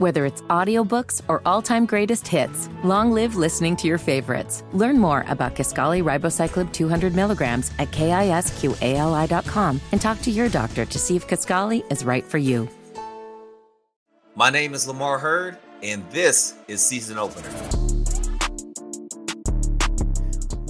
Whether 0.00 0.24
it's 0.24 0.40
audiobooks 0.48 1.20
or 1.28 1.42
all-time 1.44 1.84
greatest 1.84 2.26
hits, 2.26 2.70
long 2.82 3.12
live 3.12 3.36
listening 3.36 3.76
to 3.76 3.86
your 3.86 3.98
favorites. 3.98 4.64
Learn 4.72 4.98
more 4.98 5.26
about 5.28 5.54
Kisqali 5.54 6.02
Ribociclib 6.02 6.72
200 6.72 7.14
milligrams 7.14 7.70
at 7.78 7.90
kisqali.com 7.90 9.80
and 9.92 10.00
talk 10.00 10.22
to 10.22 10.30
your 10.30 10.48
doctor 10.48 10.86
to 10.86 10.98
see 10.98 11.16
if 11.16 11.28
Kisqali 11.28 11.84
is 11.92 12.02
right 12.02 12.24
for 12.24 12.38
you. 12.38 12.66
My 14.34 14.48
name 14.48 14.72
is 14.72 14.88
Lamar 14.88 15.18
Hurd, 15.18 15.58
and 15.82 16.08
this 16.08 16.54
is 16.66 16.80
Season 16.82 17.18
Opener. 17.18 17.89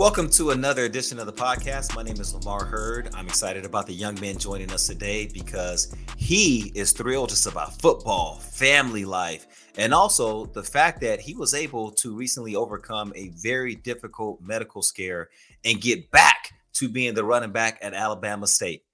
Welcome 0.00 0.30
to 0.30 0.52
another 0.52 0.86
edition 0.86 1.18
of 1.18 1.26
the 1.26 1.32
podcast. 1.34 1.94
My 1.94 2.02
name 2.02 2.18
is 2.18 2.32
Lamar 2.32 2.64
Hurd. 2.64 3.10
I'm 3.14 3.26
excited 3.26 3.66
about 3.66 3.86
the 3.86 3.92
young 3.92 4.18
man 4.18 4.38
joining 4.38 4.72
us 4.72 4.86
today 4.86 5.26
because 5.26 5.94
he 6.16 6.72
is 6.74 6.92
thrilled 6.92 7.28
just 7.28 7.46
about 7.46 7.78
football, 7.82 8.36
family 8.36 9.04
life, 9.04 9.70
and 9.76 9.92
also 9.92 10.46
the 10.46 10.62
fact 10.62 11.02
that 11.02 11.20
he 11.20 11.34
was 11.34 11.52
able 11.52 11.90
to 11.90 12.16
recently 12.16 12.56
overcome 12.56 13.12
a 13.14 13.28
very 13.42 13.74
difficult 13.74 14.40
medical 14.40 14.80
scare 14.80 15.28
and 15.66 15.82
get 15.82 16.10
back 16.10 16.54
to 16.72 16.88
being 16.88 17.12
the 17.12 17.22
running 17.22 17.52
back 17.52 17.78
at 17.82 17.92
Alabama 17.92 18.46
State. 18.46 18.84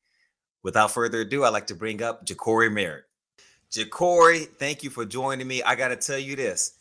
Without 0.64 0.90
further 0.90 1.20
ado, 1.20 1.44
I'd 1.44 1.50
like 1.50 1.68
to 1.68 1.76
bring 1.76 2.02
up 2.02 2.26
Jacory 2.26 2.72
Merritt. 2.72 3.04
Jacory, 3.70 4.48
thank 4.58 4.82
you 4.82 4.90
for 4.90 5.04
joining 5.04 5.46
me. 5.46 5.62
I 5.62 5.76
got 5.76 5.88
to 5.88 5.96
tell 5.96 6.18
you 6.18 6.34
this 6.34 6.75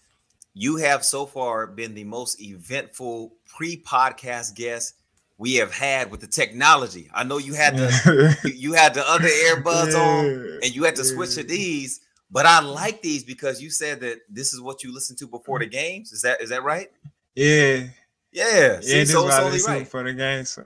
you 0.56 0.78
have 0.78 1.04
so 1.04 1.26
far 1.26 1.68
been 1.68 1.94
the 1.94 2.06
most 2.06 2.42
eventful 2.42 3.34
pre-podcast 3.46 4.56
guest 4.56 4.96
we 5.38 5.56
have 5.56 5.74
had 5.74 6.10
with 6.10 6.22
the 6.22 6.28
technology. 6.28 7.10
I 7.14 7.26
know 7.26 7.38
you 7.38 7.54
had 7.54 7.76
the 7.76 8.38
you, 8.46 8.52
you, 8.56 8.74
had 8.74 8.94
the 8.94 9.08
other 9.08 9.28
earbuds 9.28 9.92
yeah. 9.92 10.00
on 10.00 10.60
and 10.64 10.74
you 10.74 10.86
had 10.86 10.96
to 10.96 11.04
switch 11.04 11.36
to 11.36 11.44
these, 11.44 12.00
but 12.32 12.46
I 12.46 12.62
like 12.62 13.02
these 13.02 13.26
because 13.26 13.62
you 13.62 13.70
said 13.70 14.00
that 14.00 14.20
this 14.30 14.54
is 14.54 14.62
what 14.62 14.82
you 14.82 14.94
listen 14.94 15.18
to 15.18 15.28
before 15.28 15.60
the 15.60 15.66
games. 15.66 16.14
Is 16.14 16.22
that 16.22 16.42
is 16.42 16.50
that 16.50 16.64
right? 16.64 16.88
Yeah. 17.36 17.88
Yeah. 18.32 18.80
See, 18.80 19.00
yeah, 19.00 19.04
so 19.04 19.28
it's 19.28 19.38
only 19.38 19.60
right 19.68 19.86
for 19.86 20.04
the 20.04 20.14
game. 20.14 20.46
So 20.46 20.64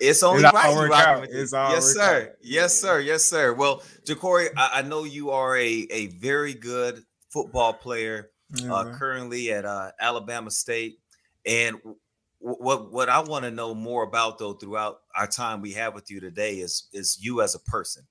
it's 0.00 0.24
only 0.24 0.42
it's 0.42 0.52
right. 0.52 0.74
Work 0.74 0.92
out. 0.92 1.28
It's 1.30 1.52
all 1.52 1.70
yes, 1.70 1.92
sir. 1.92 2.22
Out. 2.22 2.36
Yes, 2.42 2.80
sir. 2.80 2.98
Yes, 2.98 3.24
sir. 3.24 3.54
Well, 3.54 3.84
Jacory, 4.04 4.48
I, 4.56 4.70
I 4.74 4.82
know 4.82 5.04
you 5.04 5.30
are 5.30 5.56
a, 5.56 5.86
a 5.92 6.08
very 6.08 6.54
good 6.54 7.04
football 7.28 7.72
player 7.72 8.30
yeah. 8.54 8.72
uh, 8.72 8.94
currently 8.94 9.52
at 9.52 9.64
uh, 9.64 9.92
Alabama 10.00 10.50
State. 10.50 10.98
And 11.46 11.76
w- 11.82 11.96
what 12.40 12.92
what 12.92 13.08
I 13.08 13.20
want 13.20 13.44
to 13.44 13.50
know 13.50 13.74
more 13.74 14.02
about 14.02 14.38
though 14.38 14.54
throughout 14.54 15.00
our 15.14 15.26
time 15.26 15.60
we 15.60 15.72
have 15.72 15.94
with 15.94 16.10
you 16.10 16.20
today 16.20 16.56
is 16.56 16.88
is 16.92 17.18
you 17.20 17.42
as 17.42 17.54
a 17.54 17.60
person 17.60 18.06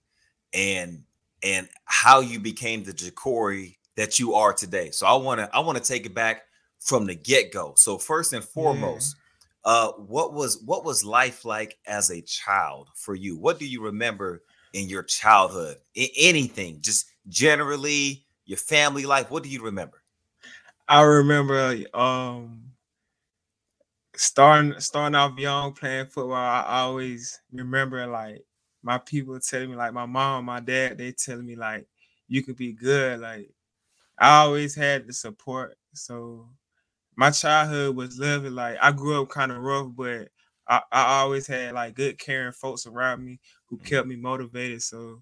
and 0.54 1.04
and 1.44 1.68
how 1.86 2.20
you 2.20 2.40
became 2.40 2.84
the 2.84 2.94
Jacory 2.94 3.76
that 3.96 4.20
you 4.20 4.34
are 4.34 4.54
today. 4.54 4.92
So 4.92 5.06
I 5.08 5.16
want 5.16 5.40
to 5.40 5.50
I 5.56 5.60
want 5.60 5.78
to 5.78 5.84
take 5.84 6.06
it 6.06 6.14
back 6.14 6.44
from 6.80 7.06
the 7.06 7.16
get-go. 7.16 7.74
So 7.76 7.98
first 7.98 8.34
and 8.34 8.44
foremost, 8.44 9.16
yeah. 9.66 9.72
uh 9.72 9.92
what 9.94 10.34
was 10.34 10.62
what 10.66 10.86
was 10.86 11.04
life 11.04 11.46
like 11.46 11.78
as 11.86 12.10
a 12.10 12.22
child 12.22 12.90
for 12.96 13.16
you? 13.16 13.38
What 13.38 13.60
do 13.60 13.68
you 13.68 13.82
remember 13.84 14.44
in 14.74 14.90
your 14.90 15.04
childhood? 15.04 15.78
I- 15.98 16.12
anything, 16.18 16.82
just 16.82 17.08
generally 17.28 18.26
your 18.46 18.58
family 18.58 19.06
life, 19.06 19.30
what 19.30 19.44
do 19.44 19.50
you 19.50 19.64
remember? 19.64 19.99
I 20.90 21.04
remember 21.04 21.78
um 21.94 22.72
starting 24.16 24.80
starting 24.80 25.16
off 25.16 25.38
young 25.38 25.74
playing 25.74 26.08
football. 26.08 26.34
I 26.34 26.66
always 26.68 27.40
remember 27.52 28.08
like 28.08 28.44
my 28.82 28.98
people 28.98 29.40
telling 29.40 29.70
me, 29.70 29.76
like 29.76 29.94
my 29.94 30.08
mom, 30.08 30.46
my 30.46 30.60
dad, 30.60 30.98
they 30.98 31.12
telling 31.12 31.46
me 31.46 31.56
like 31.56 31.88
you 32.28 32.44
could 32.44 32.58
be 32.58 32.74
good. 32.74 33.20
Like 33.20 33.52
I 34.20 34.40
always 34.40 34.76
had 34.76 35.08
the 35.08 35.14
support. 35.14 35.78
So 35.94 36.50
my 37.16 37.32
childhood 37.32 37.96
was 37.96 38.18
lovely. 38.18 38.50
Like 38.50 38.78
I 38.82 38.92
grew 38.92 39.22
up 39.22 39.30
kind 39.30 39.52
of 39.52 39.60
rough, 39.62 39.90
but 39.96 40.30
I, 40.68 40.82
I 40.92 41.20
always 41.20 41.46
had 41.48 41.74
like 41.74 41.94
good 41.96 42.18
caring 42.18 42.54
folks 42.54 42.88
around 42.88 43.24
me 43.24 43.40
who 43.68 43.78
kept 43.78 44.08
me 44.08 44.16
motivated. 44.16 44.82
So 44.82 45.22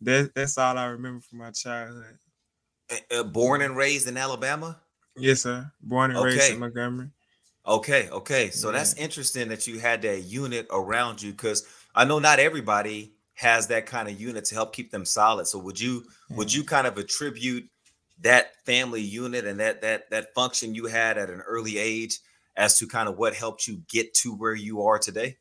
that, 0.00 0.32
that's 0.34 0.56
all 0.58 0.78
I 0.78 0.86
remember 0.86 1.20
from 1.20 1.40
my 1.40 1.50
childhood. 1.50 2.18
Uh, 3.10 3.22
born 3.22 3.62
and 3.62 3.76
raised 3.76 4.08
in 4.08 4.16
Alabama? 4.16 4.80
Yes, 5.16 5.42
sir. 5.42 5.70
Born 5.80 6.10
and 6.10 6.18
okay. 6.18 6.28
raised 6.28 6.52
in 6.52 6.60
Montgomery. 6.60 7.08
Okay, 7.66 8.08
okay. 8.10 8.50
So 8.50 8.68
yeah. 8.68 8.78
that's 8.78 8.94
interesting 8.94 9.48
that 9.48 9.66
you 9.66 9.78
had 9.78 10.02
that 10.02 10.22
unit 10.22 10.66
around 10.70 11.22
you 11.22 11.30
because 11.30 11.66
I 11.94 12.04
know 12.04 12.18
not 12.18 12.38
everybody 12.38 13.12
has 13.34 13.66
that 13.68 13.86
kind 13.86 14.08
of 14.08 14.20
unit 14.20 14.44
to 14.46 14.54
help 14.54 14.74
keep 14.74 14.90
them 14.90 15.04
solid. 15.04 15.46
So 15.46 15.58
would 15.58 15.80
you 15.80 16.04
yeah. 16.28 16.36
would 16.36 16.52
you 16.52 16.64
kind 16.64 16.86
of 16.86 16.98
attribute 16.98 17.68
that 18.20 18.52
family 18.64 19.00
unit 19.00 19.46
and 19.46 19.60
that 19.60 19.82
that 19.82 20.10
that 20.10 20.34
function 20.34 20.74
you 20.74 20.86
had 20.86 21.18
at 21.18 21.30
an 21.30 21.40
early 21.40 21.78
age 21.78 22.18
as 22.56 22.78
to 22.78 22.86
kind 22.86 23.08
of 23.08 23.16
what 23.16 23.34
helped 23.34 23.66
you 23.66 23.82
get 23.88 24.12
to 24.14 24.34
where 24.34 24.54
you 24.54 24.82
are 24.82 24.98
today? 24.98 25.36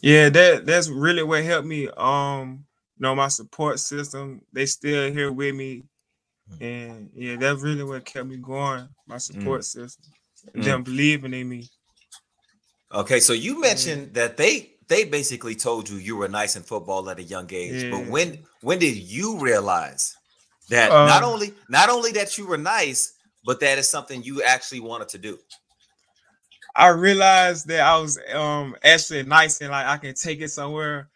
Yeah, 0.00 0.28
that 0.28 0.64
that's 0.64 0.88
really 0.88 1.22
what 1.22 1.44
helped 1.44 1.66
me. 1.66 1.88
Um, 1.96 2.64
you 2.96 3.02
know, 3.02 3.14
my 3.14 3.28
support 3.28 3.78
system, 3.78 4.42
they 4.52 4.66
still 4.66 5.12
here 5.12 5.32
with 5.32 5.54
me. 5.54 5.84
And 6.60 7.10
yeah, 7.14 7.36
that's 7.36 7.62
really 7.62 7.84
what 7.84 8.04
kept 8.04 8.26
me 8.26 8.36
going. 8.36 8.88
My 9.06 9.16
mm. 9.16 9.20
support 9.20 9.60
mm. 9.60 9.64
system, 9.64 10.12
mm. 10.56 10.64
them 10.64 10.82
believing 10.82 11.34
in 11.34 11.48
me. 11.48 11.68
Okay, 12.92 13.20
so 13.20 13.32
you 13.32 13.60
mentioned 13.60 14.14
that 14.14 14.36
they 14.36 14.72
they 14.88 15.04
basically 15.04 15.54
told 15.54 15.88
you 15.88 15.98
you 15.98 16.16
were 16.16 16.28
nice 16.28 16.56
in 16.56 16.62
football 16.62 17.08
at 17.10 17.18
a 17.18 17.22
young 17.22 17.46
age, 17.52 17.84
yeah. 17.84 17.90
but 17.90 18.06
when 18.06 18.38
when 18.62 18.78
did 18.78 18.96
you 18.96 19.38
realize 19.38 20.16
that 20.70 20.90
um, 20.90 21.06
not 21.06 21.22
only 21.22 21.52
not 21.68 21.90
only 21.90 22.12
that 22.12 22.38
you 22.38 22.46
were 22.46 22.58
nice, 22.58 23.12
but 23.44 23.60
that 23.60 23.78
is 23.78 23.88
something 23.88 24.22
you 24.22 24.42
actually 24.42 24.80
wanted 24.80 25.08
to 25.10 25.18
do? 25.18 25.38
I 26.74 26.88
realized 26.88 27.66
that 27.68 27.80
I 27.80 27.98
was 27.98 28.18
um 28.32 28.74
actually 28.82 29.22
nice 29.24 29.60
and 29.60 29.70
like 29.70 29.86
I 29.86 29.98
can 29.98 30.14
take 30.14 30.40
it 30.40 30.48
somewhere. 30.48 31.08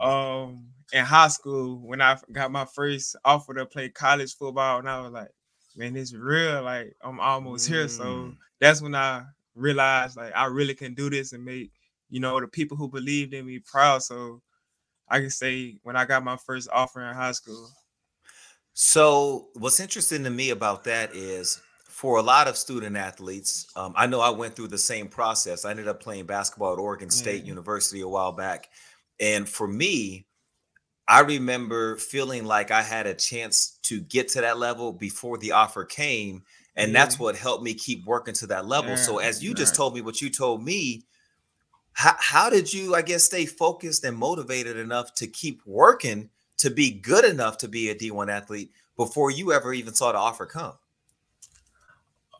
Mm-hmm. 0.00 0.08
Um 0.08 0.66
in 0.94 1.04
high 1.04 1.28
school 1.28 1.80
when 1.80 2.00
I 2.00 2.16
got 2.30 2.52
my 2.52 2.64
first 2.64 3.16
offer 3.24 3.52
to 3.54 3.66
play 3.66 3.88
college 3.88 4.36
football, 4.36 4.78
and 4.78 4.88
I 4.88 5.00
was 5.00 5.10
like, 5.10 5.28
man, 5.76 5.96
it's 5.96 6.14
real. 6.14 6.62
Like 6.62 6.94
I'm 7.02 7.18
almost 7.18 7.66
mm. 7.66 7.74
here. 7.74 7.88
So 7.88 8.04
mm. 8.04 8.36
that's 8.60 8.80
when 8.80 8.94
I 8.94 9.24
realized 9.56 10.16
like 10.16 10.32
I 10.34 10.46
really 10.46 10.74
can 10.74 10.94
do 10.94 11.10
this 11.10 11.32
and 11.32 11.44
make 11.44 11.72
you 12.08 12.20
know 12.20 12.40
the 12.40 12.46
people 12.46 12.76
who 12.76 12.88
believed 12.88 13.34
in 13.34 13.44
me 13.44 13.58
proud. 13.58 14.04
So 14.04 14.40
I 15.08 15.18
can 15.18 15.30
say 15.30 15.78
when 15.82 15.96
I 15.96 16.04
got 16.04 16.24
my 16.24 16.36
first 16.36 16.68
offer 16.72 17.04
in 17.06 17.14
high 17.14 17.32
school. 17.32 17.68
So 18.72 19.48
what's 19.54 19.80
interesting 19.80 20.22
to 20.24 20.30
me 20.30 20.50
about 20.50 20.84
that 20.84 21.14
is 21.14 21.60
for 21.88 22.18
a 22.18 22.22
lot 22.22 22.46
of 22.46 22.56
student 22.56 22.96
athletes, 22.96 23.66
um, 23.76 23.94
I 23.96 24.06
know 24.06 24.20
I 24.20 24.30
went 24.30 24.54
through 24.54 24.68
the 24.68 24.78
same 24.78 25.08
process. 25.08 25.64
I 25.64 25.70
ended 25.72 25.88
up 25.88 26.00
playing 26.00 26.26
basketball 26.26 26.72
at 26.72 26.78
Oregon 26.78 27.10
State 27.10 27.44
mm. 27.44 27.48
University 27.48 28.00
a 28.00 28.08
while 28.08 28.32
back. 28.32 28.68
And 29.20 29.48
for 29.48 29.68
me, 29.68 30.26
I 31.06 31.20
remember 31.20 31.96
feeling 31.96 32.44
like 32.44 32.70
I 32.70 32.82
had 32.82 33.06
a 33.06 33.14
chance 33.14 33.78
to 33.82 34.00
get 34.00 34.28
to 34.28 34.40
that 34.40 34.58
level 34.58 34.92
before 34.92 35.36
the 35.38 35.52
offer 35.52 35.84
came. 35.84 36.42
And 36.76 36.92
yeah. 36.92 37.04
that's 37.04 37.18
what 37.18 37.36
helped 37.36 37.62
me 37.62 37.74
keep 37.74 38.04
working 38.06 38.34
to 38.34 38.46
that 38.48 38.66
level. 38.66 38.90
Yeah. 38.90 38.96
So, 38.96 39.18
as 39.18 39.42
you 39.42 39.50
right. 39.50 39.58
just 39.58 39.74
told 39.74 39.94
me 39.94 40.00
what 40.00 40.20
you 40.20 40.30
told 40.30 40.64
me, 40.64 41.04
how, 41.92 42.16
how 42.18 42.50
did 42.50 42.72
you, 42.72 42.94
I 42.94 43.02
guess, 43.02 43.22
stay 43.22 43.46
focused 43.46 44.04
and 44.04 44.16
motivated 44.16 44.76
enough 44.76 45.14
to 45.16 45.26
keep 45.26 45.60
working 45.66 46.30
to 46.56 46.70
be 46.70 46.90
good 46.90 47.24
enough 47.24 47.58
to 47.58 47.68
be 47.68 47.90
a 47.90 47.94
D1 47.94 48.30
athlete 48.30 48.70
before 48.96 49.30
you 49.30 49.52
ever 49.52 49.72
even 49.72 49.94
saw 49.94 50.10
the 50.10 50.18
offer 50.18 50.46
come? 50.46 50.72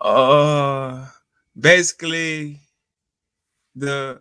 Uh, 0.00 1.06
basically, 1.58 2.60
the 3.76 4.20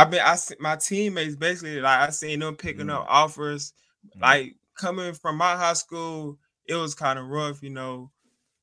I 0.00 0.04
been 0.04 0.20
I 0.20 0.36
my 0.60 0.76
teammates 0.76 1.36
basically 1.36 1.80
like 1.80 2.00
I 2.00 2.10
seen 2.10 2.40
them 2.40 2.56
picking 2.56 2.86
mm. 2.86 2.94
up 2.94 3.06
offers. 3.08 3.72
Mm. 4.16 4.22
Like 4.22 4.56
coming 4.76 5.12
from 5.12 5.36
my 5.36 5.56
high 5.56 5.74
school, 5.74 6.38
it 6.66 6.74
was 6.74 6.94
kind 6.94 7.18
of 7.18 7.26
rough, 7.26 7.62
you 7.62 7.70
know. 7.70 8.10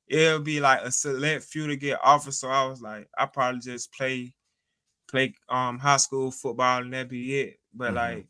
It'll 0.08 0.40
be 0.40 0.60
like 0.60 0.82
a 0.82 0.92
select 0.92 1.44
few 1.44 1.68
to 1.68 1.76
get 1.76 2.00
offers. 2.04 2.40
So 2.40 2.48
I 2.48 2.66
was 2.66 2.82
like, 2.82 3.08
I 3.18 3.26
probably 3.26 3.60
just 3.60 3.94
play 3.94 4.34
play 5.10 5.34
um 5.50 5.80
high 5.80 5.98
school 5.98 6.32
football 6.32 6.82
and 6.82 6.94
that 6.94 7.10
be 7.10 7.40
it. 7.40 7.60
But 7.74 7.88
mm-hmm. 7.88 7.96
like 7.96 8.28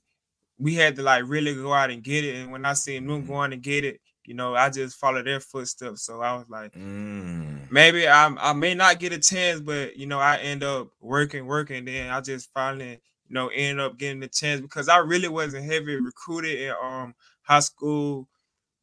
we 0.60 0.76
had 0.76 0.96
to 0.98 1.04
like 1.04 1.24
really 1.28 1.56
go 1.56 1.72
out 1.72 1.92
and 1.92 2.04
get 2.04 2.26
it. 2.26 2.36
And 2.36 2.52
when 2.52 2.66
I 2.66 2.74
seen 2.74 3.08
them 3.08 3.22
mm-hmm. 3.22 3.32
going 3.32 3.52
to 3.52 3.58
get 3.58 3.86
it, 3.86 4.02
you 4.26 4.34
know, 4.34 4.56
I 4.56 4.70
just 4.70 4.98
followed 4.98 5.28
their 5.28 5.40
footsteps. 5.40 6.04
So 6.04 6.22
I 6.22 6.36
was 6.36 6.50
like, 6.50 6.74
mm. 6.74 7.57
Maybe 7.70 8.08
I 8.08 8.28
I 8.28 8.54
may 8.54 8.74
not 8.74 9.00
get 9.00 9.14
a 9.14 9.20
chance, 9.20 9.60
but 9.60 9.98
you 9.98 10.06
know, 10.06 10.20
I 10.20 10.38
end 10.38 10.64
up 10.64 10.90
working, 11.00 11.46
working. 11.46 11.86
Then 11.86 12.10
I 12.10 12.22
just 12.22 12.52
finally, 12.54 13.00
you 13.28 13.34
know, 13.34 13.50
end 13.50 13.80
up 13.80 13.98
getting 13.98 14.20
the 14.20 14.28
chance 14.28 14.62
because 14.62 14.90
I 14.90 14.98
really 14.98 15.28
wasn't 15.28 15.66
heavy 15.66 15.96
recruited 15.96 16.60
in 16.60 16.74
um 16.82 17.16
high 17.42 17.60
school. 17.60 18.28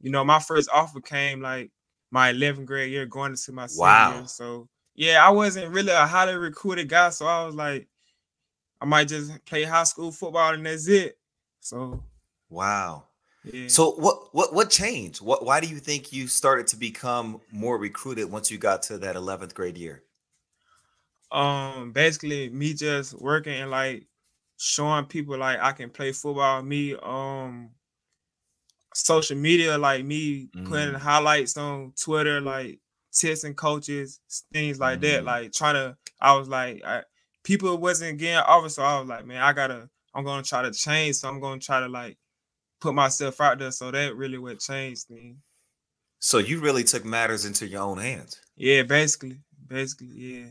You 0.01 0.11
know, 0.11 0.25
my 0.25 0.39
first 0.39 0.69
offer 0.73 1.01
came 1.01 1.41
like 1.41 1.71
my 2.11 2.33
11th 2.33 2.67
grade 2.67 2.93
year 2.93 3.07
going 3.07 3.33
into 3.33 3.53
my 3.53 3.67
senior 3.67 3.83
wow. 3.83 4.15
year. 4.15 4.27
So 4.27 4.69
yeah, 4.95 5.27
I 5.27 5.31
wasn't 5.31 5.73
really 5.73 5.93
a 5.93 6.07
highly 6.07 6.37
recruited 6.37 6.89
guy. 6.89 7.11
So 7.11 7.27
I 7.27 7.45
was 7.45 7.55
like, 7.55 7.89
I 8.81 8.85
might 8.85 9.09
just 9.09 9.45
play 9.47 9.65
high 9.65 9.85
school 9.85 10.13
football 10.13 10.55
and 10.55 10.65
that's 10.65 10.89
it. 10.89 11.19
So 11.61 12.03
wow. 12.51 13.05
Yeah. 13.45 13.69
So 13.69 13.93
what 13.93 14.35
what 14.35 14.55
what 14.55 14.71
changed? 14.71 15.21
What 15.21 15.45
why 15.45 15.61
do 15.61 15.67
you 15.67 15.77
think 15.77 16.13
you 16.13 16.27
started 16.29 16.67
to 16.69 16.77
become 16.77 17.41
more 17.53 17.79
recruited 17.79 18.31
once 18.31 18.51
you 18.51 18.59
got 18.59 18.83
to 18.85 18.99
that 18.99 19.17
11th 19.17 19.55
grade 19.55 19.77
year? 19.77 20.03
Um 21.31 21.93
basically 21.93 22.49
me 22.49 22.73
just 22.73 23.21
working 23.21 23.55
and 23.55 23.71
like 23.71 24.07
showing 24.57 25.05
people 25.05 25.37
like 25.37 25.59
I 25.61 25.73
can 25.73 25.91
play 25.91 26.13
football. 26.13 26.63
Me 26.63 26.97
um 27.03 27.71
social 28.95 29.37
media 29.37 29.77
like 29.77 30.05
me 30.05 30.49
mm. 30.57 30.67
putting 30.67 30.95
highlights 30.95 31.57
on 31.57 31.93
Twitter 32.01 32.41
like 32.41 32.79
testing 33.13 33.55
coaches, 33.55 34.21
things 34.53 34.81
like 34.81 35.01
mm. 35.01 35.03
that. 35.03 35.25
Like 35.25 35.53
trying 35.53 35.75
to 35.75 35.97
I 36.21 36.35
was 36.35 36.49
like 36.49 36.83
I, 36.85 37.03
people 37.43 37.77
wasn't 37.77 38.19
getting 38.19 38.39
offers, 38.39 38.77
so 38.77 38.83
I 38.83 38.99
was 38.99 39.09
like, 39.09 39.27
man, 39.27 39.43
I 39.43 39.53
gotta 39.53 39.91
I'm 40.15 40.25
gonna 40.25 40.43
try 40.43 40.63
to 40.63 40.73
change. 40.73 41.17
So 41.17 41.29
I'm 41.29 41.41
gonna 41.41 41.61
try 41.61 41.81
to 41.81 41.89
like 41.89 42.17
put 42.85 42.95
myself 42.95 43.41
out 43.41 43.59
there. 43.59 43.73
So 43.73 43.91
that 43.91 44.15
really 44.15 44.39
what 44.39 44.61
changed 44.61 45.11
me. 45.11 45.37
So 46.19 46.39
you 46.39 46.61
really 46.61 46.85
took 46.85 47.05
matters 47.05 47.45
into 47.45 47.67
your 47.67 47.83
own 47.83 47.99
hands. 47.99 48.41
Yeah, 48.57 48.83
basically. 48.83 49.39
Basically, 49.67 50.09
yeah. 50.09 50.47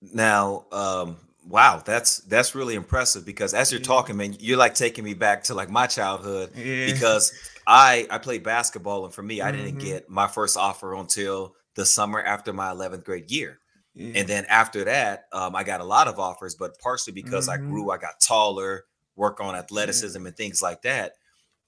Now, 0.00 0.66
um, 0.72 1.16
wow, 1.46 1.82
that's 1.84 2.18
that's 2.18 2.54
really 2.54 2.74
impressive 2.74 3.24
because 3.24 3.52
as 3.54 3.70
you're 3.70 3.80
yeah. 3.80 3.86
talking, 3.86 4.16
man, 4.16 4.36
you're 4.40 4.58
like 4.58 4.74
taking 4.74 5.04
me 5.04 5.14
back 5.14 5.44
to 5.44 5.54
like 5.54 5.70
my 5.70 5.86
childhood 5.86 6.50
yeah. 6.56 6.86
because 6.86 7.32
I 7.66 8.06
I 8.10 8.18
played 8.18 8.42
basketball 8.42 9.04
and 9.04 9.14
for 9.14 9.22
me, 9.22 9.40
I 9.40 9.52
mm-hmm. 9.52 9.64
didn't 9.64 9.80
get 9.80 10.08
my 10.08 10.26
first 10.26 10.56
offer 10.56 10.94
until 10.94 11.54
the 11.74 11.84
summer 11.84 12.20
after 12.20 12.52
my 12.52 12.70
11th 12.70 13.04
grade 13.04 13.30
year. 13.30 13.58
Yeah. 13.94 14.12
And 14.16 14.28
then 14.28 14.46
after 14.48 14.84
that, 14.84 15.26
um, 15.32 15.54
I 15.54 15.64
got 15.64 15.80
a 15.80 15.84
lot 15.84 16.08
of 16.08 16.18
offers, 16.18 16.54
but 16.54 16.78
partially 16.80 17.12
because 17.12 17.48
mm-hmm. 17.48 17.64
I 17.64 17.70
grew, 17.70 17.90
I 17.90 17.98
got 17.98 18.20
taller, 18.20 18.84
work 19.16 19.40
on 19.40 19.54
athleticism 19.54 20.20
yeah. 20.20 20.28
and 20.28 20.36
things 20.36 20.62
like 20.62 20.82
that. 20.82 21.14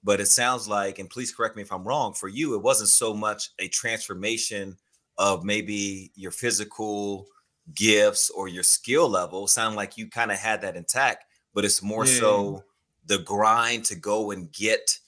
But 0.03 0.19
it 0.19 0.27
sounds 0.27 0.67
like, 0.67 0.99
and 0.99 1.09
please 1.09 1.33
correct 1.33 1.55
me 1.55 1.63
if 1.63 1.71
I'm 1.71 1.87
wrong, 1.87 2.13
for 2.13 2.27
you, 2.27 2.55
it 2.55 2.61
wasn't 2.61 2.89
so 2.89 3.13
much 3.13 3.49
a 3.59 3.67
transformation 3.67 4.77
of 5.17 5.43
maybe 5.43 6.11
your 6.15 6.31
physical 6.31 7.27
gifts 7.73 8.29
or 8.29 8.47
your 8.47 8.63
skill 8.63 9.09
level. 9.09 9.47
Sound 9.47 9.75
like 9.75 9.97
you 9.97 10.09
kind 10.09 10.31
of 10.31 10.37
had 10.37 10.61
that 10.61 10.75
intact, 10.75 11.25
but 11.53 11.65
it's 11.65 11.81
more 11.81 12.05
yeah. 12.05 12.19
so 12.19 12.63
the 13.05 13.19
grind 13.19 13.85
to 13.85 13.95
go 13.95 14.31
and 14.31 14.51
get 14.51 14.99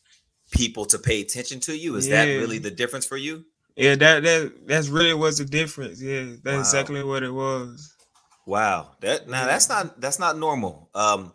people 0.52 0.86
to 0.86 0.98
pay 0.98 1.22
attention 1.22 1.60
to 1.62 1.78
you. 1.78 1.96
Is 1.96 2.10
that 2.10 2.26
really 2.26 2.58
the 2.58 2.72
difference 2.72 3.06
for 3.06 3.18
you? 3.18 3.46
Yeah, 3.76 3.96
that 3.96 4.24
that 4.24 4.68
that's 4.68 4.90
really 4.90 5.14
was 5.14 5.38
the 5.38 5.46
difference. 5.46 6.02
Yeah, 6.02 6.26
that's 6.44 6.56
wow. 6.56 6.60
exactly 6.60 7.04
what 7.04 7.24
it 7.24 7.32
was. 7.32 7.96
Wow. 8.46 8.92
That 9.02 9.30
now 9.30 9.46
that's 9.46 9.70
not 9.70 10.02
that's 10.02 10.20
not 10.20 10.38
normal. 10.38 10.90
Um 10.96 11.32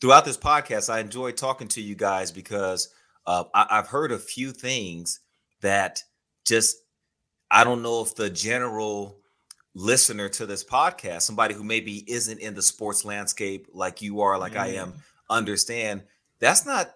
throughout 0.00 0.24
this 0.24 0.38
podcast, 0.38 0.92
I 0.92 1.00
enjoy 1.00 1.32
talking 1.32 1.68
to 1.68 1.80
you 1.80 1.94
guys 1.94 2.32
because 2.32 2.88
uh, 3.26 3.44
I, 3.54 3.66
I've 3.70 3.88
heard 3.88 4.12
a 4.12 4.18
few 4.18 4.52
things 4.52 5.20
that 5.60 6.02
just 6.44 6.76
I 7.50 7.64
don't 7.64 7.82
know 7.82 8.02
if 8.02 8.14
the 8.14 8.30
general 8.30 9.18
listener 9.74 10.28
to 10.28 10.46
this 10.46 10.64
podcast, 10.64 11.22
somebody 11.22 11.54
who 11.54 11.64
maybe 11.64 12.04
isn't 12.10 12.38
in 12.38 12.54
the 12.54 12.62
sports 12.62 13.04
landscape 13.04 13.66
like 13.72 14.02
you 14.02 14.20
are, 14.20 14.38
like 14.38 14.56
I 14.56 14.68
am, 14.68 14.94
understand 15.28 16.02
that's 16.40 16.64
not 16.66 16.94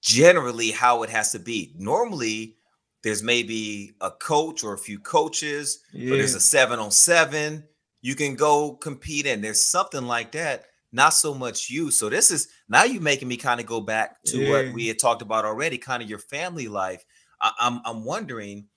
generally 0.00 0.70
how 0.70 1.02
it 1.02 1.10
has 1.10 1.32
to 1.32 1.38
be. 1.38 1.74
Normally, 1.76 2.56
there's 3.02 3.22
maybe 3.22 3.92
a 4.00 4.10
coach 4.10 4.64
or 4.64 4.72
a 4.72 4.78
few 4.78 4.98
coaches, 4.98 5.80
yeah. 5.92 6.10
there's 6.10 6.34
a 6.34 6.40
seven 6.40 6.78
on 6.78 6.90
seven. 6.90 7.64
You 8.00 8.14
can 8.14 8.36
go 8.36 8.74
compete 8.74 9.26
in. 9.26 9.40
There's 9.40 9.60
something 9.60 10.06
like 10.06 10.32
that. 10.32 10.66
Not 10.92 11.10
so 11.10 11.34
much 11.34 11.68
you. 11.68 11.90
So 11.90 12.08
this 12.08 12.30
is 12.30 12.48
now 12.68 12.84
you're 12.84 13.02
making 13.02 13.28
me 13.28 13.36
kind 13.36 13.60
of 13.60 13.66
go 13.66 13.80
back 13.80 14.22
to 14.24 14.38
yeah. 14.38 14.50
what 14.50 14.72
we 14.72 14.86
had 14.86 14.98
talked 14.98 15.22
about 15.22 15.44
already, 15.44 15.78
kind 15.78 16.02
of 16.02 16.08
your 16.08 16.18
family 16.18 16.68
life. 16.68 17.04
I, 17.40 17.52
I'm 17.60 17.80
I'm 17.84 18.04
wondering, 18.04 18.68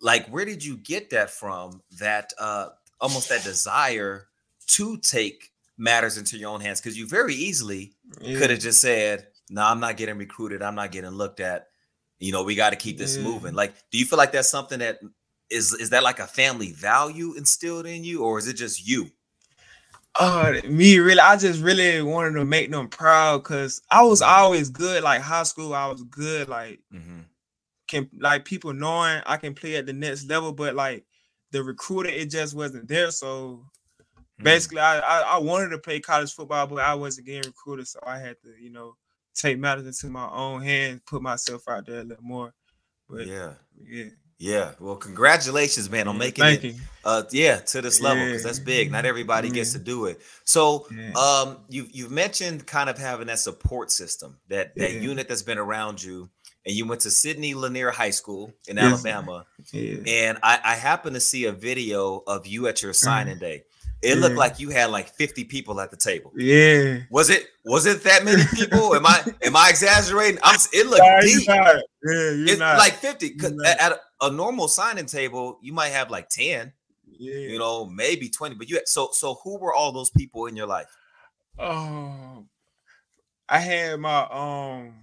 like, 0.00 0.26
where 0.28 0.44
did 0.44 0.64
you 0.64 0.76
get 0.76 1.10
that 1.10 1.30
from? 1.30 1.82
That 1.98 2.32
uh 2.38 2.70
almost 3.00 3.28
that 3.28 3.44
desire 3.44 4.28
to 4.66 4.96
take 4.98 5.50
matters 5.76 6.18
into 6.18 6.38
your 6.38 6.50
own 6.50 6.60
hands 6.60 6.80
because 6.80 6.98
you 6.98 7.06
very 7.06 7.34
easily 7.34 7.92
yeah. 8.20 8.38
could 8.38 8.50
have 8.50 8.60
just 8.60 8.80
said, 8.80 9.26
"No, 9.50 9.62
I'm 9.62 9.80
not 9.80 9.96
getting 9.96 10.18
recruited. 10.18 10.62
I'm 10.62 10.74
not 10.74 10.92
getting 10.92 11.10
looked 11.10 11.40
at." 11.40 11.68
You 12.18 12.32
know, 12.32 12.42
we 12.42 12.54
got 12.54 12.70
to 12.70 12.76
keep 12.76 12.98
this 12.98 13.16
yeah. 13.16 13.24
moving. 13.24 13.54
Like, 13.54 13.74
do 13.90 13.98
you 13.98 14.06
feel 14.06 14.16
like 14.16 14.32
that's 14.32 14.50
something 14.50 14.80
that 14.80 14.98
is 15.50 15.72
is 15.74 15.90
that 15.90 16.02
like 16.02 16.18
a 16.18 16.26
family 16.26 16.72
value 16.72 17.34
instilled 17.34 17.86
in 17.86 18.04
you, 18.04 18.24
or 18.24 18.38
is 18.38 18.48
it 18.48 18.54
just 18.54 18.86
you? 18.86 19.10
Uh, 20.18 20.54
me 20.68 20.98
really, 20.98 21.20
I 21.20 21.36
just 21.36 21.60
really 21.60 22.00
wanted 22.02 22.38
to 22.38 22.44
make 22.44 22.70
them 22.70 22.88
proud 22.88 23.42
because 23.42 23.82
I 23.90 24.02
was 24.02 24.20
mm-hmm. 24.20 24.30
always 24.30 24.70
good. 24.70 25.02
Like 25.02 25.20
high 25.20 25.42
school, 25.42 25.74
I 25.74 25.88
was 25.88 26.02
good. 26.04 26.48
Like, 26.48 26.80
mm-hmm. 26.92 27.20
can 27.88 28.08
like 28.18 28.44
people 28.44 28.72
knowing 28.72 29.22
I 29.26 29.36
can 29.36 29.54
play 29.54 29.76
at 29.76 29.86
the 29.86 29.92
next 29.92 30.28
level, 30.28 30.52
but 30.52 30.74
like 30.74 31.04
the 31.50 31.62
recruiter, 31.64 32.10
it 32.10 32.30
just 32.30 32.54
wasn't 32.54 32.86
there. 32.86 33.10
So 33.10 33.64
mm-hmm. 34.08 34.44
basically, 34.44 34.78
I, 34.80 35.00
I 35.00 35.20
I 35.34 35.38
wanted 35.38 35.70
to 35.70 35.78
play 35.78 35.98
college 35.98 36.32
football, 36.32 36.66
but 36.68 36.78
I 36.78 36.94
wasn't 36.94 37.26
getting 37.26 37.50
recruited, 37.50 37.88
so 37.88 37.98
I 38.06 38.18
had 38.18 38.36
to, 38.42 38.50
you 38.60 38.70
know, 38.70 38.96
take 39.34 39.58
matters 39.58 39.86
into 39.86 40.12
my 40.12 40.28
own 40.30 40.62
hands, 40.62 41.00
put 41.06 41.22
myself 41.22 41.66
out 41.68 41.86
there 41.86 42.00
a 42.00 42.04
little 42.04 42.22
more. 42.22 42.54
But 43.08 43.26
yeah, 43.26 43.54
yeah. 43.84 44.10
Yeah, 44.38 44.72
well, 44.80 44.96
congratulations, 44.96 45.88
man, 45.88 46.08
on 46.08 46.18
making 46.18 46.44
Thank 46.44 46.64
it. 46.64 46.74
You. 46.74 46.80
Uh, 47.04 47.22
yeah, 47.30 47.56
to 47.56 47.80
this 47.80 48.00
level 48.00 48.24
because 48.24 48.42
that's 48.42 48.58
big. 48.58 48.90
Not 48.90 49.04
everybody 49.04 49.48
yeah. 49.48 49.54
gets 49.54 49.72
to 49.74 49.78
do 49.78 50.06
it. 50.06 50.20
So, 50.44 50.86
yeah. 50.94 51.12
um, 51.12 51.58
you've 51.68 51.90
you've 51.92 52.10
mentioned 52.10 52.66
kind 52.66 52.90
of 52.90 52.98
having 52.98 53.28
that 53.28 53.38
support 53.38 53.90
system, 53.90 54.38
that 54.48 54.74
that 54.76 54.92
unit 54.94 55.28
that's 55.28 55.42
been 55.42 55.58
around 55.58 56.02
you, 56.02 56.28
and 56.66 56.74
you 56.74 56.86
went 56.86 57.02
to 57.02 57.10
Sidney 57.10 57.54
Lanier 57.54 57.90
High 57.90 58.10
School 58.10 58.52
in 58.66 58.76
yes. 58.76 58.86
Alabama. 58.86 59.46
And 59.72 60.38
I, 60.42 60.58
I 60.64 60.74
happened 60.74 61.14
to 61.14 61.20
see 61.20 61.44
a 61.44 61.52
video 61.52 62.22
of 62.26 62.46
you 62.46 62.66
at 62.66 62.82
your 62.82 62.92
signing 62.92 63.36
mm. 63.36 63.40
day. 63.40 63.64
It 64.04 64.16
yeah. 64.16 64.22
looked 64.22 64.36
like 64.36 64.60
you 64.60 64.68
had 64.68 64.90
like 64.90 65.08
50 65.08 65.44
people 65.44 65.80
at 65.80 65.90
the 65.90 65.96
table. 65.96 66.30
Yeah. 66.36 66.98
Was 67.10 67.30
it 67.30 67.46
was 67.64 67.86
it 67.86 68.02
that 68.02 68.22
many 68.22 68.42
people? 68.52 68.94
am 68.94 69.06
I 69.06 69.24
am 69.42 69.56
I 69.56 69.70
exaggerating? 69.70 70.38
I'm 70.42 70.58
it 70.72 70.86
looked 70.86 71.02
nah, 71.02 71.20
deep. 71.20 71.48
Yeah, 71.48 71.80
you're 72.02 72.48
it's 72.48 72.58
not. 72.58 72.76
like 72.76 72.92
50. 72.92 73.30
Cause 73.36 73.54
at 73.66 73.92
a, 73.92 74.26
a, 74.26 74.30
normal 74.30 74.68
signing 74.68 75.06
table, 75.06 75.58
you 75.62 75.72
might 75.72 75.88
have 75.88 76.10
like 76.10 76.28
10. 76.28 76.70
Yeah. 77.06 77.34
You 77.34 77.58
know, 77.58 77.86
maybe 77.86 78.28
20. 78.28 78.56
But 78.56 78.68
you 78.68 78.76
had, 78.76 78.88
so 78.88 79.08
so 79.12 79.40
who 79.42 79.58
were 79.58 79.72
all 79.72 79.90
those 79.90 80.10
people 80.10 80.46
in 80.46 80.54
your 80.54 80.66
life? 80.66 80.94
Oh, 81.58 82.44
I 83.48 83.58
had 83.58 84.00
my 84.00 84.26
um 84.30 84.94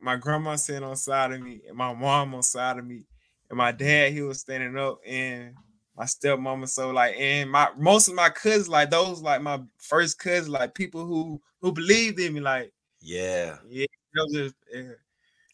my 0.00 0.14
grandma 0.14 0.54
sitting 0.54 0.84
on 0.84 0.94
side 0.94 1.32
of 1.32 1.40
me 1.40 1.62
and 1.66 1.76
my 1.76 1.92
mom 1.92 2.36
on 2.36 2.42
side 2.44 2.78
of 2.78 2.86
me. 2.86 3.04
And 3.50 3.58
my 3.58 3.72
dad, 3.72 4.12
he 4.12 4.22
was 4.22 4.40
standing 4.40 4.78
up 4.78 5.00
and 5.04 5.54
my 5.96 6.04
stepmama. 6.04 6.68
So 6.68 6.90
like, 6.90 7.16
and 7.18 7.50
my 7.50 7.68
most 7.76 8.08
of 8.08 8.14
my 8.14 8.28
cousins, 8.28 8.68
like 8.68 8.90
those, 8.90 9.22
like 9.22 9.42
my 9.42 9.60
first 9.78 10.18
cousins, 10.18 10.48
like 10.48 10.74
people 10.74 11.04
who 11.04 11.40
who 11.60 11.72
believed 11.72 12.20
in 12.20 12.34
me, 12.34 12.40
like 12.40 12.72
yeah, 13.00 13.56
yeah, 13.68 13.86
just, 14.32 14.54
yeah. 14.72 14.82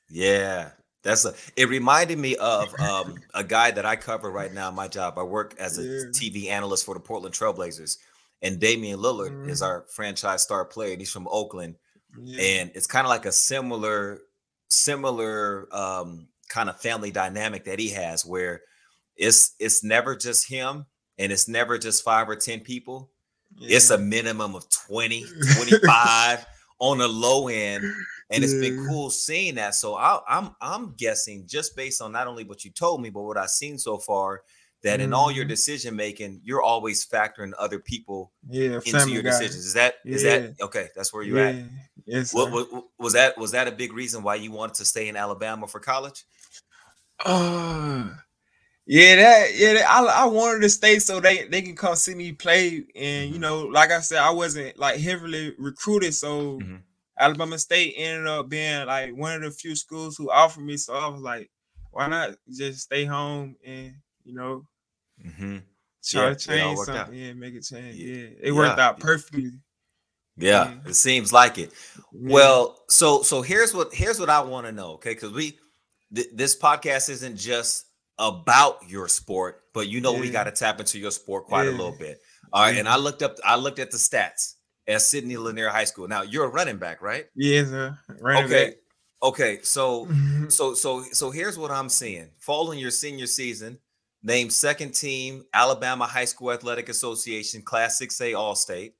yeah. 0.09 0.71
That's 1.03 1.25
a. 1.25 1.35
It 1.57 1.69
reminded 1.69 2.19
me 2.19 2.37
of 2.37 2.79
um, 2.79 3.17
a 3.35 3.43
guy 3.43 3.71
that 3.71 3.87
I 3.87 3.97
cover 3.97 4.31
right 4.31 4.53
now. 4.53 4.71
My 4.71 4.87
job. 4.87 5.19
I 5.19 5.23
work 5.23 5.55
as 5.59 5.79
a 5.79 5.83
yeah. 5.83 6.05
TV 6.13 6.49
analyst 6.49 6.85
for 6.85 6.95
the 6.95 7.01
Portland 7.01 7.35
Trailblazers, 7.35 7.97
and 8.43 8.61
Damian 8.61 8.99
Lillard 9.01 9.31
mm-hmm. 9.31 9.49
is 9.49 9.63
our 9.63 9.87
franchise 9.89 10.43
star 10.43 10.65
player. 10.65 10.93
And 10.93 11.01
he's 11.01 11.11
from 11.11 11.27
Oakland, 11.31 11.77
yeah. 12.19 12.43
and 12.43 12.71
it's 12.75 12.87
kind 12.87 13.07
of 13.07 13.09
like 13.09 13.25
a 13.25 13.33
similar, 13.33 14.21
similar 14.69 15.75
um, 15.75 16.29
kind 16.51 16.69
of 16.69 16.79
family 16.81 17.11
dynamic 17.11 17.65
that 17.65 17.79
he 17.79 17.89
has, 17.91 18.27
where 18.27 18.61
it's 19.17 19.55
it's 19.59 19.85
never 19.85 20.17
just 20.17 20.49
him 20.49 20.87
and 21.21 21.31
it's 21.31 21.47
never 21.47 21.79
just 21.79 22.03
five 22.03 22.29
or 22.29 22.35
10 22.35 22.61
people. 22.61 23.11
Yeah. 23.57 23.77
It's 23.77 23.91
a 23.91 23.99
minimum 23.99 24.55
of 24.55 24.69
20, 24.71 25.25
25 25.57 26.47
on 26.79 26.99
the 26.99 27.07
low 27.07 27.49
end. 27.49 27.85
And 28.31 28.43
it's 28.43 28.55
been 28.55 28.87
cool 28.89 29.11
seeing 29.11 29.57
that. 29.57 29.75
So 29.75 29.97
I, 29.97 30.21
I'm 30.29 30.55
I'm 30.61 30.95
guessing 30.97 31.45
just 31.47 31.77
based 31.77 32.01
on 32.01 32.13
not 32.13 32.27
only 32.27 32.45
what 32.45 32.65
you 32.65 32.71
told 32.71 33.03
me, 33.03 33.11
but 33.11 33.23
what 33.23 33.37
I've 33.37 33.51
seen 33.51 33.77
so 33.77 33.99
far, 33.99 34.43
that 34.83 34.95
mm-hmm. 34.95 35.07
in 35.07 35.13
all 35.13 35.33
your 35.33 35.45
mm-hmm. 35.45 35.51
decision 35.51 35.97
making, 35.97 36.41
you're 36.45 36.63
always 36.63 37.05
factoring 37.05 37.53
other 37.59 37.81
people 37.81 38.31
yeah, 38.49 38.79
into 38.87 39.11
your 39.11 39.25
decisions. 39.25 39.67
Is 39.67 39.75
that 39.75 39.97
is 40.05 40.23
yeah. 40.23 40.39
that 40.39 40.61
okay? 40.63 40.89
That's 40.95 41.13
where 41.13 41.25
you're 41.25 41.39
yeah. 41.39 41.49
at. 41.49 41.65
Yes. 42.07 42.33
What, 42.33 42.53
what, 42.53 42.85
was 42.99 43.15
that? 43.15 43.37
Was 43.37 43.51
that 43.51 43.67
a 43.67 43.73
big 43.73 43.93
reason 43.93 44.23
why 44.23 44.37
you 44.37 44.53
wanted 44.53 44.77
to 44.77 44.85
stay 44.85 45.09
in 45.09 45.17
Alabama 45.17 45.67
for 45.67 45.81
college? 45.81 46.25
Uh 47.25 48.11
yeah, 48.87 49.17
that 49.17 49.55
yeah, 49.55 49.73
that, 49.75 49.91
I 49.91 50.05
I 50.05 50.25
wanted 50.27 50.63
to 50.63 50.69
stay 50.69 50.99
so 50.99 51.21
they 51.21 51.47
they 51.47 51.63
can 51.63 51.77
come 51.77 51.97
see 51.97 52.15
me 52.15 52.33
play, 52.33 52.85
and 52.95 53.29
you 53.29 53.35
mm-hmm. 53.35 53.41
know, 53.41 53.61
like 53.63 53.91
I 53.91 54.01
said, 54.01 54.19
I 54.19 54.31
wasn't 54.31 54.79
like 54.79 54.99
heavily 54.99 55.55
recruited, 55.59 56.15
so 56.15 56.59
mm-hmm. 56.59 56.77
Alabama 57.19 57.59
State 57.59 57.95
ended 57.97 58.27
up 58.27 58.49
being 58.49 58.87
like 58.87 59.15
one 59.15 59.35
of 59.35 59.43
the 59.43 59.51
few 59.51 59.77
schools 59.77 60.17
who 60.17 60.31
offered 60.31 60.65
me. 60.65 60.77
So 60.77 60.95
I 60.95 61.09
was 61.09 61.21
like, 61.21 61.51
why 61.91 62.09
not 62.09 62.31
just 62.51 62.81
stay 62.81 63.05
home 63.05 63.57
and 63.65 63.95
you 64.25 64.35
know, 64.35 64.65
mm-hmm. 65.25 65.59
try 66.05 66.23
yeah, 66.23 66.29
to 66.31 66.37
change 66.37 66.79
something, 66.79 67.15
yeah, 67.15 67.33
make 67.35 67.55
it 67.55 67.65
change. 67.65 67.97
Yeah, 67.97 68.15
it 68.15 68.39
yeah. 68.43 68.53
worked 68.53 68.79
out 68.79 68.99
perfectly. 68.99 69.53
Yeah, 70.37 70.73
it 70.87 70.95
seems 70.95 71.33
like 71.33 71.59
it. 71.59 71.73
Well, 72.13 72.79
so 72.89 73.23
so 73.23 73.43
here's 73.43 73.75
what 73.75 73.93
here's 73.93 74.19
what 74.19 74.31
I 74.31 74.41
want 74.41 74.67
to 74.67 74.73
know, 74.73 74.93
okay? 74.93 75.11
Because 75.11 75.33
we 75.33 75.59
th- 76.15 76.29
this 76.33 76.59
podcast 76.59 77.11
isn't 77.11 77.37
just 77.37 77.87
about 78.21 78.89
your 78.89 79.09
sport, 79.09 79.63
but 79.73 79.89
you 79.89 80.01
know 80.01 80.15
yeah. 80.15 80.21
we 80.21 80.31
got 80.31 80.45
to 80.45 80.53
tap 80.53 80.79
into 80.79 80.99
your 80.99 81.11
sport 81.11 81.47
quite 81.47 81.65
yeah. 81.65 81.71
a 81.71 81.73
little 81.73 81.97
bit. 81.99 82.21
All 82.53 82.63
right, 82.63 82.77
and 82.77 82.89
I 82.89 82.97
looked 82.97 83.23
up 83.23 83.37
I 83.45 83.57
looked 83.57 83.79
at 83.79 83.91
the 83.91 83.97
stats 83.97 84.55
at 84.87 85.03
Sidney 85.03 85.37
Lanier 85.37 85.71
High 85.71 85.85
School. 85.85 86.07
Now 86.07 86.23
you're 86.23 86.45
a 86.45 86.49
running 86.49 86.77
back, 86.77 87.03
right? 87.03 87.27
Yes, 87.35 87.69
sir. 87.69 87.99
Running 88.21 88.45
okay. 88.45 88.67
Back. 88.67 88.75
Okay, 89.23 89.59
so 89.63 90.09
so 90.49 90.75
so 90.75 91.03
so 91.03 91.31
here's 91.31 91.59
what 91.59 91.71
I'm 91.71 91.89
seeing. 91.89 92.29
Following 92.39 92.79
your 92.79 92.91
senior 92.91 93.27
season, 93.27 93.79
named 94.23 94.53
second 94.53 94.95
team 94.95 95.45
Alabama 95.53 96.07
High 96.07 96.25
School 96.25 96.53
Athletic 96.53 96.89
Association 96.89 97.63
Class 97.63 98.01
6A 98.01 98.37
All 98.37 98.55
State, 98.55 98.95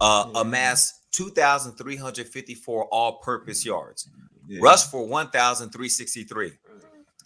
uh, 0.00 0.30
yeah. 0.32 0.40
amassed 0.40 0.94
2,354 1.12 2.84
all 2.86 3.18
purpose 3.20 3.64
yards, 3.64 4.08
yeah. 4.48 4.58
rush 4.62 4.84
for 4.84 5.06
1,363. 5.06 6.52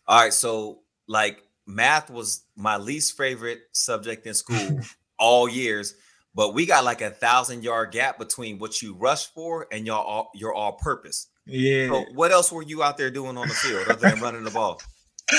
All 0.06 0.20
right, 0.22 0.32
so 0.32 0.80
like 1.10 1.42
math 1.66 2.08
was 2.08 2.44
my 2.54 2.76
least 2.76 3.16
favorite 3.16 3.62
subject 3.72 4.26
in 4.26 4.34
school 4.34 4.78
all 5.18 5.48
years, 5.48 5.96
but 6.36 6.54
we 6.54 6.66
got 6.66 6.84
like 6.84 7.00
a 7.00 7.10
thousand 7.10 7.64
yard 7.64 7.90
gap 7.90 8.16
between 8.16 8.60
what 8.60 8.80
you 8.80 8.94
rush 8.94 9.26
for 9.26 9.66
and 9.72 9.84
your 9.84 9.98
all 9.98 10.30
your 10.34 10.54
all 10.54 10.72
purpose. 10.74 11.26
Yeah. 11.46 11.88
So 11.88 12.04
what 12.14 12.30
else 12.30 12.52
were 12.52 12.62
you 12.62 12.84
out 12.84 12.96
there 12.96 13.10
doing 13.10 13.36
on 13.36 13.48
the 13.48 13.54
field 13.54 13.88
other 13.88 14.08
than 14.08 14.20
running 14.20 14.44
the 14.44 14.52
ball? 14.52 14.80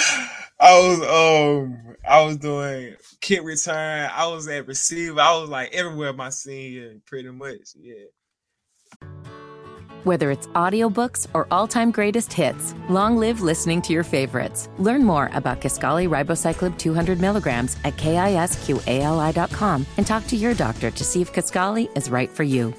I 0.60 0.78
was 0.78 1.00
um 1.64 1.96
I 2.08 2.22
was 2.22 2.36
doing 2.36 2.98
kick 3.22 3.42
return. 3.42 4.10
I 4.14 4.28
was 4.28 4.50
at 4.50 4.68
receiver. 4.68 5.22
I 5.22 5.38
was 5.38 5.50
like 5.50 5.74
everywhere 5.74 6.12
my 6.12 6.30
senior, 6.32 6.96
pretty 7.06 7.30
much. 7.30 7.76
Yeah. 7.80 7.96
Whether 10.04 10.32
it's 10.32 10.48
audiobooks 10.48 11.28
or 11.36 11.48
all-time 11.52 11.92
greatest 11.92 12.34
hits, 12.34 12.74
long 12.90 13.18
live 13.18 13.42
listening 13.42 13.84
to 13.84 13.94
your 13.94 14.04
favorites. 14.04 14.68
Learn 14.80 15.04
more 15.04 15.30
about 15.34 15.62
Kisqali 15.62 16.10
Ribociclib 16.10 16.78
200 16.80 17.20
milligrams 17.20 17.78
at 17.84 17.98
kisqali.com 17.98 19.86
and 19.98 20.08
talk 20.08 20.26
to 20.28 20.36
your 20.36 20.56
doctor 20.56 20.90
to 20.90 21.04
see 21.04 21.22
if 21.22 21.32
Kisqali 21.32 21.96
is 21.96 22.10
right 22.10 22.30
for 22.30 22.42
you. 22.44 22.74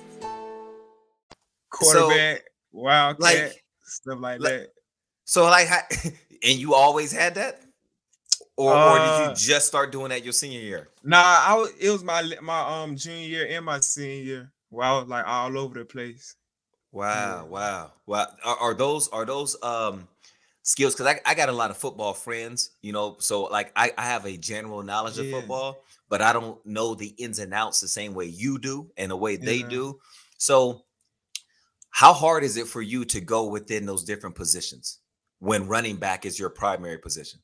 Quarterback, 1.70 2.38
so, 2.38 2.42
wildcat, 2.72 3.20
like, 3.20 3.64
stuff 3.84 4.18
like, 4.20 4.40
like 4.40 4.50
that. 4.52 4.68
So, 5.24 5.44
like, 5.44 5.68
and 6.42 6.58
you 6.58 6.74
always 6.74 7.12
had 7.12 7.36
that, 7.36 7.60
or, 8.56 8.74
uh, 8.74 8.92
or 8.92 8.98
did 8.98 9.04
you 9.04 9.30
uh, 9.30 9.34
just 9.34 9.66
start 9.66 9.92
doing 9.92 10.08
that 10.08 10.24
your 10.24 10.32
senior 10.32 10.60
year? 10.60 10.88
Nah, 11.04 11.22
I 11.22 11.54
was, 11.54 11.72
it 11.80 11.90
was 11.90 12.04
my 12.04 12.22
my 12.42 12.82
um 12.82 12.96
junior 12.96 13.26
year 13.26 13.46
and 13.48 13.64
my 13.64 13.80
senior 13.80 14.22
year 14.22 14.52
where 14.68 14.86
I 14.86 14.98
was 14.98 15.08
like 15.08 15.26
all 15.26 15.56
over 15.56 15.78
the 15.78 15.84
place. 15.84 16.36
Wow, 16.92 17.46
wow, 17.46 17.92
wow. 18.06 18.26
Are, 18.44 18.56
are 18.56 18.74
those 18.74 19.08
are 19.08 19.24
those 19.24 19.60
um 19.62 20.08
skills? 20.62 20.94
Because 20.94 21.06
I, 21.06 21.20
I 21.30 21.34
got 21.34 21.48
a 21.48 21.52
lot 21.52 21.70
of 21.70 21.78
football 21.78 22.12
friends, 22.14 22.70
you 22.82 22.92
know, 22.92 23.16
so 23.18 23.44
like 23.44 23.72
I, 23.76 23.92
I 23.96 24.04
have 24.04 24.26
a 24.26 24.36
general 24.36 24.82
knowledge 24.82 25.18
of 25.18 25.28
football, 25.28 25.84
but 26.10 26.20
I 26.22 26.32
don't 26.32 26.64
know 26.66 26.94
the 26.94 27.08
ins 27.18 27.38
and 27.38 27.54
outs 27.54 27.80
the 27.80 27.88
same 27.88 28.14
way 28.14 28.26
you 28.26 28.58
do 28.58 28.90
and 28.98 29.10
the 29.10 29.16
way 29.16 29.36
they 29.36 29.62
do. 29.62 30.00
So 30.38 30.84
how 31.90 32.12
hard 32.12 32.42
is 32.44 32.56
it 32.56 32.66
for 32.66 32.82
you 32.82 33.04
to 33.04 33.20
go 33.20 33.44
within 33.46 33.86
those 33.86 34.04
different 34.04 34.34
positions 34.34 34.98
when 35.38 35.68
running 35.68 35.96
back 35.96 36.26
is 36.26 36.38
your 36.38 36.50
primary 36.50 36.98
position? 36.98 37.40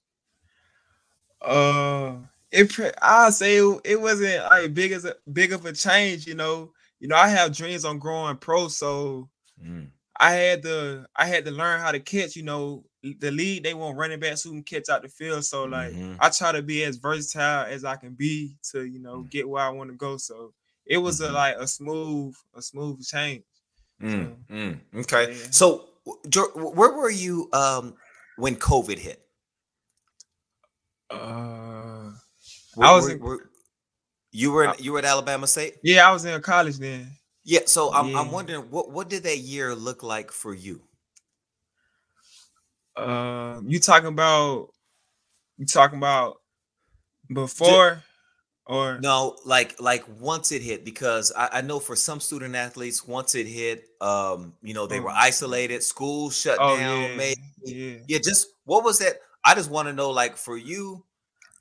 Uh 1.40 2.16
it 2.50 2.72
I 3.02 3.30
say 3.30 3.56
it, 3.58 3.80
it 3.84 4.00
wasn't 4.00 4.44
like 4.44 4.74
big 4.74 4.92
as 4.92 5.04
a 5.04 5.14
big 5.32 5.52
of 5.52 5.64
a 5.66 5.72
change, 5.72 6.26
you 6.26 6.34
know. 6.34 6.72
You 7.00 7.08
know, 7.08 7.16
I 7.16 7.28
have 7.28 7.56
dreams 7.56 7.84
on 7.84 7.98
growing 7.98 8.36
pro, 8.38 8.68
so 8.68 9.28
Mm. 9.64 9.88
I 10.20 10.32
had 10.32 10.62
to 10.64 11.06
I 11.14 11.26
had 11.26 11.44
to 11.44 11.50
learn 11.50 11.80
how 11.80 11.92
to 11.92 12.00
catch. 12.00 12.36
You 12.36 12.42
know, 12.42 12.84
the 13.02 13.30
lead 13.30 13.64
they 13.64 13.74
want 13.74 13.96
running 13.96 14.20
backs 14.20 14.42
who 14.42 14.50
can 14.50 14.62
catch 14.62 14.88
out 14.88 15.02
the 15.02 15.08
field. 15.08 15.44
So 15.44 15.64
like 15.64 15.92
mm-hmm. 15.92 16.14
I 16.20 16.30
try 16.30 16.52
to 16.52 16.62
be 16.62 16.84
as 16.84 16.96
versatile 16.96 17.66
as 17.66 17.84
I 17.84 17.96
can 17.96 18.14
be 18.14 18.56
to 18.72 18.84
you 18.84 19.00
know 19.00 19.18
mm. 19.18 19.30
get 19.30 19.48
where 19.48 19.62
I 19.62 19.70
want 19.70 19.90
to 19.90 19.96
go. 19.96 20.16
So 20.16 20.52
it 20.86 20.98
was 20.98 21.20
mm-hmm. 21.20 21.32
a 21.32 21.36
like 21.36 21.56
a 21.56 21.66
smooth 21.66 22.34
a 22.56 22.62
smooth 22.62 23.04
change. 23.06 23.44
Mm, 24.02 24.36
so, 24.48 24.54
mm. 24.54 24.80
Okay, 25.00 25.32
yeah. 25.32 25.46
so 25.50 25.88
where 26.54 26.92
were 26.92 27.10
you 27.10 27.48
um 27.52 27.94
when 28.36 28.56
COVID 28.56 28.98
hit? 28.98 29.22
Uh, 31.10 32.12
where, 32.74 32.88
I 32.88 32.94
was 32.94 33.06
where, 33.06 33.14
in, 33.14 33.22
where, 33.22 33.38
you 34.30 34.52
were 34.52 34.64
in, 34.64 34.74
you 34.78 34.92
were 34.92 34.98
at 34.98 35.04
Alabama 35.04 35.46
State. 35.46 35.76
Yeah, 35.82 36.08
I 36.08 36.12
was 36.12 36.24
in 36.24 36.40
college 36.42 36.78
then. 36.78 37.10
Yeah, 37.48 37.60
so 37.64 37.90
I'm 37.94 38.14
I'm 38.14 38.30
wondering 38.30 38.64
what 38.70 38.90
what 38.90 39.08
did 39.08 39.22
that 39.22 39.38
year 39.38 39.74
look 39.74 40.02
like 40.02 40.30
for 40.30 40.52
you? 40.52 40.82
Uh, 42.94 43.62
you 43.64 43.80
talking 43.80 44.08
about 44.08 44.68
you 45.56 45.64
talking 45.64 45.96
about 45.96 46.42
before 47.32 48.02
or 48.66 49.00
No, 49.00 49.34
like 49.46 49.80
like 49.80 50.04
once 50.20 50.52
it 50.52 50.60
hit 50.60 50.84
because 50.84 51.32
I, 51.34 51.48
I 51.54 51.60
know 51.62 51.80
for 51.80 51.96
some 51.96 52.20
student 52.20 52.54
athletes, 52.54 53.08
once 53.08 53.34
it 53.34 53.46
hit, 53.46 53.86
um, 54.02 54.52
you 54.62 54.74
know, 54.74 54.86
they 54.86 55.00
were 55.00 55.08
oh. 55.08 55.14
isolated, 55.16 55.82
school 55.82 56.28
shut 56.28 56.58
oh, 56.60 56.76
down, 56.76 57.02
yeah, 57.02 57.16
maybe. 57.16 57.40
yeah. 57.64 57.96
Yeah, 58.08 58.18
just 58.18 58.48
what 58.66 58.84
was 58.84 58.98
that? 58.98 59.14
I 59.42 59.54
just 59.54 59.70
want 59.70 59.88
to 59.88 59.94
know, 59.94 60.10
like, 60.10 60.36
for 60.36 60.58
you, 60.58 61.02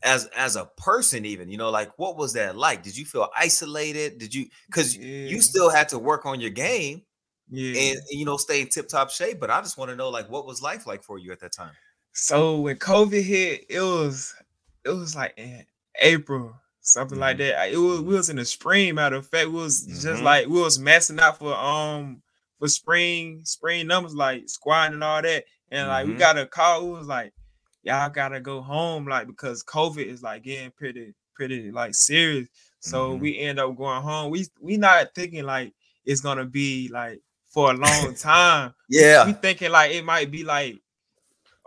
as 0.03 0.25
as 0.35 0.55
a 0.55 0.65
person 0.77 1.25
even 1.25 1.49
you 1.49 1.57
know 1.57 1.69
like 1.69 1.91
what 1.97 2.17
was 2.17 2.33
that 2.33 2.55
like 2.55 2.83
did 2.83 2.95
you 2.95 3.05
feel 3.05 3.29
isolated 3.37 4.17
did 4.19 4.33
you 4.33 4.45
because 4.67 4.95
yeah. 4.95 5.27
you 5.27 5.41
still 5.41 5.69
had 5.69 5.89
to 5.89 5.97
work 5.97 6.25
on 6.25 6.39
your 6.39 6.51
game 6.51 7.01
yeah 7.49 7.79
and 7.79 7.99
you 8.09 8.25
know 8.25 8.37
stay 8.37 8.61
in 8.61 8.67
tip 8.67 8.87
top 8.87 9.09
shape 9.09 9.39
but 9.39 9.49
i 9.49 9.59
just 9.59 9.77
want 9.77 9.89
to 9.89 9.95
know 9.95 10.09
like 10.09 10.29
what 10.29 10.45
was 10.45 10.61
life 10.61 10.85
like 10.85 11.01
for 11.01 11.17
you 11.17 11.31
at 11.31 11.39
that 11.39 11.51
time 11.51 11.71
so 12.13 12.59
when 12.59 12.75
covid 12.75 13.23
hit 13.23 13.65
it 13.69 13.81
was 13.81 14.35
it 14.85 14.89
was 14.89 15.15
like 15.15 15.33
in 15.37 15.65
april 15.99 16.53
something 16.81 17.15
mm-hmm. 17.15 17.21
like 17.21 17.37
that 17.37 17.71
it 17.71 17.77
was 17.77 18.01
we 18.01 18.15
was 18.15 18.29
in 18.29 18.35
the 18.35 18.45
spring 18.45 18.93
matter 18.95 19.15
of 19.15 19.27
fact 19.27 19.49
we 19.49 19.55
was 19.55 19.87
mm-hmm. 19.87 19.99
just 19.99 20.21
like 20.21 20.47
we 20.47 20.61
was 20.61 20.77
messing 20.77 21.19
out 21.19 21.39
for 21.39 21.55
um 21.55 22.21
for 22.59 22.67
spring 22.67 23.41
spring 23.43 23.87
numbers 23.87 24.15
like 24.15 24.47
squad 24.47 24.93
and 24.93 25.03
all 25.03 25.21
that 25.21 25.43
and 25.71 25.81
mm-hmm. 25.81 25.89
like 25.89 26.05
we 26.05 26.11
mm-hmm. 26.11 26.19
got 26.19 26.37
a 26.37 26.45
call 26.45 26.85
it 26.85 26.99
was 26.99 27.07
like 27.07 27.33
y'all 27.87 28.09
gotta 28.09 28.41
go 28.41 28.61
home, 28.61 29.07
like 29.07 29.27
because 29.27 29.63
COVID 29.63 30.05
is 30.05 30.21
like 30.21 30.43
getting 30.43 30.71
pretty, 30.71 31.13
pretty 31.33 31.71
like 31.71 31.95
serious. 31.95 32.49
So 32.79 33.11
mm-hmm. 33.11 33.21
we 33.21 33.39
end 33.39 33.59
up 33.59 33.75
going 33.77 34.01
home. 34.01 34.29
We 34.29 34.45
we 34.61 34.77
not 34.77 35.15
thinking 35.15 35.45
like 35.45 35.73
it's 36.05 36.21
gonna 36.21 36.45
be 36.45 36.89
like 36.89 37.21
for 37.47 37.71
a 37.71 37.73
long 37.73 38.13
time. 38.19 38.73
yeah, 38.89 39.25
we 39.25 39.31
thinking 39.31 39.71
like 39.71 39.91
it 39.91 40.03
might 40.03 40.29
be 40.29 40.43
like 40.43 40.77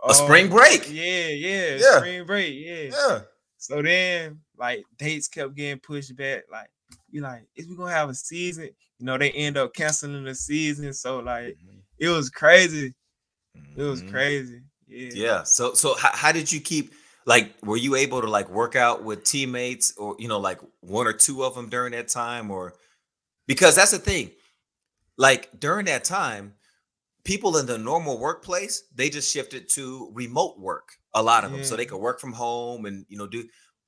a 0.07 0.13
spring 0.13 0.45
um, 0.45 0.51
break. 0.51 0.87
Yeah, 0.91 1.29
yeah, 1.29 1.75
yeah, 1.75 1.97
spring 1.97 2.25
break. 2.25 2.53
Yeah, 2.55 2.95
yeah. 2.95 3.19
So 3.57 3.81
then 3.81 4.39
like 4.57 4.83
dates 4.97 5.27
kept 5.27 5.55
getting 5.55 5.79
pushed 5.79 6.15
back. 6.15 6.43
Like 6.51 6.69
you 7.09 7.21
like, 7.21 7.47
is 7.55 7.67
we 7.67 7.75
gonna 7.75 7.91
have 7.91 8.09
a 8.09 8.15
season? 8.15 8.69
You 8.99 9.05
know, 9.07 9.17
they 9.17 9.31
end 9.31 9.57
up 9.57 9.73
canceling 9.73 10.23
the 10.23 10.35
season. 10.35 10.93
So 10.93 11.19
like 11.19 11.55
mm-hmm. 11.55 11.79
it 11.97 12.09
was 12.09 12.29
crazy. 12.29 12.93
It 13.75 13.81
was 13.83 14.01
mm-hmm. 14.01 14.11
crazy. 14.11 14.61
Yeah. 14.91 15.09
Yeah. 15.13 15.43
So 15.43 15.73
so 15.73 15.95
how, 15.95 16.11
how 16.13 16.31
did 16.31 16.51
you 16.51 16.59
keep 16.59 16.93
like 17.25 17.53
were 17.63 17.77
you 17.77 17.95
able 17.95 18.21
to 18.21 18.27
like 18.27 18.49
work 18.49 18.75
out 18.75 19.03
with 19.03 19.23
teammates 19.23 19.95
or 19.97 20.15
you 20.19 20.27
know 20.27 20.39
like 20.39 20.59
one 20.81 21.07
or 21.07 21.13
two 21.13 21.43
of 21.43 21.55
them 21.55 21.69
during 21.69 21.93
that 21.93 22.07
time 22.07 22.51
or 22.51 22.73
because 23.47 23.75
that's 23.75 23.91
the 23.91 23.99
thing. 23.99 24.31
Like 25.17 25.49
during 25.59 25.85
that 25.85 26.03
time, 26.03 26.53
people 27.23 27.57
in 27.57 27.65
the 27.65 27.77
normal 27.77 28.17
workplace, 28.17 28.83
they 28.95 29.09
just 29.09 29.31
shifted 29.31 29.69
to 29.69 30.09
remote 30.13 30.59
work. 30.59 30.93
A 31.13 31.21
lot 31.21 31.43
of 31.43 31.51
them, 31.51 31.63
so 31.65 31.75
they 31.75 31.85
mm. 31.85 31.89
could 31.89 31.99
work 31.99 32.21
from 32.21 32.31
home 32.31 32.85
and 32.85 33.05
you 33.09 33.17
know 33.17 33.27
do. 33.27 33.43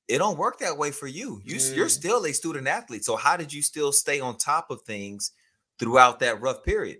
It 0.09 0.17
don't 0.17 0.37
work 0.37 0.59
that 0.59 0.77
way 0.77 0.91
for 0.91 1.07
you. 1.07 1.41
You 1.45 1.55
yeah. 1.55 1.75
you're 1.75 1.85
mm. 1.87 1.91
still 1.91 2.25
a 2.25 2.33
student 2.33 2.67
athlete. 2.67 3.05
So 3.05 3.15
how 3.15 3.37
did 3.37 3.53
you 3.53 3.61
still 3.61 3.93
stay 3.93 4.19
on 4.19 4.37
top 4.37 4.69
of 4.69 4.81
things 4.81 5.31
throughout 5.79 6.19
that 6.19 6.41
rough 6.41 6.63
period? 6.63 6.99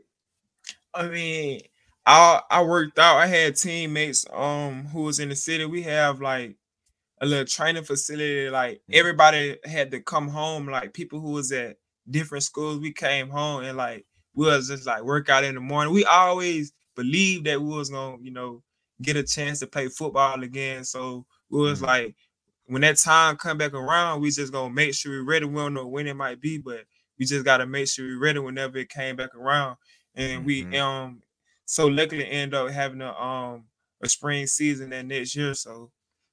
I 0.94 1.08
mean, 1.08 1.62
I 2.06 2.42
I 2.50 2.64
worked 2.64 3.00
out. 3.00 3.18
I 3.18 3.28
had 3.28 3.56
teammates 3.56 4.26
um 4.32 4.86
who 4.88 5.04
was 5.04 5.20
in 5.20 5.30
the 5.30 5.36
city. 5.36 5.66
We 5.66 5.84
have 5.84 6.22
like 6.22 6.56
a 7.22 7.26
little 7.26 7.46
training 7.46 7.84
facility. 7.84 8.50
Like 8.50 8.82
everybody 8.92 9.58
had 9.64 9.92
to 9.92 10.02
come 10.02 10.28
home. 10.28 10.68
Like 10.68 10.94
people 10.94 11.20
who 11.20 11.32
was 11.32 11.52
at 11.52 11.78
different 12.10 12.44
schools, 12.44 12.80
we 12.80 12.92
came 12.92 13.30
home 13.30 13.64
and 13.64 13.78
like 13.78 14.06
we 14.36 14.46
was 14.46 14.68
just 14.68 14.86
like 14.86 15.04
work 15.04 15.30
out 15.30 15.44
in 15.44 15.56
the 15.56 15.62
morning. 15.62 15.94
We 15.94 16.06
always 16.06 16.74
believed 16.96 17.46
that 17.46 17.62
we 17.62 17.70
was 17.70 17.90
gonna, 17.90 18.18
you 18.22 18.32
know, 18.32 18.64
get 19.02 19.16
a 19.16 19.24
chance 19.24 19.60
to 19.60 19.68
play 19.68 19.88
football 19.88 20.42
again. 20.44 20.84
So 20.84 21.26
we 21.50 21.62
was 21.62 21.80
mm-hmm. 21.80 21.88
like, 21.88 22.16
when 22.66 22.82
that 22.82 22.98
time 22.98 23.36
come 23.36 23.58
back 23.58 23.74
around, 23.74 24.22
we 24.22 24.32
just 24.32 24.54
gonna 24.54 24.74
make 24.74 24.94
sure 24.94 25.12
we're 25.12 25.30
ready. 25.30 25.46
We 25.46 25.56
don't 25.56 25.74
know 25.74 25.88
when 25.88 26.08
it 26.08 26.16
might 26.16 26.42
be, 26.42 26.58
but 26.58 26.82
we 27.20 27.26
just 27.26 27.46
gotta 27.46 27.66
make 27.66 27.88
sure 27.88 28.06
we're 28.06 28.20
ready 28.20 28.40
whenever 28.40 28.78
it 28.78 28.90
came 28.90 29.16
back 29.16 29.36
around. 29.36 29.78
And 30.16 30.46
mm-hmm. 30.46 30.72
we 30.72 30.80
um 30.80 31.22
so 31.74 31.88
luckily 31.88 32.30
end 32.30 32.53
up 32.53 32.70
having 32.70 33.01
a 33.01 33.12
um 33.13 33.63
a 34.03 34.08
spring 34.08 34.46
season 34.46 34.92
that 34.92 35.08
next 35.08 35.36
year. 35.36 35.56
So 35.56 35.89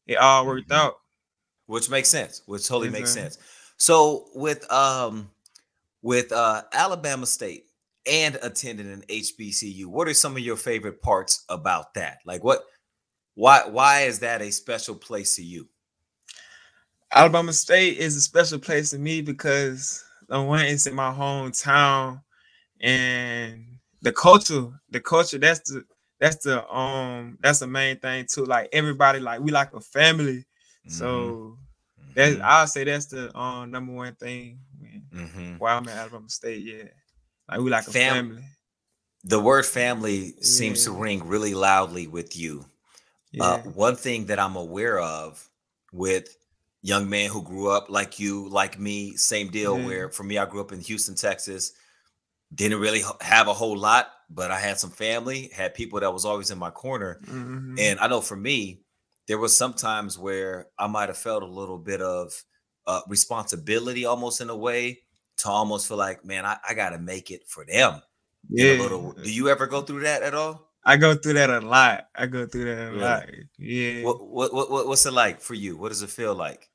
it 0.06 0.16
all 0.16 0.44
worked 0.44 0.68
mm-hmm. 0.68 0.86
out. 0.86 0.96
Which 1.64 1.88
makes 1.88 2.10
sense. 2.10 2.42
Which 2.44 2.68
totally 2.68 2.90
makes 2.90 3.10
sense. 3.10 3.38
So 3.78 4.26
with 4.34 4.70
um 4.70 5.30
with 6.02 6.30
uh, 6.30 6.64
Alabama 6.74 7.24
State 7.24 7.64
and 8.06 8.38
attending 8.42 8.92
an 8.92 9.02
HBCU. 9.08 9.86
What 9.86 10.08
are 10.08 10.14
some 10.14 10.32
of 10.32 10.40
your 10.40 10.56
favorite 10.56 11.00
parts 11.00 11.42
about 11.48 11.94
that? 11.94 12.18
Like 12.26 12.44
what 12.44 12.60
why 13.34 13.62
why 13.66 14.02
is 14.02 14.18
that 14.18 14.42
a 14.42 14.52
special 14.52 14.94
place 14.94 15.36
to 15.36 15.42
you? 15.42 15.70
Alabama 17.10 17.54
State 17.54 17.96
is 17.96 18.14
a 18.14 18.20
special 18.20 18.58
place 18.58 18.90
to 18.90 18.98
me 18.98 19.22
because 19.22 20.04
the 20.28 20.42
one 20.42 20.66
is 20.66 20.86
in 20.86 20.94
my 20.94 21.10
hometown 21.10 22.20
and 22.78 23.79
the 24.02 24.12
culture, 24.12 24.68
the 24.90 25.00
culture 25.00 25.38
that's 25.38 25.70
the 25.70 25.84
that's 26.18 26.36
the 26.44 26.68
um 26.72 27.38
that's 27.40 27.60
the 27.60 27.66
main 27.66 27.98
thing 27.98 28.26
too. 28.30 28.44
Like 28.44 28.68
everybody 28.72 29.20
like 29.20 29.40
we 29.40 29.50
like 29.50 29.72
a 29.74 29.80
family. 29.80 30.38
Mm-hmm. 30.38 30.90
So 30.90 31.58
that's 32.14 32.34
mm-hmm. 32.34 32.44
I'll 32.44 32.66
say 32.66 32.84
that's 32.84 33.06
the 33.06 33.36
um 33.36 33.70
number 33.70 33.92
one 33.92 34.14
thing 34.14 34.60
mm-hmm. 35.14 35.56
why 35.58 35.72
I'm 35.72 35.88
at 35.88 35.96
Alabama 35.96 36.28
State, 36.28 36.62
yeah. 36.62 36.84
Like 37.48 37.60
we 37.60 37.70
like 37.70 37.86
a 37.86 37.90
Fam- 37.90 38.28
family. 38.28 38.44
The 39.24 39.40
word 39.40 39.66
family 39.66 40.34
seems 40.40 40.84
to 40.84 40.92
ring 40.92 41.26
really 41.26 41.54
loudly 41.54 42.06
with 42.06 42.36
you. 42.36 42.64
Uh, 42.64 42.64
yeah. 43.32 43.44
Uh, 43.44 43.58
one 43.70 43.96
thing 43.96 44.26
that 44.26 44.38
I'm 44.38 44.56
aware 44.56 44.98
of 44.98 45.46
with 45.92 46.36
young 46.82 47.08
men 47.10 47.28
who 47.28 47.42
grew 47.42 47.68
up 47.68 47.90
like 47.90 48.18
you, 48.18 48.48
like 48.48 48.78
me, 48.78 49.16
same 49.16 49.48
deal. 49.50 49.78
Yeah. 49.78 49.86
Where 49.86 50.08
for 50.08 50.22
me, 50.24 50.38
I 50.38 50.46
grew 50.46 50.60
up 50.60 50.72
in 50.72 50.80
Houston, 50.80 51.14
Texas. 51.14 51.72
Didn't 52.54 52.80
really 52.80 53.02
have 53.20 53.48
a 53.48 53.54
whole 53.54 53.76
lot, 53.76 54.08
but 54.28 54.50
I 54.50 54.58
had 54.58 54.78
some 54.78 54.90
family, 54.90 55.50
had 55.54 55.74
people 55.74 56.00
that 56.00 56.12
was 56.12 56.24
always 56.24 56.50
in 56.50 56.58
my 56.58 56.70
corner. 56.70 57.20
Mm-hmm. 57.24 57.76
And 57.78 58.00
I 58.00 58.08
know 58.08 58.20
for 58.20 58.36
me, 58.36 58.82
there 59.28 59.38
was 59.38 59.56
some 59.56 59.74
times 59.74 60.18
where 60.18 60.66
I 60.78 60.88
might 60.88 61.08
have 61.08 61.18
felt 61.18 61.42
a 61.42 61.46
little 61.46 61.78
bit 61.78 62.00
of 62.02 62.32
uh, 62.86 63.02
responsibility 63.06 64.04
almost 64.04 64.40
in 64.40 64.50
a 64.50 64.56
way 64.56 65.02
to 65.38 65.48
almost 65.48 65.86
feel 65.86 65.96
like, 65.96 66.24
man, 66.24 66.44
I, 66.44 66.56
I 66.68 66.74
got 66.74 66.90
to 66.90 66.98
make 66.98 67.30
it 67.30 67.42
for 67.46 67.64
them. 67.64 68.02
Yeah. 68.48 68.72
Little, 68.80 69.12
do 69.12 69.32
you 69.32 69.48
ever 69.48 69.66
go 69.66 69.82
through 69.82 70.00
that 70.00 70.22
at 70.22 70.34
all? 70.34 70.70
I 70.84 70.96
go 70.96 71.14
through 71.14 71.34
that 71.34 71.50
a 71.50 71.60
lot. 71.60 72.08
I 72.16 72.26
go 72.26 72.46
through 72.46 72.64
that 72.64 72.92
a 72.92 72.96
lot. 72.96 73.26
Yeah. 73.58 74.02
What, 74.02 74.26
what 74.26 74.70
what 74.70 74.88
what's 74.88 75.04
it 75.04 75.12
like 75.12 75.40
for 75.40 75.54
you? 75.54 75.76
What 75.76 75.90
does 75.90 76.02
it 76.02 76.10
feel 76.10 76.34
like? 76.34 76.70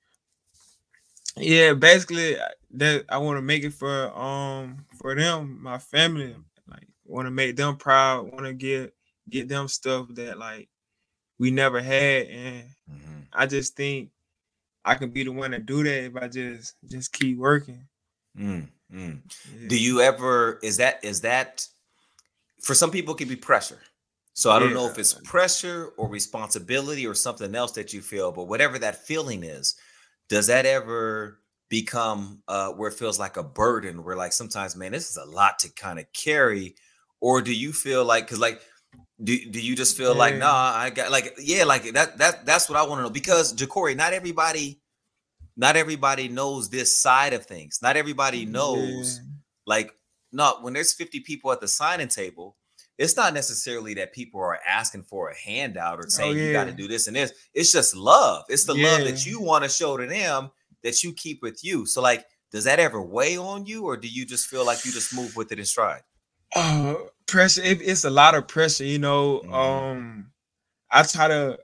Yeah, 1.38 1.74
basically 1.74 2.38
that 2.72 3.06
I 3.10 3.18
want 3.18 3.38
to 3.38 3.42
make 3.42 3.63
it 3.63 3.74
for 3.74 4.18
um 4.18 4.86
for 5.00 5.15
them, 5.15 5.62
my 5.62 5.77
family. 5.77 6.36
Like 6.68 6.88
want 7.06 7.27
to 7.27 7.32
make 7.32 7.56
them 7.56 7.77
proud, 7.77 8.32
want 8.32 8.46
to 8.46 8.54
get 8.54 8.94
get 9.30 9.50
them 9.50 9.68
stuff 9.68 10.08
that 10.12 10.38
like 10.38 10.70
we 11.39 11.51
never 11.51 11.82
had 11.82 12.27
and 12.27 12.63
mm-hmm. 12.89 13.20
I 13.34 13.46
just 13.46 13.75
think 13.75 14.10
I 14.86 14.96
can 14.96 15.10
be 15.10 15.24
the 15.24 15.32
one 15.32 15.51
to 15.51 15.60
do 15.60 15.84
that 15.84 16.06
if 16.06 16.15
I 16.15 16.27
just 16.27 16.75
just 16.88 17.12
keep 17.12 17.38
working. 17.38 17.86
Mm, 18.38 18.68
mm. 18.94 19.20
Yeah. 19.60 19.68
Do 19.68 19.80
you 19.80 20.01
ever 20.01 20.60
is 20.62 20.77
that 20.77 21.04
is 21.04 21.22
that 21.22 21.68
for 22.62 22.74
some 22.74 22.92
people 22.92 23.15
it 23.15 23.18
can 23.18 23.27
be 23.27 23.36
pressure. 23.36 23.80
So 24.34 24.51
I 24.51 24.60
don't 24.60 24.70
yeah. 24.70 24.75
know 24.75 24.88
if 24.88 25.00
it's 25.00 25.13
pressure 25.13 25.94
or 25.98 26.10
responsibility 26.10 27.08
or 27.08 27.13
something 27.13 27.56
else 27.56 27.72
that 27.74 27.94
you 27.94 28.01
feel, 28.01 28.34
but 28.34 28.50
whatever 28.50 28.77
that 28.80 29.06
feeling 29.06 29.44
is, 29.44 29.75
does 30.29 30.48
that 30.48 30.65
ever 30.65 31.39
become 31.70 32.41
uh, 32.48 32.70
where 32.72 32.89
it 32.89 32.96
feels 32.96 33.20
like 33.20 33.38
a 33.38 33.44
burden? 33.44 34.03
Where 34.03 34.15
like 34.15 34.34
sometimes, 34.34 34.75
man, 34.75 34.91
this 34.91 35.10
is 35.10 35.17
a 35.17 35.25
lot 35.25 35.60
to 35.60 35.74
kind 35.74 36.00
of 36.00 36.05
carry, 36.13 36.75
or 37.22 37.41
do 37.41 37.53
you 37.53 37.74
feel 37.74 38.05
like 38.05 38.25
because 38.25 38.39
like 38.39 38.62
do, 39.24 39.38
do 39.50 39.60
you 39.62 39.75
just 39.75 39.98
feel 39.98 40.13
yeah. 40.13 40.20
like 40.20 40.36
nah 40.36 40.74
I 40.75 40.89
got 40.89 41.12
like 41.12 41.38
yeah 41.39 41.63
like 41.63 41.84
that 41.94 42.17
that 42.17 42.46
that's 42.46 42.70
what 42.70 42.77
I 42.77 42.84
want 42.84 43.00
to 43.00 43.03
know 43.03 43.10
because 43.10 43.53
Jacory 43.53 43.96
not 43.96 44.13
everybody 44.13 44.82
not 45.55 45.75
everybody 45.75 46.27
knows 46.27 46.70
this 46.70 46.96
side 46.96 47.34
of 47.34 47.46
things 47.46 47.79
not 47.82 47.96
everybody 47.96 48.46
knows 48.46 49.20
yeah. 49.24 49.29
like 49.65 49.94
no 50.32 50.58
when 50.62 50.74
there's 50.74 50.94
50 50.94 51.22
people 51.22 51.51
at 51.51 51.62
the 51.62 51.67
signing 51.67 52.10
table 52.10 52.58
it's 52.98 53.18
not 53.18 53.34
necessarily 53.34 53.94
that 53.96 54.14
people 54.14 54.40
are 54.40 54.60
asking 54.68 55.04
for 55.04 55.30
a 55.30 55.36
handout 55.36 56.00
or 56.00 56.06
oh, 56.06 56.10
saying 56.10 56.32
oh, 56.32 56.36
yeah. 56.36 56.48
you 56.48 56.54
got 56.54 56.66
to 56.66 56.72
do 56.72 56.88
this 56.88 57.08
and 57.08 57.16
this. 57.16 57.34
It's 57.54 57.72
just 57.72 57.96
love. 57.96 58.46
It's 58.50 58.64
the 58.64 58.75
yeah. 58.75 58.92
love 58.92 59.04
that 59.04 59.25
you 59.25 59.42
want 59.42 59.64
to 59.64 59.70
show 59.70 59.98
to 59.98 60.06
them 60.06 60.50
that 60.84 61.04
you 61.04 61.14
keep 61.14 61.42
with 61.42 61.64
you. 61.64 61.86
So, 61.86 62.02
like, 62.02 62.25
does 62.51 62.64
that 62.64 62.79
ever 62.79 63.01
weigh 63.01 63.38
on 63.38 63.66
you, 63.66 63.84
or 63.84 63.98
do 63.98 64.08
you 64.08 64.25
just 64.25 64.48
feel 64.48 64.66
like 64.66 64.86
you 64.86 64.92
just 64.92 65.14
move 65.14 65.36
with 65.36 65.51
it 65.51 65.60
in 65.60 65.66
stride? 65.66 66.03
Uh, 66.55 66.96
pressure. 67.27 67.62
It, 67.62 67.81
it's 67.81 68.05
a 68.05 68.10
lot 68.10 68.36
of 68.36 68.48
pressure. 68.48 68.86
You 68.86 69.00
know, 69.00 69.40
mm-hmm. 69.40 69.53
um, 69.53 70.31
I 70.90 71.03
try 71.03 71.27
to 71.27 71.60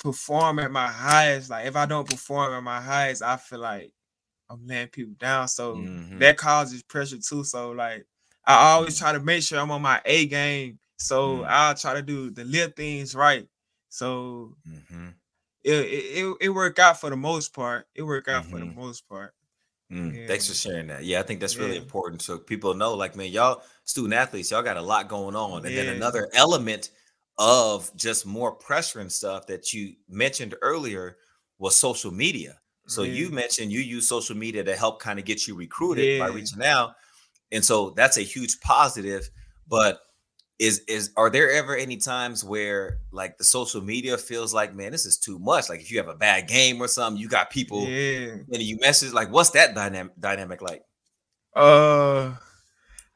perform 0.00 0.58
at 0.58 0.70
my 0.70 0.88
highest. 0.88 1.48
Like, 1.48 1.66
if 1.66 1.76
I 1.76 1.86
don't 1.86 2.08
perform 2.08 2.52
at 2.52 2.62
my 2.62 2.80
highest, 2.80 3.22
I 3.22 3.38
feel 3.38 3.60
like 3.60 3.90
I'm 4.50 4.66
letting 4.66 4.88
people 4.88 5.14
down. 5.18 5.48
So 5.48 5.76
mm-hmm. 5.76 6.18
that 6.18 6.36
causes 6.36 6.82
pressure 6.82 7.18
too. 7.18 7.44
So, 7.44 7.70
like, 7.70 8.04
I 8.46 8.72
always 8.72 8.98
try 8.98 9.12
to 9.12 9.20
make 9.20 9.42
sure 9.42 9.58
I'm 9.58 9.70
on 9.70 9.82
my 9.82 10.00
A 10.04 10.26
game. 10.26 10.78
So 10.96 11.38
mm. 11.38 11.46
I'll 11.48 11.74
try 11.74 11.94
to 11.94 12.02
do 12.02 12.30
the 12.30 12.44
little 12.44 12.70
things 12.70 13.14
right. 13.14 13.46
So 13.88 14.56
mm-hmm. 14.68 15.08
it, 15.62 15.72
it, 15.72 16.36
it 16.40 16.48
worked 16.48 16.78
out 16.78 17.00
for 17.00 17.10
the 17.10 17.16
most 17.16 17.54
part. 17.54 17.86
It 17.94 18.02
worked 18.02 18.28
out 18.28 18.42
mm-hmm. 18.42 18.52
for 18.52 18.58
the 18.58 18.66
mm-hmm. 18.66 18.80
most 18.80 19.08
part. 19.08 19.34
Mm, 19.92 20.16
yeah. 20.16 20.26
Thanks 20.26 20.48
for 20.48 20.54
sharing 20.54 20.86
that. 20.88 21.04
Yeah, 21.04 21.20
I 21.20 21.22
think 21.22 21.40
that's 21.40 21.56
really 21.56 21.74
yeah. 21.74 21.82
important 21.82 22.22
so 22.22 22.38
people 22.38 22.74
know, 22.74 22.94
like, 22.94 23.16
man, 23.16 23.30
y'all 23.30 23.62
student 23.84 24.14
athletes, 24.14 24.50
y'all 24.50 24.62
got 24.62 24.76
a 24.76 24.82
lot 24.82 25.08
going 25.08 25.36
on. 25.36 25.64
And 25.64 25.74
yeah. 25.74 25.84
then 25.84 25.96
another 25.96 26.28
element 26.34 26.90
of 27.38 27.94
just 27.96 28.26
more 28.26 28.52
pressure 28.52 29.00
and 29.00 29.12
stuff 29.12 29.46
that 29.48 29.72
you 29.72 29.94
mentioned 30.08 30.54
earlier 30.62 31.16
was 31.58 31.76
social 31.76 32.12
media. 32.12 32.58
So 32.86 33.02
you 33.02 33.30
mentioned 33.30 33.72
you 33.72 33.80
use 33.80 34.06
social 34.06 34.36
media 34.36 34.62
to 34.62 34.76
help 34.76 35.00
kind 35.00 35.18
of 35.18 35.24
get 35.24 35.48
you 35.48 35.54
recruited 35.54 36.20
by 36.20 36.28
reaching 36.28 36.62
out 36.62 36.96
and 37.54 37.64
so 37.64 37.90
that's 37.90 38.18
a 38.18 38.22
huge 38.22 38.60
positive 38.60 39.30
but 39.68 40.00
is 40.58 40.80
is 40.86 41.10
are 41.16 41.30
there 41.30 41.50
ever 41.50 41.74
any 41.74 41.96
times 41.96 42.44
where 42.44 42.98
like 43.10 43.36
the 43.38 43.44
social 43.44 43.80
media 43.80 44.16
feels 44.16 44.54
like 44.54 44.74
man 44.74 44.92
this 44.92 45.06
is 45.06 45.18
too 45.18 45.38
much 45.38 45.68
like 45.68 45.80
if 45.80 45.90
you 45.90 45.98
have 45.98 46.08
a 46.08 46.14
bad 46.14 46.46
game 46.46 46.80
or 46.80 46.86
something 46.86 47.20
you 47.20 47.28
got 47.28 47.50
people 47.50 47.86
yeah. 47.88 48.36
and 48.52 48.62
you 48.62 48.78
message 48.78 49.12
like 49.12 49.30
what's 49.32 49.50
that 49.50 49.74
dynamic 49.74 50.12
dynamic 50.20 50.62
like 50.62 50.82
uh 51.56 52.32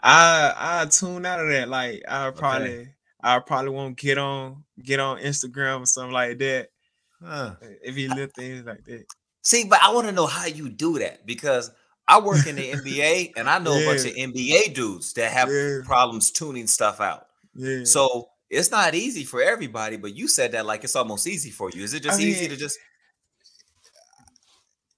i 0.01 0.55
i 0.57 0.87
tune 0.91 1.25
out 1.27 1.41
of 1.41 1.49
that 1.49 1.69
like 1.69 2.03
i 2.09 2.31
probably 2.31 2.81
okay. 2.81 2.95
i 3.23 3.39
probably 3.39 3.71
won't 3.71 3.97
get 3.97 4.19
on 4.19 4.65
get 4.83 4.99
on 4.99 5.19
instagram 5.19 5.83
or 5.83 5.87
something 5.87 6.13
like 6.13 6.39
that 6.39 6.69
huh. 7.23 7.55
if 7.85 7.97
you 7.97 8.09
little 8.09 8.27
things 8.35 8.67
like 8.67 8.85
that 8.85 9.05
see 9.43 9.65
but 9.65 9.79
i 9.83 9.93
want 9.93 10.07
to 10.07 10.13
know 10.13 10.27
how 10.27 10.47
you 10.47 10.69
do 10.69 10.99
that 10.99 11.25
because 11.25 11.71
I 12.09 12.19
work 12.21 12.47
in 12.47 12.57
the 12.57 12.73
NBA 12.73 13.33
and 13.37 13.51
I 13.51 13.59
know 13.59 13.77
yeah. 13.77 13.83
a 13.83 13.87
bunch 13.87 14.07
of 14.07 14.15
NBA 14.15 14.75
dudes 14.75 15.13
that 15.15 15.31
have 15.31 15.51
yeah. 15.51 15.81
problems 15.85 16.31
tuning 16.31 16.67
stuff 16.67 17.01
out. 17.01 17.27
Yeah. 17.55 17.85
So 17.85 18.31
it's 18.49 18.71
not 18.71 18.95
easy 18.95 19.25
for 19.25 19.43
everybody, 19.43 19.97
but 19.97 20.17
you 20.17 20.27
said 20.27 20.53
that 20.53 20.65
like 20.65 20.85
it's 20.85 20.97
almost 20.97 21.27
easy 21.27 21.51
for 21.51 21.71
you. 21.71 21.83
Is 21.83 21.93
it 21.93 22.03
just 22.03 22.19
I 22.19 22.23
easy 22.23 22.43
mean, 22.43 22.51
to 22.51 22.57
just 22.57 22.79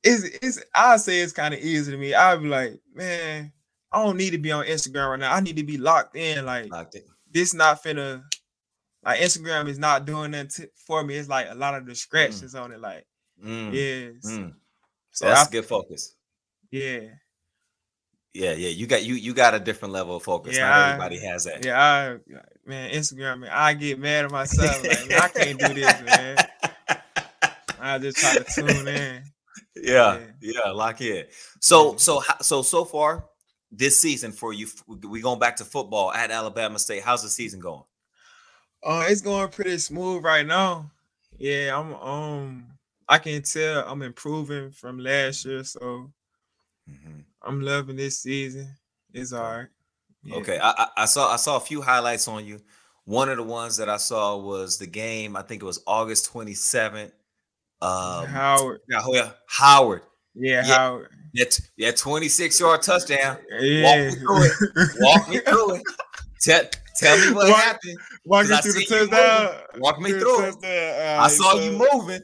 it's 0.05 0.23
it's 0.41 0.63
I 0.75 0.97
say 0.99 1.21
it's 1.21 1.33
kind 1.33 1.53
of 1.53 1.61
easy 1.61 1.91
to 1.91 1.99
me. 1.99 2.15
I'd 2.15 2.43
be 2.43 2.49
like, 2.49 2.79
man, 2.95 3.53
I 3.91 4.05
don't 4.05 4.17
need 4.17 4.31
to 4.31 4.39
be 4.39 4.53
on 4.53 4.65
Instagram 4.67 5.11
right 5.11 5.21
now. 5.21 5.35
I 5.35 5.41
need 5.41 5.57
to 5.57 5.65
be 5.65 5.79
locked 5.79 6.17
in. 6.17 6.47
Like 6.47 6.71
locked 6.71 6.95
in. 6.95 7.03
this 7.31 7.55
not 7.55 7.83
finna 7.83 8.23
like 9.03 9.21
Instagram 9.21 9.69
is 9.69 9.79
not 9.79 10.05
doing 10.05 10.31
that 10.33 10.51
t- 10.51 10.65
for 10.87 11.03
me. 11.03 11.17
It's 11.17 11.29
like 11.29 11.49
a 11.51 11.55
lot 11.55 11.75
of 11.75 11.87
distractions 11.87 12.55
mm. 12.55 12.61
on 12.61 12.73
it. 12.73 12.81
Like, 12.81 13.07
mm. 13.45 13.73
yeah. 13.73 14.31
Mm. 14.31 14.55
So 15.11 15.27
that's 15.27 15.49
I, 15.49 15.51
good 15.51 15.65
focus. 15.65 16.15
Yeah. 16.71 17.01
Yeah, 18.33 18.53
yeah, 18.53 18.69
you 18.69 18.87
got 18.87 19.03
you 19.03 19.15
you 19.15 19.35
got 19.35 19.55
a 19.55 19.59
different 19.59 19.93
level 19.93 20.15
of 20.15 20.23
focus. 20.23 20.57
Yeah, 20.57 20.69
Not 20.69 20.89
everybody 20.91 21.19
has 21.27 21.45
that. 21.47 21.65
Yeah, 21.65 21.81
I, 21.81 22.17
man, 22.65 22.93
Instagram, 22.93 23.41
man, 23.41 23.51
I 23.53 23.75
get 23.75 23.99
mad 23.99 24.27
at 24.27 24.31
myself. 24.31 24.85
Like, 24.85 25.09
man, 25.09 25.21
I 25.21 25.29
can't 25.29 25.59
do 25.59 25.75
this, 25.75 26.03
man. 26.03 26.37
I 27.81 27.99
just 27.99 28.19
try 28.19 28.37
to 28.37 28.45
tune 28.45 28.87
in. 28.87 29.25
Yeah, 29.75 30.19
yeah, 30.41 30.53
yeah 30.65 30.71
lock 30.71 31.01
in. 31.01 31.25
So, 31.61 31.97
so, 31.97 32.23
so, 32.41 32.63
so 32.63 32.85
far 32.85 33.25
this 33.73 33.99
season 33.99 34.31
for 34.31 34.53
you, 34.53 34.69
we 34.87 35.21
going 35.21 35.39
back 35.41 35.57
to 35.57 35.65
football 35.65 36.13
at 36.13 36.31
Alabama 36.31 36.79
State. 36.79 37.03
How's 37.03 37.23
the 37.23 37.29
season 37.29 37.59
going? 37.59 37.83
Oh, 38.83 39.01
uh, 39.01 39.07
it's 39.09 39.21
going 39.21 39.49
pretty 39.49 39.79
smooth 39.79 40.25
right 40.25 40.47
now. 40.47 40.91
Yeah, 41.37 41.79
I'm 41.79 41.95
um, 41.95 42.67
I 43.09 43.19
can 43.19 43.43
tell 43.43 43.85
I'm 43.89 44.03
improving 44.03 44.71
from 44.71 44.99
last 44.99 45.45
year. 45.45 45.65
So 45.65 46.13
Mm-hmm. 46.89 47.21
I'm 47.43 47.61
loving 47.61 47.97
this 47.97 48.21
season. 48.21 48.77
It's 49.13 49.33
all 49.33 49.43
right. 49.43 49.69
Yeah. 50.23 50.37
Okay, 50.37 50.59
I, 50.63 50.89
I 50.97 51.05
saw 51.07 51.33
I 51.33 51.37
saw 51.37 51.57
a 51.57 51.61
few 51.61 51.81
highlights 51.81 52.29
on 52.29 52.45
you. 52.45 52.61
One 53.05 53.29
of 53.29 53.39
the 53.39 53.43
ones 53.43 53.79
that 53.79 53.89
I 53.89 53.97
saw 53.97 54.37
was 54.37 54.79
the 54.79 54.87
game. 54.87 55.37
I 55.37 55.43
think 55.43 55.63
it 55.63 55.67
was 55.67 55.83
August 55.87 56.33
27th. 56.33 57.13
Um, 57.81 58.27
Howard. 58.27 58.81
Yeah, 58.89 59.31
Howard. 59.47 60.03
Yeah, 60.35 60.63
yeah, 60.67 60.77
Howard. 60.77 61.09
Yeah, 61.33 61.45
yeah, 61.77 61.91
26 61.93 62.61
yard 62.61 62.83
touchdown. 62.83 63.39
Yeah. 63.59 63.85
Walk 63.85 63.99
me 63.99 64.21
through 64.21 64.45
it. 64.45 64.91
Walk 65.01 65.29
me 65.29 65.39
through 65.47 65.75
it. 65.75 65.83
Tell, 66.41 66.63
tell 66.97 67.19
me 67.19 67.35
what 67.35 67.49
walk, 67.49 67.59
happened. 67.59 67.99
Walk 68.25 68.49
me 68.49 68.57
through 68.57 68.73
the 68.73 68.87
touchdown. 68.87 69.63
Walk 69.79 70.01
me 70.01 70.11
through 70.11 70.45
it. 70.45 70.55
Right, 70.63 71.19
I 71.21 71.29
saw 71.29 71.53
so, 71.53 71.61
you 71.61 71.73
moving. 71.73 72.23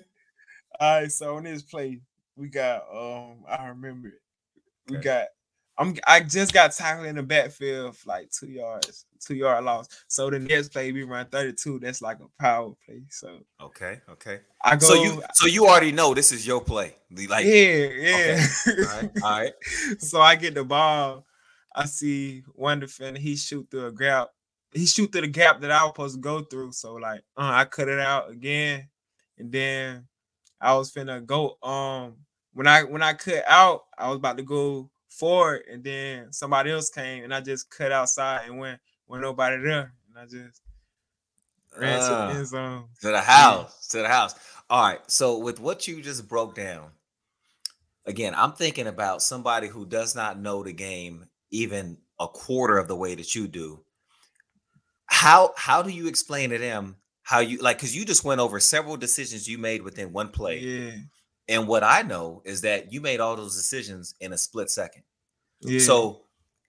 All 0.78 1.00
right, 1.00 1.10
so 1.10 1.38
in 1.38 1.44
this 1.44 1.62
play, 1.62 2.00
we 2.36 2.48
got 2.48 2.82
um, 2.94 3.44
I 3.48 3.68
remember 3.68 4.12
we 4.88 4.98
got 4.98 5.26
I'm 5.78 5.94
I 6.06 6.20
just 6.20 6.54
got 6.54 6.72
tackled 6.72 7.06
in 7.06 7.16
the 7.16 7.22
backfield 7.22 7.96
for 7.96 8.08
like 8.08 8.30
two 8.30 8.48
yards, 8.48 9.04
two 9.20 9.34
yard 9.34 9.64
loss. 9.64 9.88
So 10.08 10.30
the 10.30 10.38
next 10.38 10.70
play 10.70 10.90
we 10.90 11.02
run 11.02 11.26
32. 11.26 11.80
That's 11.80 12.00
like 12.00 12.18
a 12.20 12.42
power 12.42 12.72
play. 12.84 13.02
So 13.10 13.40
okay, 13.60 14.00
okay. 14.08 14.40
I 14.62 14.76
go. 14.76 14.86
So 14.86 14.94
you 14.94 15.22
so 15.34 15.46
you 15.46 15.66
already 15.66 15.92
know 15.92 16.14
this 16.14 16.32
is 16.32 16.46
your 16.46 16.62
play. 16.62 16.94
Like 17.10 17.44
yeah, 17.44 17.88
yeah. 17.88 18.46
Okay. 18.66 18.82
All 18.82 18.84
right, 18.84 19.10
all 19.22 19.30
right. 19.30 19.52
so 19.98 20.20
I 20.20 20.34
get 20.36 20.54
the 20.54 20.64
ball. 20.64 21.26
I 21.74 21.84
see 21.84 22.42
one 22.54 22.80
defender. 22.80 23.20
He 23.20 23.36
shoot 23.36 23.66
through 23.70 23.86
a 23.86 23.92
gap. 23.92 24.30
He 24.72 24.86
shoot 24.86 25.12
through 25.12 25.22
the 25.22 25.28
gap 25.28 25.60
that 25.60 25.70
I 25.70 25.82
was 25.82 25.90
supposed 25.90 26.14
to 26.14 26.20
go 26.20 26.40
through. 26.42 26.72
So 26.72 26.94
like, 26.94 27.20
uh, 27.36 27.50
I 27.52 27.66
cut 27.66 27.88
it 27.88 28.00
out 28.00 28.30
again, 28.30 28.88
and 29.36 29.52
then 29.52 30.08
I 30.58 30.74
was 30.74 30.90
finna 30.90 31.24
go. 31.24 31.58
Um, 31.62 32.14
when 32.56 32.66
I 32.66 32.84
when 32.84 33.02
I 33.02 33.12
cut 33.12 33.44
out, 33.46 33.84
I 33.98 34.08
was 34.08 34.16
about 34.16 34.38
to 34.38 34.42
go 34.42 34.88
forward, 35.10 35.64
and 35.70 35.84
then 35.84 36.32
somebody 36.32 36.70
else 36.70 36.88
came, 36.88 37.22
and 37.22 37.34
I 37.34 37.42
just 37.42 37.70
cut 37.70 37.92
outside 37.92 38.46
and 38.46 38.58
went 38.58 38.80
when 39.06 39.20
nobody 39.20 39.62
there, 39.62 39.92
and 40.08 40.18
I 40.18 40.24
just 40.24 40.62
ran 41.78 42.00
uh, 42.00 42.02
to 42.02 42.08
the 42.08 42.16
ah. 42.16 42.38
end 42.38 42.46
zone. 42.46 42.84
To 43.02 43.08
the 43.08 43.20
house, 43.20 43.88
yeah. 43.92 43.98
to 43.98 44.02
the 44.02 44.08
house. 44.08 44.34
All 44.70 44.88
right. 44.88 45.00
So 45.06 45.38
with 45.38 45.60
what 45.60 45.86
you 45.86 46.00
just 46.00 46.26
broke 46.26 46.54
down, 46.54 46.92
again, 48.06 48.32
I'm 48.34 48.52
thinking 48.52 48.86
about 48.86 49.22
somebody 49.22 49.68
who 49.68 49.84
does 49.84 50.16
not 50.16 50.40
know 50.40 50.62
the 50.62 50.72
game 50.72 51.26
even 51.50 51.98
a 52.18 52.26
quarter 52.26 52.78
of 52.78 52.88
the 52.88 52.96
way 52.96 53.14
that 53.14 53.34
you 53.34 53.48
do. 53.48 53.80
How 55.04 55.52
how 55.58 55.82
do 55.82 55.90
you 55.90 56.08
explain 56.08 56.50
to 56.50 56.58
them 56.58 56.96
how 57.20 57.40
you 57.40 57.58
like 57.58 57.76
because 57.76 57.94
you 57.94 58.06
just 58.06 58.24
went 58.24 58.40
over 58.40 58.58
several 58.58 58.96
decisions 58.96 59.46
you 59.46 59.58
made 59.58 59.82
within 59.82 60.10
one 60.10 60.28
play. 60.28 60.60
Yeah. 60.60 60.92
And 61.48 61.68
what 61.68 61.84
I 61.84 62.02
know 62.02 62.42
is 62.44 62.62
that 62.62 62.92
you 62.92 63.00
made 63.00 63.20
all 63.20 63.36
those 63.36 63.54
decisions 63.54 64.14
in 64.20 64.32
a 64.32 64.38
split 64.38 64.70
second. 64.70 65.02
Yeah. 65.60 65.78
So 65.78 66.22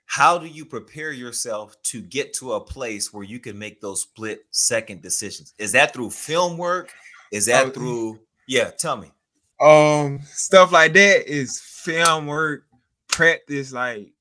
how 0.05 0.37
do 0.37 0.47
you 0.47 0.65
prepare 0.65 1.11
yourself 1.11 1.75
to 1.83 2.01
get 2.01 2.33
to 2.35 2.53
a 2.53 2.61
place 2.61 3.11
where 3.11 3.23
you 3.23 3.39
can 3.39 3.57
make 3.57 3.81
those 3.81 4.01
split 4.01 4.45
second 4.51 5.01
decisions? 5.01 5.53
Is 5.57 5.71
that 5.73 5.93
through 5.93 6.11
film 6.11 6.57
work? 6.57 6.93
Is 7.31 7.47
that 7.47 7.67
oh, 7.67 7.69
through 7.71 8.19
yeah, 8.47 8.71
tell 8.71 8.97
me. 8.97 9.11
Um 9.59 10.21
stuff 10.23 10.71
like 10.71 10.93
that 10.93 11.27
is 11.27 11.59
film 11.59 12.27
work, 12.27 12.65
practice, 13.07 13.73
like 13.73 14.13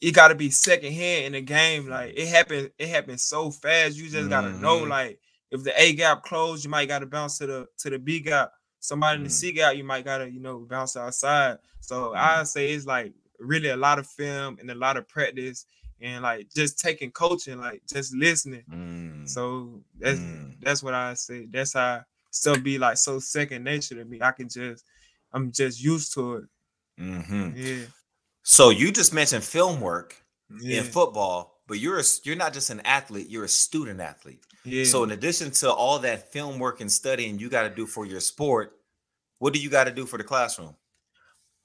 it 0.00 0.12
gotta 0.12 0.34
be 0.34 0.50
second 0.50 0.92
hand 0.92 1.26
in 1.26 1.32
the 1.32 1.42
game. 1.42 1.88
Like 1.88 2.14
it 2.16 2.28
happened, 2.28 2.70
it 2.78 2.88
happened 2.88 3.20
so 3.20 3.50
fast. 3.50 3.96
You 3.96 4.08
just 4.08 4.30
gotta 4.30 4.48
mm-hmm. 4.48 4.62
know, 4.62 4.78
like 4.78 5.20
if 5.50 5.64
the 5.64 5.78
A 5.80 5.94
gap 5.94 6.22
closed, 6.22 6.64
you 6.64 6.70
might 6.70 6.88
gotta 6.88 7.06
bounce 7.06 7.38
to 7.38 7.46
the 7.46 7.66
to 7.78 7.90
the 7.90 7.98
B 7.98 8.20
gap 8.20 8.52
somebody 8.80 9.18
in 9.18 9.24
the 9.24 9.28
mm. 9.28 9.32
C 9.32 9.52
gap, 9.52 9.76
you 9.76 9.84
might 9.84 10.04
gotta, 10.04 10.28
you 10.28 10.40
know, 10.40 10.58
bounce 10.58 10.96
outside. 10.96 11.58
So 11.80 12.14
I 12.14 12.40
mm. 12.40 12.46
say 12.46 12.72
it's 12.72 12.86
like 12.86 13.12
really 13.38 13.68
a 13.68 13.76
lot 13.76 13.98
of 13.98 14.06
film 14.06 14.58
and 14.60 14.70
a 14.70 14.74
lot 14.74 14.96
of 14.96 15.08
practice 15.08 15.66
and 16.00 16.22
like 16.22 16.48
just 16.54 16.78
taking 16.78 17.10
coaching, 17.10 17.58
like 17.58 17.82
just 17.86 18.14
listening. 18.14 18.64
Mm. 18.70 19.28
So 19.28 19.80
that's 19.98 20.18
mm. 20.18 20.54
that's 20.60 20.82
what 20.82 20.94
I 20.94 21.14
say. 21.14 21.46
That's 21.46 21.74
how 21.74 22.02
still 22.30 22.58
be 22.58 22.78
like 22.78 22.96
so 22.96 23.18
second 23.18 23.64
nature 23.64 23.94
to 23.96 24.04
me. 24.04 24.18
I 24.20 24.32
can 24.32 24.48
just 24.48 24.84
I'm 25.32 25.52
just 25.52 25.82
used 25.82 26.14
to 26.14 26.36
it. 26.36 26.44
Mm-hmm. 27.00 27.50
Yeah. 27.54 27.84
So 28.42 28.70
you 28.70 28.90
just 28.92 29.14
mentioned 29.14 29.44
film 29.44 29.80
work 29.80 30.16
yeah. 30.60 30.78
in 30.78 30.84
football, 30.84 31.49
but 31.70 31.78
you're 31.78 32.00
a, 32.00 32.04
you're 32.24 32.34
not 32.34 32.52
just 32.52 32.70
an 32.70 32.80
athlete, 32.80 33.28
you're 33.28 33.44
a 33.44 33.48
student 33.48 34.00
athlete. 34.00 34.42
Yeah. 34.64 34.82
So 34.82 35.04
in 35.04 35.12
addition 35.12 35.52
to 35.52 35.72
all 35.72 36.00
that 36.00 36.32
film 36.32 36.58
work 36.58 36.80
and 36.80 36.90
studying 36.90 37.38
you 37.38 37.48
got 37.48 37.62
to 37.62 37.70
do 37.70 37.86
for 37.86 38.04
your 38.04 38.18
sport, 38.18 38.76
what 39.38 39.52
do 39.52 39.60
you 39.60 39.70
got 39.70 39.84
to 39.84 39.92
do 39.92 40.04
for 40.04 40.18
the 40.18 40.24
classroom? 40.24 40.74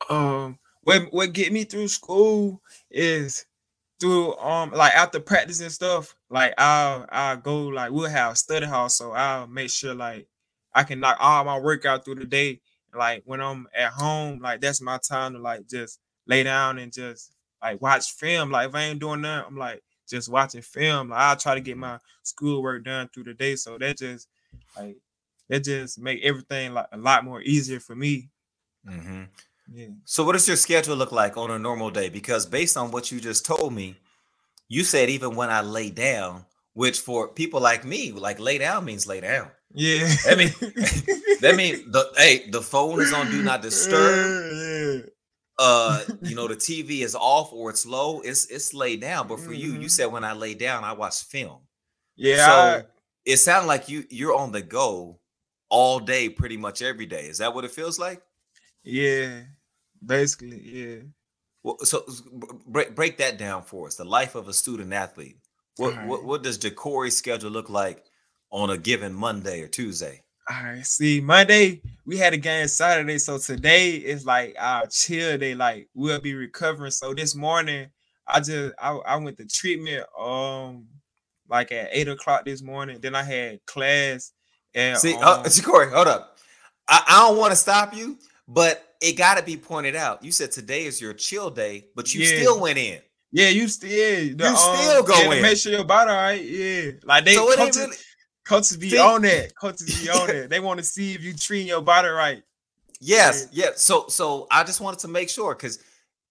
Um, 0.08 0.60
what 0.84 1.12
what 1.12 1.34
get 1.34 1.52
me 1.52 1.64
through 1.64 1.88
school 1.88 2.62
is 2.92 3.48
through 4.00 4.38
um 4.38 4.70
like 4.74 4.94
after 4.94 5.20
practice 5.20 5.60
and 5.60 5.72
stuff. 5.72 6.16
Like 6.30 6.54
I'll 6.60 7.08
I'll 7.10 7.38
go 7.38 7.64
like 7.64 7.92
we'll 7.92 8.08
have 8.08 8.38
study 8.38 8.68
hall, 8.68 8.90
so 8.90 9.12
I'll 9.12 9.48
make 9.48 9.72
sure 9.72 9.96
like 9.96 10.28
I 10.72 10.84
can 10.84 11.00
knock 11.00 11.18
all 11.20 11.44
my 11.46 11.58
workout 11.58 12.06
through 12.06 12.16
the 12.16 12.26
day. 12.26 12.62
Like 12.94 13.24
when 13.26 13.42
I'm 13.42 13.66
at 13.76 13.94
home, 13.94 14.40
like 14.40 14.62
that's 14.62 14.82
my 14.82 15.00
time 15.00 15.34
to 15.34 15.40
like 15.40 15.68
just 15.68 16.00
lay 16.28 16.44
down 16.44 16.78
and 16.78 16.94
just 16.94 17.34
like 17.60 17.82
watch 17.82 18.12
film. 18.12 18.52
Like 18.52 18.70
if 18.70 18.76
I 18.76 18.84
ain't 18.84 19.00
doing 19.00 19.24
that, 19.24 19.48
I'm 19.48 19.58
like 19.58 19.82
just 20.08 20.30
watching 20.30 20.62
film. 20.62 21.10
Like 21.10 21.20
I 21.20 21.36
try 21.36 21.56
to 21.56 21.62
get 21.62 21.78
my 21.78 22.00
schoolwork 22.24 22.84
done 22.84 23.10
through 23.14 23.26
the 23.26 23.34
day. 23.34 23.56
So 23.56 23.78
that 23.78 23.98
just 23.98 24.28
like 24.78 24.98
that 25.50 25.64
just 25.64 26.00
make 26.00 26.24
everything 26.24 26.74
like 26.74 26.88
a 26.92 26.98
lot 26.98 27.26
more 27.26 27.42
easier 27.42 27.80
for 27.80 27.96
me. 27.96 28.30
Mm-hmm. 28.88 29.24
Yeah. 29.72 29.88
So 30.06 30.24
what 30.24 30.34
does 30.34 30.48
your 30.48 30.58
schedule 30.58 30.96
look 30.96 31.12
like 31.12 31.38
on 31.38 31.52
a 31.52 31.60
normal 31.60 31.90
day? 31.90 32.10
Because 32.10 32.46
based 32.46 32.78
on 32.78 32.92
what 32.92 33.12
you 33.12 33.20
just 33.20 33.46
told 33.46 33.74
me, 33.74 33.96
you 34.68 34.84
said 34.84 35.10
even 35.10 35.36
when 35.36 35.50
I 35.50 35.62
lay 35.62 35.90
down, 35.90 36.46
which 36.74 37.00
for 37.00 37.28
people 37.28 37.62
like 37.62 37.84
me, 37.84 38.12
like 38.12 38.40
lay 38.40 38.58
down 38.58 38.86
means 38.86 39.08
lay 39.08 39.22
down. 39.22 39.50
Yeah. 39.74 40.08
I 40.28 40.36
mean 40.36 40.50
that 41.42 41.56
mean 41.56 41.92
the 41.92 42.12
hey, 42.18 42.50
the 42.50 42.62
phone 42.62 43.02
is 43.02 43.14
on 43.14 43.32
do 43.32 43.42
not 43.42 43.62
disturb. 43.62 44.52
Yeah 45.06 45.12
uh 45.60 46.04
you 46.22 46.36
know 46.36 46.48
the 46.48 46.56
tv 46.56 47.02
is 47.02 47.16
off 47.16 47.54
or 47.54 47.70
it's 47.70 47.86
low 47.86 48.22
it's 48.22 48.46
it's 48.48 48.74
laid 48.74 49.02
down 49.02 49.28
but 49.28 49.40
for 49.40 49.52
mm-hmm. 49.52 49.54
you 49.54 49.68
you 49.68 49.74
mm-hmm. 49.74 49.88
said 49.88 50.06
when 50.08 50.24
i 50.24 50.34
lay 50.34 50.54
down 50.54 50.84
i 50.84 50.92
watch 50.92 51.24
film 51.24 51.60
yeah 52.16 52.46
so 52.46 52.52
I, 52.52 52.84
it 53.26 53.38
sounds 53.38 53.68
like 53.68 53.90
you 53.90 54.06
you're 54.10 54.36
on 54.36 54.52
the 54.52 54.62
go 54.62 55.20
all 55.70 56.00
day 56.00 56.30
pretty 56.30 56.58
much 56.58 56.82
every 56.82 57.06
day 57.06 57.26
is 57.28 57.40
that 57.40 57.54
what 57.54 57.66
it 57.66 57.72
feels 57.72 57.98
like 57.98 58.22
yeah 58.84 59.42
basically 60.06 60.62
yeah 60.64 60.98
well 61.64 61.78
so 61.80 62.06
break 62.68 62.96
break 62.96 63.18
that 63.18 63.38
down 63.38 63.64
for 63.64 63.88
us 63.88 63.96
the 63.96 64.06
life 64.06 64.36
of 64.36 64.48
a 64.48 64.54
student 64.54 64.94
athlete 64.94 65.38
what 65.78 65.96
right. 65.96 66.08
what, 66.08 66.24
what 66.24 66.44
does 66.44 66.58
Jacory's 66.58 67.18
schedule 67.18 67.50
look 67.50 67.70
like 67.70 68.04
on 68.52 68.70
a 68.70 68.78
given 68.78 69.14
monday 69.14 69.62
or 69.62 69.68
tuesday 69.68 70.22
all 70.50 70.64
right. 70.64 70.86
See, 70.86 71.22
Monday 71.22 71.82
we 72.06 72.18
had 72.18 72.34
a 72.34 72.38
game 72.38 72.68
Saturday, 72.68 73.18
so 73.18 73.38
today 73.38 73.96
is 73.96 74.26
like 74.26 74.56
our 74.60 74.86
chill 74.88 75.38
day. 75.38 75.56
Like 75.56 75.90
we'll 75.94 76.22
be 76.22 76.36
recovering. 76.36 76.92
So 76.92 77.14
this 77.14 77.36
morning, 77.36 77.88
I 78.28 78.40
just 78.40 78.76
I, 78.80 78.92
I 78.92 79.16
went 79.18 79.38
to 79.38 79.48
treatment 79.48 80.06
um 80.18 80.86
like 81.50 81.72
at 81.72 81.90
eight 81.92 82.08
o'clock 82.08 82.46
this 82.46 82.62
morning. 82.62 83.00
Then 83.00 83.16
I 83.16 83.24
had 83.24 83.66
class. 83.66 84.34
And 84.74 84.98
see, 84.98 85.16
uh, 85.16 85.40
um, 85.40 85.46
uh, 85.46 85.50
Corey, 85.64 85.90
hold 85.90 86.08
up. 86.08 86.38
I, 86.88 87.04
I 87.08 87.28
don't 87.28 87.40
want 87.40 87.52
to 87.52 87.56
stop 87.56 87.96
you, 87.96 88.20
but 88.48 88.96
it 89.02 89.14
got 89.14 89.38
to 89.38 89.44
be 89.44 89.58
pointed 89.58 89.96
out. 89.96 90.24
You 90.24 90.32
said 90.32 90.52
today 90.52 90.86
is 90.86 91.02
your 91.02 91.14
chill 91.14 91.50
day, 91.50 91.88
but 91.96 92.14
you 92.14 92.22
yeah. 92.22 92.40
still 92.40 92.62
went 92.62 92.78
in. 92.78 93.00
Yeah, 93.32 93.50
you 93.50 93.68
still 93.68 93.90
yeah, 93.90 94.34
the, 94.34 94.44
you 94.44 94.50
um, 94.50 94.56
still 94.56 95.04
go 95.04 95.32
in. 95.32 95.42
Make 95.42 95.58
sure 95.58 95.72
your 95.72 95.84
body 95.86 96.12
all 96.12 96.18
right. 96.18 96.44
Yeah, 96.44 96.92
like 97.04 97.26
they. 97.26 97.34
So 97.34 97.52
it 97.52 97.60
ain't 97.60 97.76
really, 97.76 97.98
Coaches 98.46 98.78
be 98.78 98.92
see? 98.92 99.00
on 99.00 99.26
it. 99.26 99.54
Coaches 99.56 100.02
be 100.02 100.10
on 100.10 100.30
it. 100.30 100.50
They 100.50 100.60
want 100.60 100.80
to 100.80 100.84
see 100.84 101.14
if 101.14 101.24
you 101.24 101.34
treating 101.34 101.68
your 101.68 101.82
body 101.82 102.10
right. 102.10 102.44
Yes, 103.02 103.50
yeah. 103.52 103.66
yeah. 103.66 103.72
So 103.76 104.08
so 104.08 104.48
I 104.52 104.64
just 104.64 104.82
wanted 104.82 105.00
to 105.00 105.08
make 105.08 105.30
sure 105.30 105.54
because 105.54 105.80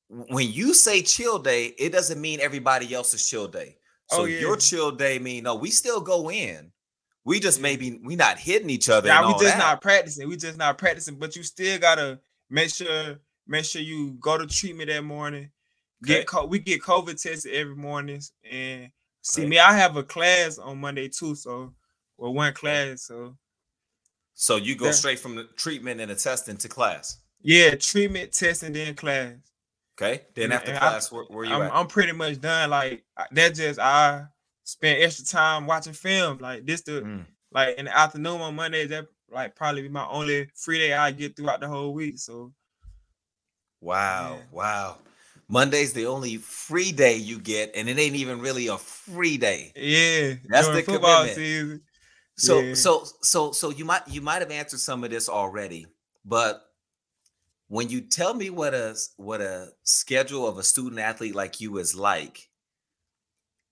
when 0.08 0.50
you 0.50 0.74
say 0.74 1.02
chill 1.02 1.38
day, 1.38 1.74
it 1.78 1.92
doesn't 1.92 2.20
mean 2.20 2.40
everybody 2.40 2.94
else's 2.94 3.28
chill 3.28 3.48
day. 3.48 3.76
So 4.10 4.22
oh, 4.22 4.24
yeah. 4.24 4.40
your 4.40 4.56
chill 4.56 4.92
day 4.92 5.18
mean 5.18 5.44
no, 5.44 5.54
we 5.56 5.70
still 5.70 6.00
go 6.00 6.30
in. 6.30 6.70
We 7.24 7.40
just 7.40 7.60
maybe 7.60 7.98
we 8.02 8.16
not 8.16 8.38
hitting 8.38 8.70
each 8.70 8.88
other. 8.88 9.08
Yeah, 9.08 9.26
we 9.26 9.32
just 9.32 9.44
that. 9.44 9.58
not 9.58 9.80
practicing. 9.80 10.28
We 10.28 10.36
just 10.36 10.58
not 10.58 10.78
practicing, 10.78 11.16
but 11.16 11.34
you 11.36 11.42
still 11.42 11.78
gotta 11.78 12.20
make 12.50 12.72
sure 12.72 13.18
make 13.46 13.64
sure 13.64 13.82
you 13.82 14.12
go 14.20 14.38
to 14.38 14.46
treatment 14.46 14.90
that 14.90 15.02
morning. 15.04 15.50
Okay. 16.04 16.24
Get 16.30 16.48
we 16.48 16.58
get 16.58 16.82
COVID 16.82 17.20
tested 17.20 17.54
every 17.54 17.76
morning, 17.76 18.20
and 18.50 18.90
see 19.22 19.42
okay. 19.42 19.48
me. 19.48 19.58
I 19.58 19.72
have 19.72 19.96
a 19.96 20.02
class 20.02 20.58
on 20.58 20.80
Monday 20.80 21.08
too, 21.08 21.34
so 21.34 21.72
well, 22.18 22.32
one 22.32 22.52
class. 22.52 23.02
So, 23.02 23.36
so 24.34 24.56
you 24.56 24.76
go 24.76 24.90
straight 24.90 25.18
from 25.18 25.34
the 25.34 25.44
treatment 25.56 26.00
and 26.00 26.10
the 26.10 26.14
testing 26.14 26.56
to 26.58 26.68
class. 26.68 27.18
Yeah, 27.40 27.74
treatment, 27.74 28.32
testing, 28.32 28.72
then 28.72 28.94
class. 28.94 29.34
Okay. 29.96 30.22
Then 30.34 30.50
after 30.52 30.70
and 30.70 30.80
class, 30.80 31.12
I, 31.12 31.16
where, 31.16 31.24
where 31.24 31.44
you 31.44 31.54
I'm, 31.54 31.62
at? 31.62 31.74
I'm 31.74 31.86
pretty 31.86 32.12
much 32.12 32.40
done. 32.40 32.70
Like 32.70 33.04
that, 33.32 33.54
just 33.54 33.78
I 33.78 34.24
spent 34.64 35.02
extra 35.02 35.24
time 35.24 35.66
watching 35.66 35.92
film. 35.92 36.38
Like 36.38 36.66
this, 36.66 36.82
the 36.82 37.02
mm. 37.02 37.24
like 37.52 37.76
in 37.78 37.84
the 37.84 37.96
afternoon 37.96 38.40
on 38.40 38.56
Mondays. 38.56 38.88
That 38.88 39.06
like 39.30 39.54
probably 39.54 39.82
be 39.82 39.88
my 39.88 40.06
only 40.06 40.48
free 40.54 40.78
day 40.78 40.94
I 40.94 41.10
get 41.12 41.36
throughout 41.36 41.60
the 41.60 41.68
whole 41.68 41.92
week. 41.94 42.18
So. 42.18 42.52
Wow! 43.80 44.38
Yeah. 44.38 44.42
Wow! 44.50 44.98
Monday's 45.48 45.92
the 45.92 46.06
only 46.06 46.38
free 46.38 46.90
day 46.90 47.16
you 47.16 47.38
get, 47.38 47.72
and 47.76 47.88
it 47.88 47.98
ain't 47.98 48.16
even 48.16 48.40
really 48.40 48.68
a 48.68 48.78
free 48.78 49.36
day. 49.36 49.72
Yeah, 49.76 50.34
that's 50.48 50.68
the 50.68 50.82
football 50.82 51.20
commitment. 51.20 51.36
season. 51.36 51.82
So 52.36 52.60
yeah. 52.60 52.74
so 52.74 53.04
so 53.22 53.52
so 53.52 53.70
you 53.70 53.84
might 53.84 54.02
you 54.08 54.20
might 54.20 54.42
have 54.42 54.50
answered 54.50 54.80
some 54.80 55.04
of 55.04 55.10
this 55.10 55.28
already, 55.28 55.86
but 56.24 56.62
when 57.68 57.88
you 57.88 58.00
tell 58.00 58.34
me 58.34 58.50
what 58.50 58.74
a 58.74 58.96
what 59.16 59.40
a 59.40 59.68
schedule 59.82 60.46
of 60.46 60.58
a 60.58 60.62
student 60.62 61.00
athlete 61.00 61.34
like 61.34 61.60
you 61.60 61.78
is 61.78 61.94
like, 61.94 62.48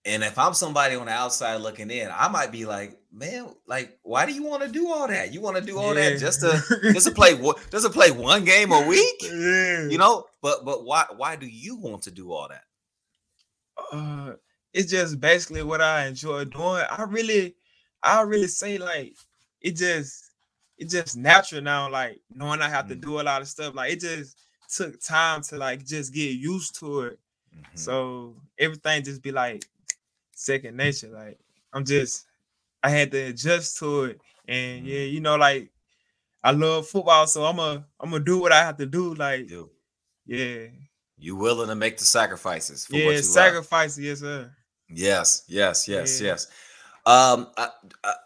and 0.04 0.22
if 0.22 0.38
I'm 0.38 0.54
somebody 0.54 0.94
on 0.94 1.06
the 1.06 1.12
outside 1.12 1.56
looking 1.56 1.90
in, 1.90 2.08
I 2.12 2.28
might 2.28 2.52
be 2.52 2.64
like, 2.64 2.98
man, 3.12 3.48
like, 3.66 3.98
why 4.02 4.26
do 4.26 4.32
you 4.32 4.44
want 4.44 4.62
to 4.62 4.68
do 4.68 4.90
all 4.92 5.08
that? 5.08 5.32
You 5.32 5.40
want 5.40 5.56
to 5.56 5.62
do 5.62 5.78
all 5.78 5.94
yeah. 5.94 6.10
that 6.10 6.20
just 6.20 6.40
to 6.40 6.92
just 6.92 7.08
to 7.08 7.14
play 7.14 7.34
just 7.70 7.84
to 7.84 7.90
play 7.90 8.10
one 8.10 8.44
game 8.44 8.72
a 8.72 8.86
week? 8.86 9.22
Yeah. 9.22 9.88
You 9.88 9.98
know, 9.98 10.26
but 10.40 10.64
but 10.64 10.84
why 10.84 11.06
why 11.16 11.36
do 11.36 11.46
you 11.46 11.76
want 11.76 12.02
to 12.02 12.10
do 12.10 12.32
all 12.32 12.48
that? 12.48 12.64
Uh, 13.92 14.34
it's 14.72 14.90
just 14.90 15.20
basically 15.20 15.62
what 15.62 15.80
I 15.80 16.06
enjoy 16.06 16.44
doing. 16.44 16.84
I 16.90 17.04
really, 17.08 17.54
I 18.02 18.22
really 18.22 18.48
say 18.48 18.78
like 18.78 19.14
it 19.60 19.76
just 19.76 20.30
it 20.78 20.88
just 20.88 21.16
natural 21.16 21.62
now. 21.62 21.90
Like 21.90 22.20
knowing 22.34 22.60
I 22.62 22.68
have 22.68 22.88
to 22.88 22.96
Mm. 22.96 23.00
do 23.00 23.20
a 23.20 23.22
lot 23.22 23.42
of 23.42 23.48
stuff. 23.48 23.74
Like 23.74 23.92
it 23.92 24.00
just 24.00 24.36
took 24.68 25.00
time 25.00 25.42
to 25.42 25.56
like 25.56 25.84
just 25.84 26.12
get 26.12 26.32
used 26.32 26.78
to 26.80 27.00
it. 27.02 27.18
Mhm. 27.54 27.78
So 27.78 28.36
everything 28.58 29.02
just 29.04 29.22
be 29.22 29.32
like 29.32 29.64
second 30.34 30.76
nature. 30.76 31.08
Like 31.08 31.38
I'm 31.72 31.84
just 31.84 32.26
I 32.82 32.90
had 32.90 33.10
to 33.12 33.18
adjust 33.28 33.78
to 33.78 34.04
it. 34.04 34.20
And 34.48 34.84
Mhm. 34.84 34.88
yeah, 34.88 35.00
you 35.00 35.20
know, 35.20 35.36
like 35.36 35.70
I 36.42 36.50
love 36.52 36.88
football, 36.88 37.26
so 37.26 37.44
I'm 37.44 37.58
a 37.58 37.84
I'm 38.00 38.10
gonna 38.10 38.24
do 38.24 38.38
what 38.40 38.52
I 38.52 38.64
have 38.64 38.76
to 38.78 38.86
do. 38.86 39.14
Like, 39.14 39.48
yeah, 40.26 40.66
you 41.18 41.36
willing 41.36 41.68
to 41.68 41.74
make 41.76 41.98
the 41.98 42.04
sacrifices 42.04 42.86
for 42.86 42.94
what 42.94 43.00
yeah, 43.00 43.06
you 43.06 43.14
love. 43.14 43.22
sacrifice, 43.22 43.98
yes, 43.98 44.20
sir. 44.20 44.50
Yes, 44.88 45.44
yes, 45.46 45.86
yes, 45.88 46.20
Yeah. 46.20 46.26
yes. 46.28 46.46
Um, 47.04 47.48
I 47.56 47.68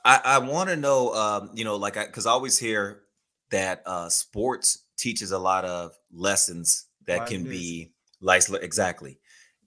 I, 0.04 0.20
I 0.24 0.38
want 0.38 0.68
to 0.70 0.76
know, 0.76 1.14
um, 1.14 1.50
you 1.54 1.64
know, 1.64 1.76
like 1.76 1.96
I 1.96 2.06
because 2.06 2.26
I 2.26 2.30
always 2.30 2.58
hear 2.58 3.02
that 3.50 3.82
uh 3.86 4.08
sports 4.08 4.84
teaches 4.98 5.30
a 5.32 5.38
lot 5.38 5.64
of 5.64 5.92
lessons 6.12 6.86
that 7.06 7.20
Life 7.20 7.28
can 7.28 7.44
lessons. 7.44 7.50
be 7.50 7.92
life 8.20 8.50
exactly. 8.62 9.18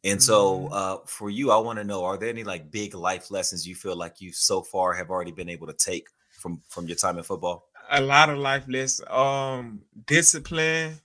And 0.04 0.22
so, 0.22 0.70
Mhm. 0.70 0.72
uh, 0.72 0.98
for 1.06 1.30
you, 1.30 1.52
I 1.52 1.58
want 1.58 1.80
to 1.80 1.84
know: 1.84 2.04
Are 2.06 2.18
there 2.18 2.30
any 2.30 2.44
like 2.44 2.72
big 2.72 2.94
life 2.96 3.32
lessons 3.32 3.68
you 3.68 3.76
feel 3.76 3.96
like 3.96 4.22
you 4.22 4.32
so 4.32 4.62
far 4.62 4.94
have 4.94 5.10
already 5.10 5.32
been 5.32 5.50
able 5.50 5.68
to 5.68 5.74
take 5.74 6.08
from 6.32 6.62
from 6.70 6.88
your 6.88 6.96
time 6.98 7.18
in 7.18 7.24
football? 7.24 7.68
A 7.90 8.02
lot 8.02 8.30
of 8.30 8.38
life 8.38 8.66
lessons. 8.68 9.08
Um, 9.10 9.82
discipline, 10.06 11.00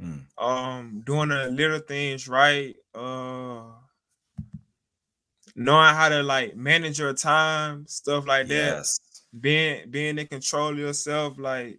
Mm, 0.00 0.26
um, 0.38 1.02
doing 1.06 1.30
the 1.30 1.48
little 1.50 1.80
things 1.80 2.28
right, 2.28 2.76
uh 2.94 3.62
knowing 5.60 5.94
how 5.94 6.08
to 6.08 6.22
like 6.22 6.56
manage 6.56 6.98
your 6.98 7.12
time, 7.12 7.86
stuff 7.86 8.26
like 8.26 8.48
that. 8.48 8.54
yes, 8.54 8.98
being 9.38 9.90
being 9.90 10.18
in 10.18 10.26
control 10.26 10.70
of 10.70 10.78
yourself 10.78 11.38
like 11.38 11.78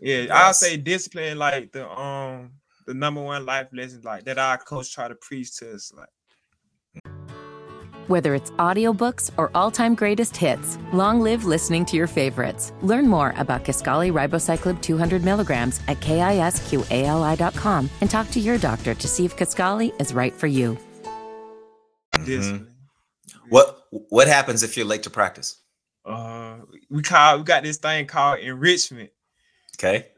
yeah 0.00 0.26
i'll 0.32 0.52
say 0.52 0.76
discipline 0.76 1.38
like 1.38 1.70
the 1.72 1.88
um 1.88 2.50
the 2.86 2.94
number 2.94 3.22
one 3.22 3.46
life 3.46 3.68
lesson 3.72 4.00
like 4.02 4.24
that 4.24 4.38
our 4.38 4.58
coach 4.58 4.92
try 4.92 5.06
to 5.06 5.14
preach 5.14 5.56
to 5.56 5.72
us 5.72 5.92
like 5.96 6.08
Whether 8.08 8.34
it's 8.34 8.50
audiobooks 8.52 9.30
or 9.38 9.50
all-time 9.54 9.94
greatest 9.94 10.36
hits, 10.36 10.76
long 10.92 11.22
live 11.22 11.46
listening 11.46 11.86
to 11.86 11.96
your 11.96 12.06
favorites. 12.06 12.70
Learn 12.82 13.08
more 13.08 13.32
about 13.38 13.64
Kisqali 13.64 14.12
Ribociclib 14.12 14.82
200 14.82 15.24
milligrams 15.24 15.80
at 15.88 16.00
kisqali.com 16.00 17.88
and 18.02 18.10
talk 18.10 18.30
to 18.32 18.40
your 18.40 18.58
doctor 18.58 18.94
to 18.94 19.08
see 19.08 19.24
if 19.24 19.34
Kisqali 19.38 19.98
is 19.98 20.12
right 20.12 20.34
for 20.34 20.48
you. 20.48 20.76
Mhm. 22.20 22.66
What 23.48 23.84
what 23.90 24.28
happens 24.28 24.62
if 24.62 24.76
you're 24.76 24.86
late 24.86 25.02
to 25.04 25.10
practice? 25.10 25.60
uh 26.06 26.58
we 26.90 27.00
call 27.02 27.38
we 27.38 27.44
got 27.44 27.62
this 27.62 27.78
thing 27.78 28.06
called 28.06 28.38
enrichment 28.40 29.08
Okay, 29.78 30.08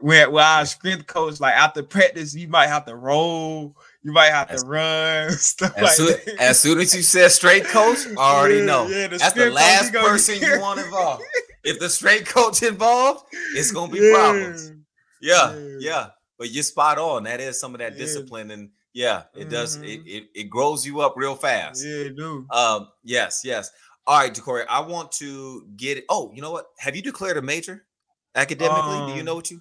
where, 0.00 0.28
where 0.28 0.44
our 0.44 0.66
strength 0.66 1.06
coach 1.06 1.38
like 1.38 1.54
after 1.54 1.80
practice 1.84 2.34
you 2.34 2.48
might 2.48 2.66
have 2.66 2.84
to 2.86 2.96
roll 2.96 3.76
you 4.02 4.10
might 4.12 4.30
have 4.32 4.50
As- 4.50 4.62
to 4.64 4.68
run 4.68 5.30
stuff 5.38 5.72
as 5.76 5.82
like 5.82 5.92
soon, 5.92 6.06
that. 6.08 6.40
as 6.40 6.58
soon 6.60 6.80
as 6.80 6.92
you 6.92 7.02
said 7.02 7.30
straight 7.30 7.64
coach, 7.66 7.98
I 8.08 8.14
already 8.16 8.56
Yeah, 8.58 8.64
know 8.64 8.86
yeah, 8.88 9.06
the 9.06 9.18
that's 9.18 9.34
the 9.34 9.50
last 9.50 9.92
person 9.92 10.40
you 10.40 10.60
want 10.60 10.80
involved. 10.80 11.22
If 11.64 11.78
the 11.80 11.88
straight 11.90 12.24
coach 12.26 12.62
involved, 12.62 13.26
it's 13.54 13.70
gonna 13.72 13.92
be 13.92 13.98
Yeah. 14.00 14.14
problems. 14.14 14.72
Yeah, 15.20 15.54
Yeah. 15.54 15.76
yeah. 15.80 16.06
But 16.38 16.50
you're 16.50 16.62
spot 16.62 16.98
on. 16.98 17.24
That 17.24 17.40
is 17.40 17.60
some 17.60 17.74
of 17.74 17.80
that 17.80 17.96
discipline, 17.98 18.50
and 18.52 18.70
yeah, 18.92 19.24
it 19.34 19.48
does. 19.48 19.78
It, 19.82 20.00
Mhm. 20.00 20.06
it 20.06 20.24
it 20.34 20.44
grows 20.44 20.86
you 20.86 21.00
up 21.00 21.14
real 21.16 21.34
fast. 21.34 21.84
yeah 21.84 22.06
it 22.06 22.16
do. 22.16 22.46
Um. 22.50 22.88
Yes. 23.04 23.42
Yes. 23.44 23.70
All 24.06 24.18
right, 24.18 24.32
Jacory. 24.34 24.64
I 24.68 24.80
want 24.80 25.12
to 25.12 25.66
get 25.76 25.98
it. 25.98 26.04
Oh, 26.08 26.32
you 26.34 26.40
know 26.42 26.50
what? 26.52 26.66
Have 26.78 26.96
you 26.96 27.02
declared 27.02 27.36
a 27.36 27.42
major 27.42 27.86
academically? 28.34 29.02
Do 29.02 29.12
you 29.12 29.20
Um, 29.20 29.26
know 29.26 29.34
what 29.34 29.50
you? 29.50 29.60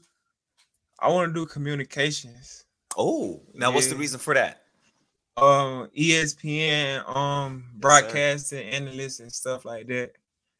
i 0.99 1.09
want 1.09 1.29
to 1.29 1.33
do 1.33 1.45
communications 1.45 2.65
Oh, 2.97 3.43
now 3.53 3.71
what's 3.71 3.87
the 3.87 3.95
reason 3.95 4.19
for 4.19 4.33
that? 4.33 4.63
um 5.37 5.89
ESPN 5.95 7.03
um 7.15 7.65
broadcasting 7.75 8.67
analysts 8.69 9.19
and 9.19 9.31
stuff 9.31 9.65
like 9.65 9.87
that. 9.87 10.13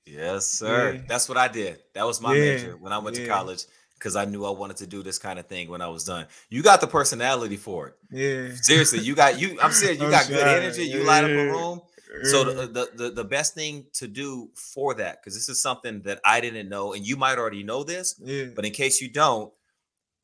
Yes, 0.05 0.47
sir. 0.47 0.97
Yeah. 0.97 1.01
That's 1.07 1.27
what 1.27 1.37
I 1.37 1.47
did. 1.47 1.83
That 1.93 2.05
was 2.05 2.21
my 2.21 2.33
Yeah, 2.33 2.35
major 2.35 2.77
when 2.77 2.93
I 2.93 2.97
went 2.99 3.15
to 3.17 3.21
college 3.21 3.65
because 3.97 4.15
I 4.15 4.25
knew 4.25 4.45
I 4.45 4.51
wanted 4.51 4.77
to 4.77 4.87
do 4.87 5.03
this 5.03 5.17
kind 5.19 5.39
of 5.39 5.47
thing 5.47 5.69
when 5.69 5.81
I 5.81 5.87
was 5.87 6.03
done. 6.03 6.27
You 6.49 6.61
got 6.63 6.81
the 6.81 6.87
personality 6.87 7.57
for 7.57 7.87
it. 7.87 7.95
Yeah. 8.11 8.55
Seriously, 8.61 8.99
you 8.99 9.15
got 9.15 9.39
you. 9.39 9.59
I'm 9.61 9.71
serious. 9.71 9.97
You 9.99 10.05
I'm 10.05 10.11
got 10.11 10.27
good 10.27 10.47
energy. 10.47 10.83
You 10.83 11.03
light 11.03 11.23
up 11.23 11.29
a 11.31 11.33
Yeah. 11.33 11.41
room. 11.43 11.81
So 12.23 12.43
the, 12.45 12.67
the 12.67 12.89
the 12.95 13.09
the 13.11 13.23
best 13.23 13.53
thing 13.53 13.85
to 13.93 14.07
do 14.07 14.49
for 14.55 14.93
that, 14.95 15.21
because 15.21 15.35
this 15.35 15.49
is 15.49 15.59
something 15.59 16.01
that 16.03 16.19
I 16.25 16.39
didn't 16.41 16.69
know, 16.69 16.93
and 16.93 17.05
you 17.05 17.17
might 17.17 17.37
already 17.37 17.63
know 17.63 17.83
this, 17.83 18.15
yeah. 18.23 18.45
but 18.55 18.65
in 18.65 18.71
case 18.71 19.01
you 19.01 19.09
don't, 19.09 19.51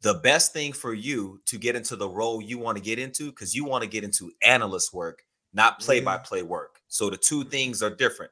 the 0.01 0.15
best 0.15 0.53
thing 0.53 0.73
for 0.73 0.93
you 0.93 1.41
to 1.45 1.57
get 1.57 1.75
into 1.75 1.95
the 1.95 2.07
role 2.09 2.41
you 2.41 2.57
want 2.57 2.77
to 2.77 2.83
get 2.83 2.99
into, 2.99 3.29
because 3.31 3.53
you 3.53 3.65
want 3.65 3.83
to 3.83 3.89
get 3.89 4.03
into 4.03 4.31
analyst 4.43 4.93
work, 4.93 5.23
not 5.53 5.79
play 5.79 5.99
by 5.99 6.17
play 6.17 6.41
work. 6.41 6.79
So 6.87 7.09
the 7.09 7.17
two 7.17 7.43
things 7.43 7.83
are 7.83 7.93
different. 7.93 8.31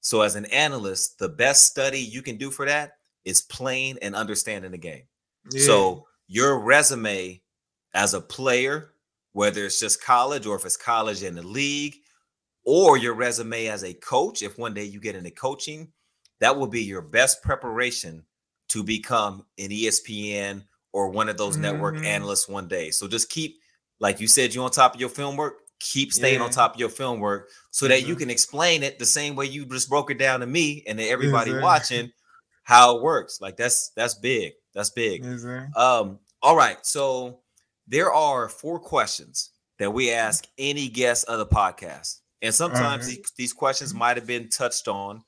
So 0.00 0.20
as 0.20 0.36
an 0.36 0.44
analyst, 0.46 1.18
the 1.18 1.28
best 1.28 1.66
study 1.66 2.00
you 2.00 2.22
can 2.22 2.36
do 2.36 2.50
for 2.50 2.66
that 2.66 2.92
is 3.24 3.42
playing 3.42 3.98
and 4.02 4.14
understanding 4.14 4.70
the 4.70 4.78
game. 4.78 5.02
yeah. 5.52 5.60
So 5.60 6.06
your 6.26 6.58
resume 6.60 7.42
as 7.94 8.14
a 8.14 8.20
player, 8.20 8.94
whether 9.32 9.64
it's 9.66 9.80
just 9.80 10.02
college 10.02 10.46
or 10.46 10.56
if 10.56 10.64
it's 10.64 10.76
college 10.76 11.22
in 11.22 11.34
the 11.34 11.42
league, 11.42 11.96
or 12.64 12.96
your 12.98 13.14
resume 13.14 13.66
as 13.66 13.84
a 13.84 13.94
coach, 13.94 14.42
if 14.42 14.58
one 14.58 14.74
day 14.74 14.84
you 14.84 15.00
get 15.00 15.16
into 15.16 15.30
coaching, 15.30 15.92
that 16.40 16.56
will 16.56 16.66
be 16.66 16.82
your 16.82 17.02
best 17.02 17.42
preparation 17.42 18.24
to 18.68 18.82
become 18.82 19.44
an 19.58 19.70
ESPN 19.70 20.62
or 20.92 21.08
one 21.08 21.28
of 21.28 21.36
those 21.36 21.56
network 21.56 21.96
Mhm. 21.96 22.04
analysts 22.04 22.48
one 22.48 22.68
day. 22.68 22.90
So 22.90 23.08
just 23.08 23.28
keep, 23.30 23.60
like 23.98 24.20
you 24.20 24.28
said, 24.28 24.54
you 24.54 24.62
on 24.62 24.70
top 24.70 24.94
of 24.94 25.00
your 25.00 25.08
film 25.10 25.36
work, 25.36 25.62
keep 25.80 26.12
staying 26.12 26.40
on 26.40 26.50
top 26.50 26.74
of 26.74 26.80
your 26.80 26.90
film 26.90 27.20
work 27.20 27.48
so 27.70 27.88
that 27.88 28.02
you 28.06 28.14
Mhm. 28.14 28.18
can 28.18 28.30
explain 28.30 28.82
it 28.82 28.98
the 28.98 29.06
same 29.06 29.34
way 29.34 29.46
you 29.46 29.64
just 29.64 29.88
broke 29.88 30.10
it 30.10 30.18
down 30.18 30.40
to 30.40 30.46
me 30.46 30.82
and 30.86 30.98
to 30.98 31.08
everybody 31.08 31.50
sir. 31.52 31.60
watching 31.60 32.12
how 32.70 32.96
it 32.96 33.02
works. 33.02 33.40
Like 33.40 33.56
that's 33.56 33.90
that's 33.96 34.14
big. 34.14 34.52
That's 34.74 34.90
big. 34.90 35.24
Sir. 35.24 35.68
Um, 35.74 36.20
all 36.40 36.56
right. 36.56 36.78
So 36.86 37.40
there 37.88 38.12
are 38.12 38.48
four 38.48 38.78
questions 38.78 39.50
that 39.80 39.92
we 39.92 40.12
ask 40.12 40.46
any 40.56 40.88
guest 40.88 41.28
of 41.28 41.40
the 41.40 41.46
podcast. 41.46 42.20
And 42.42 42.54
sometimes 42.54 43.06
Alright. 43.06 43.06
these, 43.06 43.32
these 43.36 43.52
questions 43.52 43.92
might 43.92 44.16
have 44.16 44.26
been 44.26 44.48
touched 44.48 44.86
on 44.86 45.24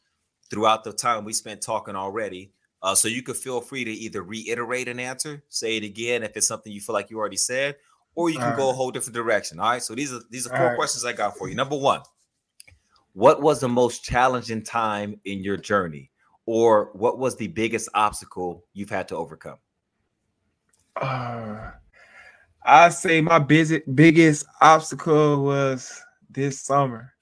throughout 0.50 0.84
the 0.84 0.92
time 0.92 1.24
we 1.24 1.32
spent 1.32 1.60
talking 1.60 1.96
already. 1.96 2.52
Uh, 2.80 2.94
so 2.94 3.08
you 3.08 3.22
could 3.22 3.36
feel 3.36 3.60
free 3.60 3.84
to 3.84 3.90
either 3.90 4.22
reiterate 4.22 4.86
an 4.86 5.00
answer, 5.00 5.42
say 5.48 5.76
it 5.76 5.82
again 5.82 6.22
if 6.22 6.36
it's 6.36 6.46
something 6.46 6.72
you 6.72 6.80
feel 6.80 6.94
like 6.94 7.10
you 7.10 7.18
already 7.18 7.36
said, 7.36 7.74
or 8.14 8.30
you 8.30 8.38
can 8.38 8.56
go 8.56 8.70
a 8.70 8.72
whole 8.72 8.92
different 8.92 9.16
direction. 9.16 9.58
All 9.58 9.70
right. 9.70 9.82
So 9.82 9.96
these 9.96 10.12
are 10.12 10.20
these 10.30 10.46
are 10.46 10.56
four 10.56 10.76
questions 10.76 11.04
I 11.04 11.12
got 11.12 11.36
for 11.36 11.48
you. 11.48 11.56
Number 11.56 11.76
one, 11.76 12.02
what 13.14 13.42
was 13.42 13.58
the 13.58 13.68
most 13.68 14.04
challenging 14.04 14.62
time 14.62 15.20
in 15.24 15.42
your 15.42 15.56
journey? 15.56 16.11
Or 16.46 16.90
what 16.94 17.18
was 17.18 17.36
the 17.36 17.48
biggest 17.48 17.88
obstacle 17.94 18.64
you've 18.72 18.90
had 18.90 19.08
to 19.08 19.16
overcome? 19.16 19.58
Uh, 21.00 21.70
I 22.64 22.88
say 22.90 23.20
my 23.20 23.38
busy, 23.38 23.82
biggest 23.92 24.46
obstacle 24.60 25.44
was 25.44 26.02
this 26.30 26.60
summer. 26.60 27.12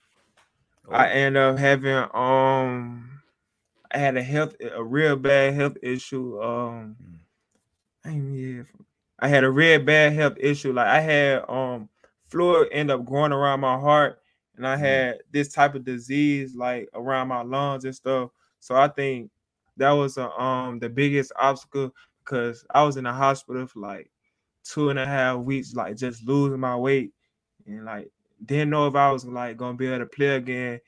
I 0.90 1.09
Oh. 1.09 1.11
ended 1.11 1.42
up 1.42 1.59
having 1.59 1.96
um 2.14 3.22
I 3.90 3.98
had 3.98 4.16
a 4.16 4.22
health 4.22 4.54
a 4.61 4.83
real 4.83 5.16
bad 5.16 5.54
health 5.54 5.76
issue. 5.83 6.40
Um 6.42 6.96
Mm. 7.02 7.18
I 8.04 8.11
yeah, 8.11 8.62
I 9.18 9.28
had 9.28 9.44
a 9.44 9.50
real 9.50 9.80
bad 9.80 10.12
health 10.12 10.37
issue. 10.38 10.72
Like 10.72 10.88
I 10.88 11.00
had 11.00 11.44
um 11.48 11.88
fluid 12.26 12.68
end 12.72 12.90
up 12.90 13.04
growing 13.04 13.33
around 13.33 13.61
my 13.61 13.78
heart 13.78 14.20
and 14.56 14.66
I 14.66 14.76
Mm. 14.76 14.78
had 14.78 15.18
this 15.30 15.52
type 15.52 15.74
of 15.74 15.85
disease 15.85 16.54
like 16.54 16.88
around 16.94 17.28
my 17.28 17.42
lungs 17.42 17.85
and 17.85 17.94
stuff. 17.94 18.30
So 18.61 18.77
I 18.77 18.88
think 18.88 19.31
that 19.77 19.90
was 19.90 20.16
a, 20.18 20.31
um 20.40 20.79
the 20.79 20.88
biggest 20.88 21.33
obstacle 21.37 21.92
because 22.25 22.64
I 22.70 22.83
was 22.85 22.96
in 22.96 23.05
the 23.05 23.12
hospital 23.12 23.66
for 23.66 23.81
like 23.81 24.11
two 24.64 24.90
and 24.90 24.99
a 24.99 25.07
half 25.07 25.38
weeks, 25.40 25.75
like 25.75 25.96
just 25.96 26.27
losing 26.27 26.61
my 26.61 26.77
weight 26.77 27.12
and 27.66 27.85
like 27.85 28.11
didn't 28.44 28.70
know 28.70 28.87
if 28.87 28.94
I 28.94 29.11
was 29.11 29.25
like 29.25 29.57
gonna 29.57 29.77
be 29.77 29.87
able 29.88 29.99
to 29.99 30.07
play 30.07 30.37
again. 30.37 30.81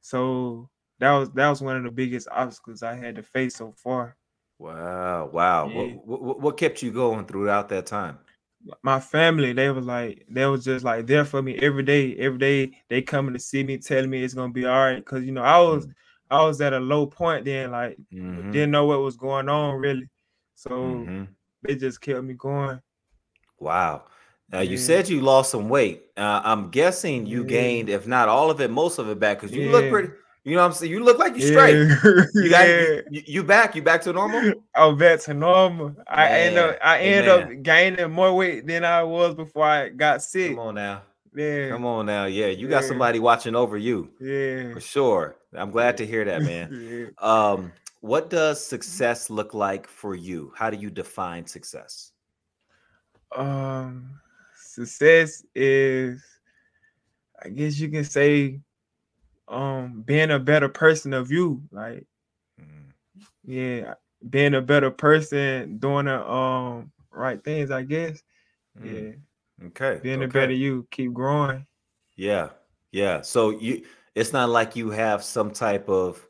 So 0.00 0.68
that 0.98 1.12
was 1.12 1.30
that 1.32 1.48
was 1.48 1.62
one 1.62 1.76
of 1.76 1.84
the 1.84 1.90
biggest 1.90 2.28
obstacles 2.30 2.82
I 2.82 2.94
had 2.94 3.16
to 3.16 3.22
face 3.22 3.56
so 3.56 3.72
far. 3.76 4.16
Wow, 4.58 5.30
wow. 5.32 5.68
Yeah. 5.68 5.82
What, 6.04 6.22
what 6.22 6.40
what 6.40 6.56
kept 6.56 6.82
you 6.82 6.90
going 6.92 7.26
throughout 7.26 7.68
that 7.70 7.86
time? 7.86 8.18
My 8.82 8.98
family, 8.98 9.52
they 9.52 9.70
was 9.70 9.86
like, 9.86 10.26
they 10.28 10.46
was 10.46 10.64
just 10.64 10.84
like 10.84 11.06
there 11.06 11.24
for 11.24 11.42
me 11.42 11.56
every 11.58 11.82
day. 11.82 12.16
Every 12.16 12.38
day 12.38 12.82
they 12.88 13.02
coming 13.02 13.34
to 13.34 13.38
see 13.38 13.62
me, 13.62 13.78
telling 13.78 14.10
me 14.10 14.22
it's 14.22 14.34
gonna 14.34 14.52
be 14.52 14.66
all 14.66 14.84
right. 14.84 15.04
Cause 15.04 15.22
you 15.24 15.32
know, 15.32 15.42
I 15.42 15.58
was 15.60 15.86
I 16.30 16.44
was 16.44 16.60
at 16.60 16.72
a 16.72 16.80
low 16.80 17.06
point 17.06 17.44
then, 17.44 17.70
like 17.70 17.96
Mhm, 18.12 18.52
didn't 18.52 18.70
know 18.70 18.86
what 18.86 19.00
was 19.00 19.16
going 19.16 19.48
on 19.48 19.76
really. 19.76 20.08
So 20.54 20.70
mhm. 20.70 21.28
they 21.62 21.76
just 21.76 22.00
kept 22.00 22.24
me 22.24 22.34
going. 22.34 22.80
Wow. 23.58 24.04
Now 24.50 24.60
you 24.60 24.76
said 24.78 25.08
you 25.08 25.20
lost 25.20 25.50
some 25.50 25.68
weight. 25.68 26.04
Uh, 26.16 26.40
I'm 26.44 26.70
guessing 26.70 27.26
you 27.26 27.42
yeah. 27.42 27.48
gained, 27.48 27.88
if 27.88 28.06
not 28.06 28.28
all 28.28 28.50
of 28.50 28.60
it, 28.60 28.70
most 28.70 28.98
of 28.98 29.08
it 29.08 29.18
back 29.18 29.40
because 29.40 29.54
you 29.54 29.64
yeah. 29.64 29.72
look 29.72 29.90
pretty. 29.90 30.10
You 30.44 30.54
know 30.54 30.60
what 30.60 30.66
I'm 30.68 30.72
saying? 30.74 30.92
You 30.92 31.02
look 31.02 31.18
like 31.18 31.34
you 31.34 31.42
straight. 31.42 31.74
You 32.34 32.48
got 32.48 32.68
you, 32.68 33.02
you, 33.10 33.42
back. 33.42 33.74
You 33.74 33.82
back 33.82 34.02
to 34.02 34.12
normal. 34.12 34.52
Oh, 34.76 34.94
back 34.94 35.18
to 35.22 35.34
normal. 35.34 35.96
I 36.06 36.28
end 36.28 36.56
up 36.56 36.78
I 36.80 37.00
end 37.00 37.28
up 37.28 37.62
gaining 37.62 38.12
more 38.12 38.32
weight 38.32 38.64
than 38.64 38.84
I 38.84 39.02
was 39.02 39.34
before 39.34 39.64
I 39.64 39.88
got 39.88 40.22
sick. 40.22 40.50
Come 40.50 40.60
on 40.60 40.74
now. 40.76 41.02
Yeah. 41.36 41.68
Come 41.68 41.84
on 41.84 42.06
now. 42.06 42.24
Yeah, 42.24 42.46
you 42.46 42.66
got 42.66 42.84
somebody 42.84 43.18
watching 43.18 43.54
over 43.54 43.76
you. 43.76 44.10
Yeah. 44.18 44.72
For 44.72 44.80
sure. 44.80 45.36
I'm 45.54 45.70
glad 45.70 45.98
to 45.98 46.06
hear 46.06 46.24
that, 46.24 46.42
man. 46.50 46.70
yeah. 46.72 47.06
Um, 47.18 47.72
what 48.00 48.30
does 48.30 48.64
success 48.64 49.28
look 49.28 49.52
like 49.52 49.86
for 49.86 50.14
you? 50.14 50.52
How 50.56 50.70
do 50.70 50.78
you 50.78 50.90
define 50.90 51.46
success? 51.46 52.12
Um 53.36 54.20
success 54.56 55.44
is 55.54 56.22
I 57.42 57.48
guess 57.48 57.78
you 57.78 57.88
can 57.88 58.04
say 58.04 58.60
um 59.48 60.02
being 60.02 60.30
a 60.30 60.38
better 60.38 60.68
person 60.68 61.12
of 61.12 61.30
you 61.30 61.62
like 61.70 62.06
mm. 62.60 62.90
yeah 63.44 63.94
being 64.28 64.54
a 64.54 64.60
better 64.60 64.90
person 64.90 65.78
doing 65.78 66.06
the 66.06 66.28
um 66.28 66.90
right 67.12 67.42
things 67.44 67.70
i 67.70 67.82
guess 67.82 68.22
mm. 68.80 68.92
yeah 68.92 69.12
okay 69.64 70.00
being 70.02 70.22
okay. 70.22 70.24
a 70.24 70.28
better 70.28 70.52
you 70.52 70.86
keep 70.90 71.12
growing 71.12 71.66
yeah 72.16 72.48
yeah 72.92 73.20
so 73.20 73.50
you 73.50 73.84
it's 74.14 74.32
not 74.32 74.48
like 74.48 74.76
you 74.76 74.90
have 74.90 75.22
some 75.22 75.50
type 75.50 75.88
of 75.88 76.26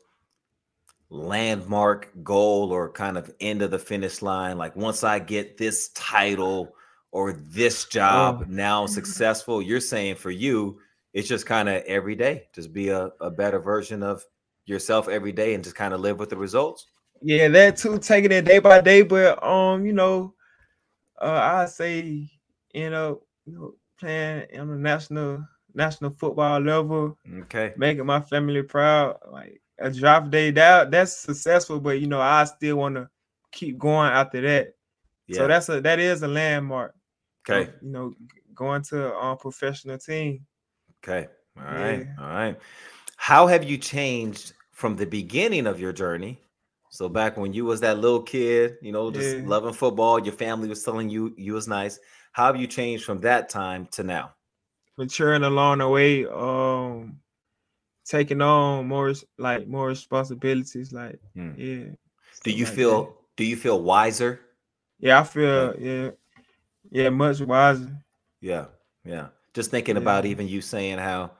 landmark 1.09 2.11
goal 2.23 2.71
or 2.71 2.91
kind 2.91 3.17
of 3.17 3.33
end 3.39 3.61
of 3.61 3.71
the 3.71 3.79
finish 3.79 4.21
line 4.21 4.57
like 4.57 4.75
once 4.75 5.03
i 5.03 5.17
get 5.19 5.57
this 5.57 5.89
title 5.89 6.73
or 7.11 7.33
this 7.33 7.85
job 7.85 8.41
oh. 8.41 8.45
now 8.49 8.85
successful 8.85 9.61
you're 9.61 9.79
saying 9.79 10.15
for 10.15 10.31
you 10.31 10.77
it's 11.17 11.27
just 11.27 11.47
kind 11.47 11.67
of 11.67 11.83
every 11.85 12.15
day, 12.15 12.47
just 12.53 12.71
be 12.71 12.89
a, 12.89 13.09
a 13.19 13.31
better 13.31 13.57
version 13.57 14.03
of 14.03 14.23
yourself 14.67 15.07
every 15.07 15.31
day 15.31 15.55
and 15.55 15.63
just 15.63 15.75
kind 15.75 15.95
of 15.95 15.99
live 15.99 16.19
with 16.19 16.29
the 16.29 16.37
results. 16.37 16.85
Yeah, 17.23 17.47
that 17.47 17.77
too, 17.77 17.97
taking 17.97 18.31
it 18.31 18.43
day 18.43 18.59
by 18.59 18.81
day. 18.81 19.01
But 19.01 19.43
um, 19.43 19.83
you 19.83 19.93
know, 19.93 20.35
uh, 21.19 21.39
I 21.41 21.65
say, 21.65 22.29
you 22.77 22.89
know, 22.89 23.21
you 23.45 23.53
know, 23.53 23.73
playing 23.99 24.59
on 24.59 24.67
the 24.69 24.75
national 24.75 25.45
national 25.73 26.11
football 26.11 26.59
level, 26.59 27.17
okay, 27.41 27.73
making 27.77 28.05
my 28.05 28.21
family 28.21 28.63
proud, 28.63 29.17
like 29.31 29.61
a 29.79 29.91
draft 29.91 30.29
day 30.31 30.51
that 30.51 30.91
that's 30.91 31.17
successful. 31.17 31.79
But 31.79 31.99
you 31.99 32.07
know, 32.07 32.21
I 32.21 32.43
still 32.45 32.77
want 32.77 32.95
to 32.95 33.09
keep 33.51 33.77
going 33.77 34.11
after 34.11 34.41
that. 34.41 34.75
Yeah. 35.27 35.37
So 35.37 35.47
that's 35.47 35.69
a 35.69 35.81
that 35.81 35.99
is 35.99 36.21
a 36.23 36.27
landmark. 36.27 36.93
Okay, 37.49 37.71
you 37.81 37.89
know, 37.89 38.13
going 38.53 38.81
to 38.83 39.13
a 39.13 39.19
um, 39.19 39.37
professional 39.37 39.97
team. 39.97 40.45
Okay. 41.03 41.27
All 41.57 41.63
right. 41.63 41.99
Yeah. 41.99 42.23
All 42.23 42.29
right. 42.29 42.59
How 43.15 43.47
have 43.47 43.63
you 43.63 43.77
changed 43.77 44.53
from 44.71 44.95
the 44.95 45.05
beginning 45.05 45.65
of 45.65 45.79
your 45.79 45.93
journey? 45.93 46.39
So 46.89 47.09
back 47.09 47.37
when 47.37 47.53
you 47.53 47.65
was 47.65 47.79
that 47.81 47.99
little 47.99 48.21
kid, 48.21 48.77
you 48.81 48.91
know, 48.91 49.11
just 49.11 49.37
yeah. 49.37 49.43
loving 49.45 49.73
football, 49.73 50.19
your 50.19 50.33
family 50.33 50.67
was 50.67 50.83
telling 50.83 51.09
you 51.09 51.33
you 51.37 51.53
was 51.53 51.67
nice. 51.67 51.99
How 52.37 52.45
have 52.45 52.57
you 52.57 52.67
changed 52.67 53.03
from 53.03 53.19
that 53.21 53.49
time 53.49 53.87
to 53.93 54.03
now? 54.03 54.35
Maturing 54.95 55.41
along 55.41 55.79
the 55.79 55.87
way, 55.87 56.23
um, 56.27 57.17
taking 58.05 58.43
on 58.43 58.87
more 58.87 59.11
like 59.39 59.67
more 59.67 59.87
responsibilities. 59.87 60.93
Like, 60.93 61.19
hmm. 61.33 61.53
yeah. 61.57 61.85
Do 62.43 62.51
you 62.51 62.65
like 62.65 62.73
feel? 62.75 63.03
That. 63.05 63.13
Do 63.37 63.43
you 63.43 63.55
feel 63.55 63.81
wiser? 63.81 64.41
Yeah, 64.99 65.19
I 65.19 65.23
feel. 65.23 65.73
Yeah, 65.79 66.11
yeah, 66.91 67.09
much 67.09 67.41
wiser. 67.41 67.97
Yeah, 68.39 68.65
yeah. 69.03 69.29
Just 69.55 69.71
thinking 69.71 69.95
yeah. 69.95 70.03
about 70.03 70.27
even 70.27 70.47
you 70.47 70.61
saying 70.61 70.99
how 70.99 71.31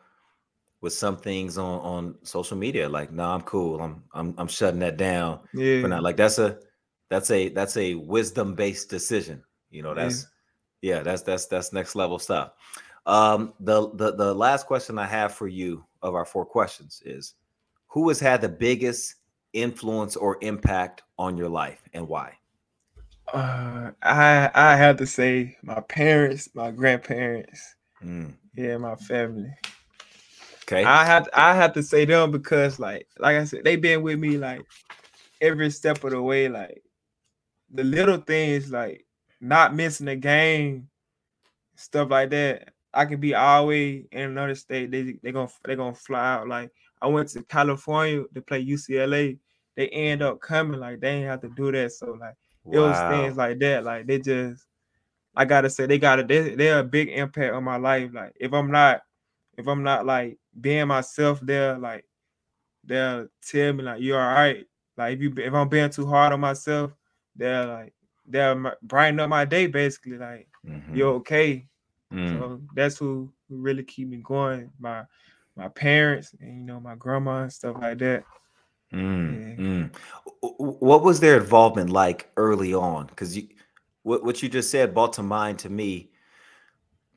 with 0.81 0.93
some 0.93 1.15
things 1.15 1.59
on 1.59 1.79
on 1.81 2.15
social 2.23 2.57
media, 2.57 2.89
like, 2.89 3.11
no, 3.11 3.21
nah, 3.21 3.35
I'm 3.35 3.41
cool. 3.41 3.79
I'm 3.81 4.03
I'm 4.15 4.33
I'm 4.39 4.47
shutting 4.47 4.79
that 4.79 4.97
down. 4.97 5.41
Yeah. 5.53 5.83
For 5.83 5.89
not 5.89 6.01
like 6.01 6.17
that's 6.17 6.39
a 6.39 6.57
that's 7.07 7.29
a 7.29 7.49
that's 7.49 7.77
a 7.77 7.93
wisdom 7.93 8.55
based 8.55 8.89
decision. 8.89 9.43
You 9.69 9.83
know, 9.83 9.93
that's 9.93 10.23
yeah. 10.23 10.29
Yeah, 10.81 11.01
that's 11.01 11.21
that's 11.21 11.45
that's 11.45 11.73
next 11.73 11.95
level 11.95 12.19
stuff. 12.19 12.51
Um, 13.05 13.53
the 13.59 13.89
the 13.95 14.15
the 14.15 14.33
last 14.33 14.67
question 14.67 14.97
I 14.97 15.05
have 15.05 15.33
for 15.33 15.47
you 15.47 15.85
of 16.01 16.15
our 16.15 16.25
four 16.25 16.45
questions 16.45 17.01
is 17.05 17.35
who 17.87 18.07
has 18.09 18.19
had 18.19 18.41
the 18.41 18.49
biggest 18.49 19.15
influence 19.53 20.15
or 20.15 20.37
impact 20.41 21.03
on 21.17 21.37
your 21.37 21.49
life 21.49 21.81
and 21.93 22.07
why? 22.07 22.33
Uh, 23.33 23.91
I 24.03 24.49
I 24.53 24.75
have 24.75 24.97
to 24.97 25.05
say 25.07 25.57
my 25.63 25.79
parents, 25.81 26.49
my 26.53 26.71
grandparents, 26.71 27.75
Mm. 28.03 28.35
Yeah, 28.55 28.77
my 28.77 28.95
family. 28.95 29.51
Okay. 30.63 30.83
I 30.83 31.05
had 31.05 31.29
I 31.33 31.55
had 31.55 31.73
to 31.75 31.83
say 31.83 32.05
them 32.05 32.31
because 32.31 32.79
like 32.79 33.07
like 33.19 33.37
I 33.37 33.45
said, 33.45 33.63
they've 33.63 33.81
been 33.81 34.01
with 34.03 34.19
me 34.19 34.37
like 34.37 34.61
every 35.41 35.69
step 35.71 36.03
of 36.03 36.11
the 36.11 36.21
way. 36.21 36.49
Like 36.49 36.83
the 37.71 37.83
little 37.83 38.17
things 38.17 38.71
like 38.71 39.05
not 39.39 39.75
missing 39.75 40.07
a 40.07 40.15
game, 40.15 40.89
stuff 41.75 42.09
like 42.09 42.29
that. 42.31 42.69
I 42.93 43.05
can 43.05 43.19
be 43.19 43.35
always 43.35 44.05
in 44.11 44.21
another 44.21 44.55
state. 44.55 44.91
They 44.91 45.17
they 45.21 45.31
gonna 45.31 45.51
they 45.65 45.75
gonna 45.75 45.93
fly 45.93 46.33
out. 46.33 46.47
Like 46.47 46.71
I 47.01 47.07
went 47.07 47.29
to 47.29 47.43
California 47.43 48.23
to 48.33 48.41
play 48.41 48.65
UCLA. 48.65 49.37
They 49.75 49.87
end 49.89 50.23
up 50.23 50.41
coming. 50.41 50.79
Like 50.79 50.99
they 50.99 51.09
ain't 51.09 51.27
have 51.27 51.41
to 51.41 51.49
do 51.49 51.71
that. 51.71 51.91
So 51.91 52.17
like 52.19 52.35
wow. 52.63 52.73
it 52.73 52.79
was 52.79 53.15
things 53.15 53.37
like 53.37 53.59
that. 53.59 53.83
Like 53.83 54.07
they 54.07 54.19
just 54.19 54.65
I 55.35 55.45
gotta 55.45 55.69
say 55.69 55.85
they 55.85 55.99
got 55.99 56.19
a 56.19 56.23
they, 56.23 56.55
they're 56.55 56.79
a 56.79 56.83
big 56.83 57.09
impact 57.09 57.53
on 57.53 57.63
my 57.63 57.77
life. 57.77 58.09
Like 58.13 58.33
if 58.39 58.53
I'm 58.53 58.71
not 58.71 59.01
if 59.57 59.67
I'm 59.67 59.83
not 59.83 60.05
like 60.05 60.39
being 60.59 60.87
myself 60.87 61.39
there, 61.41 61.77
like 61.77 62.05
they'll 62.83 63.27
tell 63.45 63.73
me 63.73 63.83
like 63.83 64.01
you're 64.01 64.19
all 64.19 64.33
right. 64.33 64.65
Like 64.97 65.15
if 65.15 65.21
you 65.21 65.33
if 65.37 65.53
I'm 65.53 65.69
being 65.69 65.91
too 65.91 66.07
hard 66.07 66.33
on 66.33 66.39
myself, 66.39 66.95
they're 67.35 67.67
like 67.67 67.93
they'll 68.27 68.71
brighten 68.81 69.19
up 69.19 69.29
my 69.29 69.45
day 69.45 69.67
basically. 69.67 70.17
Like 70.17 70.47
mm-hmm. 70.65 70.95
you're 70.95 71.13
okay. 71.15 71.67
Mm. 72.11 72.39
So 72.39 72.61
that's 72.75 72.97
who, 72.97 73.31
who 73.49 73.57
really 73.57 73.83
keep 73.83 74.07
me 74.07 74.17
going. 74.17 74.71
My 74.79 75.03
my 75.55 75.69
parents 75.69 76.35
and 76.39 76.55
you 76.55 76.63
know 76.63 76.79
my 76.79 76.95
grandma 76.95 77.43
and 77.43 77.53
stuff 77.53 77.77
like 77.79 77.97
that. 77.99 78.23
Mm, 78.93 79.57
yeah. 79.59 79.65
mm. 79.65 79.95
What 80.59 81.03
was 81.03 81.19
their 81.19 81.37
involvement 81.37 81.89
like 81.89 82.31
early 82.37 82.73
on? 82.73 83.07
Because 83.07 83.35
you 83.35 83.47
what, 84.03 84.23
what 84.23 84.41
you 84.41 84.49
just 84.49 84.71
said 84.71 84.93
brought 84.93 85.13
to 85.13 85.23
mind 85.23 85.59
to 85.59 85.69
me 85.69 86.11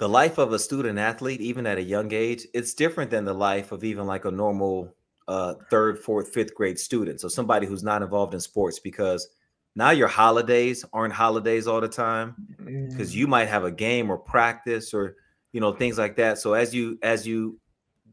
the 0.00 0.08
life 0.08 0.38
of 0.38 0.54
a 0.54 0.58
student 0.58 0.98
athlete, 0.98 1.42
even 1.42 1.66
at 1.66 1.76
a 1.76 1.82
young 1.82 2.10
age, 2.10 2.46
it's 2.54 2.72
different 2.72 3.10
than 3.10 3.26
the 3.26 3.34
life 3.34 3.70
of 3.70 3.84
even 3.84 4.06
like 4.06 4.24
a 4.24 4.30
normal 4.30 4.94
uh, 5.28 5.54
third, 5.70 5.98
fourth, 5.98 6.32
fifth 6.32 6.54
grade 6.54 6.78
student. 6.78 7.20
So 7.20 7.28
somebody 7.28 7.66
who's 7.66 7.82
not 7.82 8.00
involved 8.00 8.32
in 8.32 8.40
sports 8.40 8.78
because 8.78 9.28
now 9.74 9.90
your 9.90 10.08
holidays 10.08 10.84
aren't 10.92 11.14
holidays 11.14 11.66
all 11.66 11.80
the 11.80 11.88
time 11.88 12.34
because 12.58 13.12
mm. 13.12 13.14
you 13.14 13.26
might 13.26 13.46
have 13.46 13.64
a 13.64 13.70
game 13.70 14.10
or 14.10 14.18
practice 14.18 14.92
or 14.92 15.16
you 15.52 15.60
know 15.60 15.72
things 15.72 15.98
like 15.98 16.16
that. 16.16 16.38
So 16.38 16.54
as 16.54 16.74
you 16.74 16.98
as 17.02 17.26
you 17.26 17.58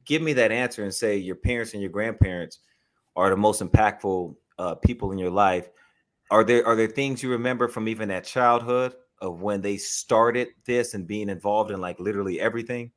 give 0.05 0.21
me 0.21 0.33
that 0.33 0.51
answer 0.51 0.83
and 0.83 0.93
say 0.93 1.17
your 1.17 1.35
parents 1.35 1.73
and 1.73 1.81
your 1.81 1.91
grandparents 1.91 2.59
are 3.15 3.29
the 3.29 3.37
most 3.37 3.61
impactful 3.61 4.35
uh, 4.59 4.75
people 4.75 5.11
in 5.11 5.17
your 5.17 5.31
life, 5.31 5.69
are 6.31 6.43
there 6.43 6.65
are 6.65 6.75
there 6.75 6.87
things 6.87 7.23
you 7.23 7.31
remember 7.31 7.67
from 7.67 7.87
even 7.87 8.09
that 8.09 8.23
childhood 8.23 8.93
of 9.21 9.41
when 9.41 9.61
they 9.61 9.77
started 9.77 10.49
this 10.65 10.93
and 10.93 11.07
being 11.07 11.29
involved 11.29 11.71
in 11.71 11.81
like 11.81 11.99
literally 11.99 12.39
everything? 12.39 12.91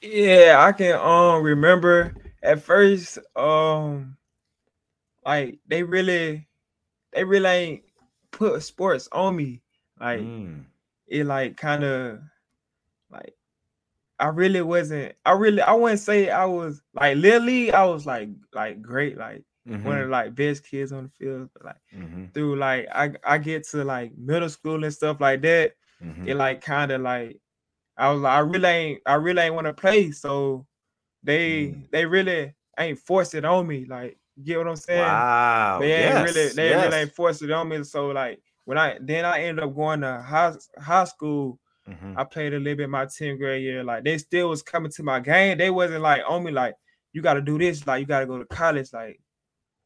Yeah, 0.00 0.56
I 0.58 0.72
can 0.72 0.98
um 0.98 1.42
remember 1.42 2.14
at 2.42 2.62
first 2.62 3.18
um 3.34 4.16
like 5.24 5.58
they 5.66 5.82
really 5.82 6.47
they 7.12 7.24
really 7.24 7.48
ain't 7.48 7.82
put 8.30 8.62
sports 8.62 9.08
on 9.12 9.36
me. 9.36 9.62
Like 10.00 10.20
mm. 10.20 10.64
it 11.06 11.26
like 11.26 11.56
kind 11.56 11.84
of 11.84 12.20
like 13.10 13.34
I 14.18 14.26
really 14.28 14.62
wasn't 14.62 15.14
I 15.24 15.32
really 15.32 15.62
I 15.62 15.72
wouldn't 15.72 16.00
say 16.00 16.30
I 16.30 16.44
was 16.44 16.82
like 16.94 17.16
literally 17.16 17.72
I 17.72 17.84
was 17.84 18.06
like 18.06 18.28
like 18.54 18.82
great 18.82 19.16
like 19.16 19.42
mm-hmm. 19.68 19.84
one 19.84 19.98
of 19.98 20.04
the 20.04 20.10
like 20.10 20.34
best 20.34 20.64
kids 20.64 20.92
on 20.92 21.04
the 21.04 21.24
field. 21.24 21.50
But 21.54 21.64
like 21.64 21.80
mm-hmm. 21.94 22.26
through 22.34 22.56
like 22.56 22.88
I 22.94 23.12
I 23.24 23.38
get 23.38 23.66
to 23.68 23.84
like 23.84 24.16
middle 24.16 24.48
school 24.48 24.84
and 24.84 24.94
stuff 24.94 25.20
like 25.20 25.42
that, 25.42 25.74
mm-hmm. 26.02 26.28
it 26.28 26.36
like 26.36 26.60
kind 26.60 26.90
of 26.90 27.00
like 27.00 27.40
I 27.96 28.10
was 28.12 28.20
like 28.20 28.32
I 28.32 28.40
really 28.40 28.68
ain't 28.68 29.02
I 29.06 29.14
really 29.14 29.42
ain't 29.42 29.54
want 29.54 29.66
to 29.66 29.72
play. 29.72 30.10
So 30.12 30.66
they 31.22 31.68
mm. 31.68 31.90
they 31.90 32.06
really 32.06 32.54
ain't 32.78 32.98
forced 32.98 33.34
it 33.34 33.44
on 33.44 33.66
me. 33.66 33.84
Like 33.84 34.17
you 34.38 34.44
get 34.44 34.58
what 34.58 34.68
I'm 34.68 34.76
saying? 34.76 35.00
Wow. 35.00 35.78
They 35.80 35.92
ain't 35.92 36.14
yes. 36.14 36.34
really 36.34 36.48
they 36.50 36.68
yes. 36.70 36.84
really 36.84 37.02
ain't 37.02 37.14
forced 37.14 37.42
it 37.42 37.50
on 37.50 37.68
me. 37.68 37.82
So 37.84 38.08
like 38.08 38.40
when 38.64 38.78
I 38.78 38.98
then 39.00 39.24
I 39.24 39.42
ended 39.42 39.64
up 39.64 39.74
going 39.74 40.00
to 40.02 40.20
high 40.20 40.54
high 40.78 41.04
school. 41.04 41.58
Mm-hmm. 41.88 42.18
I 42.18 42.24
played 42.24 42.52
a 42.52 42.58
little 42.58 42.76
bit 42.76 42.90
my 42.90 43.06
10th 43.06 43.38
grade 43.38 43.62
year. 43.62 43.82
Like 43.82 44.04
they 44.04 44.18
still 44.18 44.50
was 44.50 44.62
coming 44.62 44.92
to 44.92 45.02
my 45.02 45.20
game. 45.20 45.56
They 45.56 45.70
wasn't 45.70 46.02
like 46.02 46.20
on 46.28 46.44
me 46.44 46.52
like 46.52 46.74
you 47.14 47.22
got 47.22 47.34
to 47.34 47.40
do 47.40 47.56
this. 47.58 47.86
Like 47.86 48.00
you 48.00 48.06
got 48.06 48.20
to 48.20 48.26
go 48.26 48.38
to 48.38 48.44
college. 48.44 48.92
Like 48.92 49.18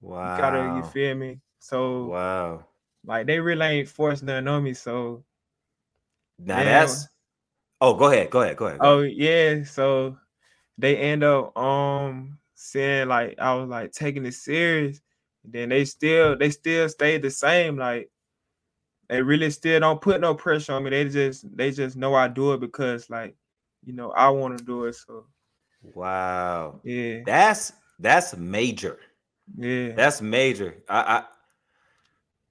Wow. 0.03 0.35
You 0.35 0.43
gotta, 0.43 0.77
you 0.77 0.83
feel 0.91 1.15
me? 1.15 1.39
So 1.61 2.07
wow. 2.07 2.65
Like 3.07 3.27
they 3.27 3.39
really 3.39 3.65
ain't 3.65 3.89
forced 3.89 4.25
nothing 4.25 4.49
on 4.49 4.65
me. 4.65 4.75
So 4.75 5.25
Now 6.39 6.63
that's 6.63 7.07
oh, 7.81 7.95
go 7.95 8.07
ahead, 8.07 8.31
go 8.31 8.43
ahead, 8.43 8.57
go 8.57 8.67
ahead. 8.67 8.81
Go 8.81 8.87
oh 8.87 8.99
ahead. 9.01 9.15
yeah, 9.17 9.65
so 9.65 10.17
they 10.77 10.97
end 10.97 11.23
up 11.23 11.57
um 11.57 12.39
saying 12.63 13.09
like 13.09 13.37
I 13.39 13.55
was 13.55 13.69
like 13.69 13.93
taking 13.93 14.25
it 14.27 14.35
serious. 14.35 15.01
Then 15.45 15.71
they 15.71 15.85
still 15.85 16.37
they 16.37 16.51
still 16.51 16.89
stayed 16.89 17.23
the 17.23 17.31
same. 17.31 17.77
Like 17.77 18.11
they 19.09 19.23
really 19.23 19.51
still 19.51 19.81
don't 19.81 20.01
put 20.01 20.21
no 20.21 20.35
pressure 20.35 20.75
on 20.75 20.85
me. 20.85 20.91
They 20.91 21.09
just 21.09 21.57
they 21.57 21.71
just 21.71 21.97
know 21.97 22.15
I 22.15 22.29
do 22.29 22.53
it 22.53 22.61
because 22.61 23.11
like 23.11 23.35
you 23.85 23.93
know 23.93 24.11
I 24.13 24.29
want 24.31 24.59
to 24.59 24.65
do 24.65 24.85
it. 24.85 24.95
So 24.95 25.27
wow, 25.83 26.81
yeah, 26.85 27.21
that's 27.27 27.73
that's 27.99 28.37
major. 28.37 28.99
Yeah, 29.57 29.93
that's 29.93 30.23
major. 30.23 30.77
I, 30.89 31.01
I 31.01 31.25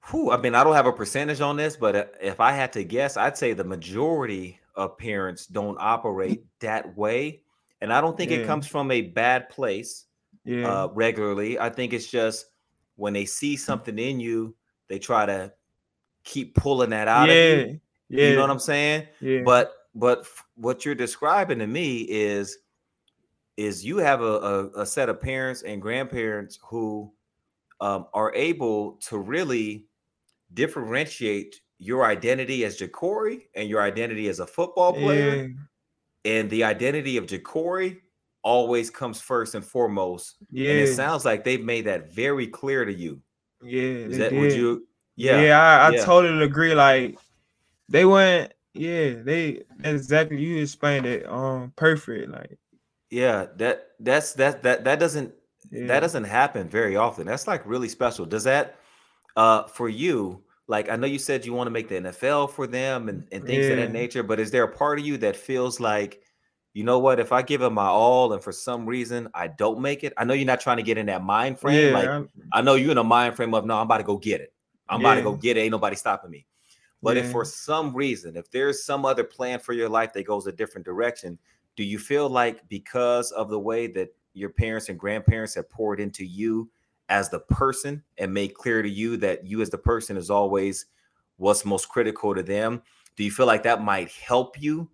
Whew, 0.09 0.31
I 0.31 0.37
mean, 0.37 0.55
I 0.55 0.63
don't 0.63 0.73
have 0.73 0.87
a 0.87 0.93
percentage 0.93 1.41
on 1.41 1.57
this, 1.57 1.77
but 1.77 1.95
uh, 1.95 2.05
if 2.19 2.39
I 2.39 2.51
had 2.51 2.73
to 2.73 2.83
guess, 2.83 3.17
I'd 3.17 3.37
say 3.37 3.53
the 3.53 3.63
majority 3.63 4.59
of 4.75 4.97
parents 4.97 5.45
don't 5.45 5.77
operate 5.79 6.43
that 6.59 6.97
way. 6.97 7.41
And 7.81 7.91
I 7.91 7.99
don't 8.01 8.15
think 8.15 8.31
yeah. 8.31 8.37
it 8.37 8.47
comes 8.47 8.67
from 8.67 8.91
a 8.91 9.01
bad 9.01 9.49
place 9.49 10.05
yeah. 10.45 10.67
uh, 10.67 10.87
regularly. 10.93 11.59
I 11.59 11.69
think 11.69 11.93
it's 11.93 12.07
just 12.07 12.45
when 12.95 13.13
they 13.13 13.25
see 13.25 13.55
something 13.55 13.97
in 13.97 14.19
you, 14.19 14.55
they 14.87 14.99
try 14.99 15.25
to 15.25 15.51
keep 16.23 16.55
pulling 16.55 16.91
that 16.91 17.07
out 17.07 17.29
yeah. 17.29 17.33
of 17.33 17.69
you. 17.69 17.79
Yeah. 18.09 18.29
You 18.29 18.35
know 18.35 18.41
what 18.41 18.49
I'm 18.49 18.59
saying? 18.59 19.07
Yeah. 19.19 19.41
But 19.43 19.73
but 19.95 20.25
what 20.55 20.85
you're 20.85 20.95
describing 20.95 21.59
to 21.59 21.67
me 21.67 22.01
is 22.01 22.59
is 23.57 23.85
you 23.85 23.97
have 23.97 24.21
a, 24.21 24.25
a, 24.75 24.81
a 24.81 24.85
set 24.85 25.09
of 25.09 25.21
parents 25.21 25.63
and 25.63 25.81
grandparents 25.81 26.59
who 26.63 27.11
um, 27.79 28.05
are 28.13 28.33
able 28.33 28.93
to 29.07 29.17
really 29.17 29.87
differentiate 30.53 31.61
your 31.77 32.05
identity 32.05 32.63
as 32.63 32.77
Ja'Cory 32.77 33.41
and 33.55 33.67
your 33.67 33.81
identity 33.81 34.29
as 34.29 34.39
a 34.39 34.47
football 34.47 34.93
player. 34.93 35.49
And 36.23 36.49
the 36.49 36.63
identity 36.63 37.17
of 37.17 37.25
Ja'Cory 37.25 38.01
always 38.43 38.89
comes 38.89 39.21
first 39.21 39.55
and 39.55 39.65
foremost. 39.65 40.37
Yeah. 40.51 40.71
And 40.71 40.79
it 40.79 40.95
sounds 40.95 41.25
like 41.25 41.43
they've 41.43 41.63
made 41.63 41.85
that 41.85 42.11
very 42.11 42.47
clear 42.47 42.85
to 42.85 42.93
you. 42.93 43.21
Yeah. 43.61 43.81
Is 43.81 44.17
that 44.17 44.31
did. 44.31 44.39
would 44.39 44.53
you 44.53 44.87
yeah. 45.15 45.41
Yeah, 45.41 45.61
I, 45.61 45.87
I 45.87 45.89
yeah. 45.91 46.05
totally 46.05 46.43
agree. 46.43 46.73
Like 46.73 47.17
they 47.89 48.05
went, 48.05 48.53
yeah, 48.73 49.13
they 49.23 49.63
exactly 49.83 50.39
you 50.39 50.61
explained 50.61 51.05
it 51.05 51.27
um 51.27 51.73
perfect. 51.75 52.29
Like 52.31 52.57
yeah, 53.09 53.47
that 53.57 53.89
that's 53.99 54.33
that 54.33 54.63
that 54.63 54.83
that 54.85 54.99
doesn't 54.99 55.33
yeah. 55.69 55.87
that 55.87 55.99
doesn't 55.99 56.23
happen 56.23 56.67
very 56.69 56.95
often. 56.95 57.27
That's 57.27 57.47
like 57.47 57.65
really 57.65 57.89
special. 57.89 58.25
Does 58.25 58.45
that 58.45 58.75
uh 59.35 59.63
for 59.63 59.89
you 59.89 60.43
like 60.67 60.89
i 60.89 60.95
know 60.95 61.07
you 61.07 61.19
said 61.19 61.45
you 61.45 61.53
want 61.53 61.67
to 61.67 61.71
make 61.71 61.87
the 61.87 61.95
nfl 61.95 62.49
for 62.49 62.67
them 62.67 63.09
and, 63.09 63.27
and 63.31 63.45
things 63.45 63.65
yeah. 63.65 63.71
of 63.73 63.77
that 63.77 63.91
nature 63.91 64.23
but 64.23 64.39
is 64.39 64.51
there 64.51 64.63
a 64.63 64.71
part 64.71 64.99
of 64.99 65.05
you 65.05 65.17
that 65.17 65.35
feels 65.35 65.79
like 65.79 66.21
you 66.73 66.85
know 66.85 66.99
what? 66.99 67.19
If 67.19 67.33
i 67.33 67.41
give 67.41 67.61
it 67.63 67.69
my 67.71 67.87
all 67.87 68.31
and 68.31 68.41
for 68.41 68.53
some 68.53 68.85
reason 68.85 69.27
i 69.33 69.47
don't 69.47 69.81
make 69.81 70.05
it 70.05 70.13
i 70.17 70.23
know 70.23 70.33
you're 70.33 70.45
not 70.45 70.61
trying 70.61 70.77
to 70.77 70.83
get 70.83 70.97
in 70.97 71.07
that 71.07 71.21
mind 71.21 71.59
frame 71.59 71.89
yeah, 71.89 71.93
like 71.93 72.07
I'm, 72.07 72.29
i 72.53 72.61
know 72.61 72.75
you're 72.75 72.91
in 72.91 72.97
a 72.97 73.03
mind 73.03 73.35
frame 73.35 73.53
of 73.53 73.65
no 73.65 73.75
i'm 73.77 73.85
about 73.85 73.97
to 73.97 74.03
go 74.03 74.17
get 74.17 74.39
it. 74.39 74.53
I'm 74.87 75.01
yeah. 75.01 75.07
about 75.07 75.15
to 75.15 75.21
go 75.21 75.35
get 75.35 75.55
it. 75.55 75.61
Ain't 75.61 75.71
nobody 75.71 75.95
stopping 75.95 76.31
me. 76.31 76.45
But 77.01 77.15
if 77.17 77.31
for 77.31 77.43
some 77.43 77.95
reason 77.95 78.37
if 78.37 78.49
there's 78.51 78.85
some 78.85 79.05
other 79.05 79.23
plan 79.23 79.59
for 79.59 79.73
your 79.73 79.89
life 79.89 80.13
that 80.13 80.23
goes 80.23 80.47
a 80.47 80.51
different 80.51 80.85
direction 80.85 81.37
do 81.75 81.83
you 81.83 81.97
feel 81.97 82.29
like 82.29 82.67
because 82.69 83.31
of 83.31 83.49
the 83.49 83.59
way 83.59 83.87
that 83.87 84.09
your 84.33 84.49
parents 84.49 84.89
and 84.89 84.99
grandparents 84.99 85.55
have 85.55 85.69
poured 85.69 85.99
into 85.99 86.25
you 86.25 86.69
as 87.11 87.29
the 87.29 87.41
person 87.41 88.01
and 88.17 88.33
make 88.33 88.55
clear 88.55 88.81
to 88.81 88.89
you 88.89 89.17
that 89.17 89.45
you 89.45 89.61
as 89.61 89.69
the 89.69 89.77
person 89.77 90.15
is 90.15 90.29
always 90.29 90.85
what's 91.35 91.65
most 91.65 91.89
critical 91.89 92.33
to 92.33 92.41
them. 92.41 92.81
Do 93.17 93.25
you 93.25 93.31
feel 93.31 93.45
like 93.45 93.63
that 93.63 93.83
might 93.83 94.09
help 94.11 94.59
you 94.59 94.89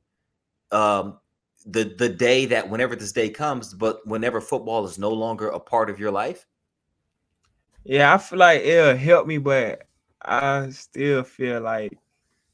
um 0.71 1.19
the 1.65 1.95
the 1.97 2.09
day 2.09 2.45
that 2.45 2.69
whenever 2.69 2.93
this 2.93 3.13
day 3.13 3.29
comes 3.29 3.73
but 3.73 4.05
whenever 4.05 4.41
football 4.41 4.85
is 4.85 4.97
no 4.97 5.11
longer 5.11 5.47
a 5.49 5.59
part 5.59 5.89
of 5.89 5.99
your 5.99 6.11
life? 6.11 6.45
Yeah 7.85 8.13
i 8.13 8.17
feel 8.17 8.39
like 8.39 8.61
it'll 8.63 8.97
help 8.97 9.27
me 9.27 9.37
but 9.37 9.87
i 10.21 10.69
still 10.71 11.23
feel 11.23 11.61
like 11.61 11.97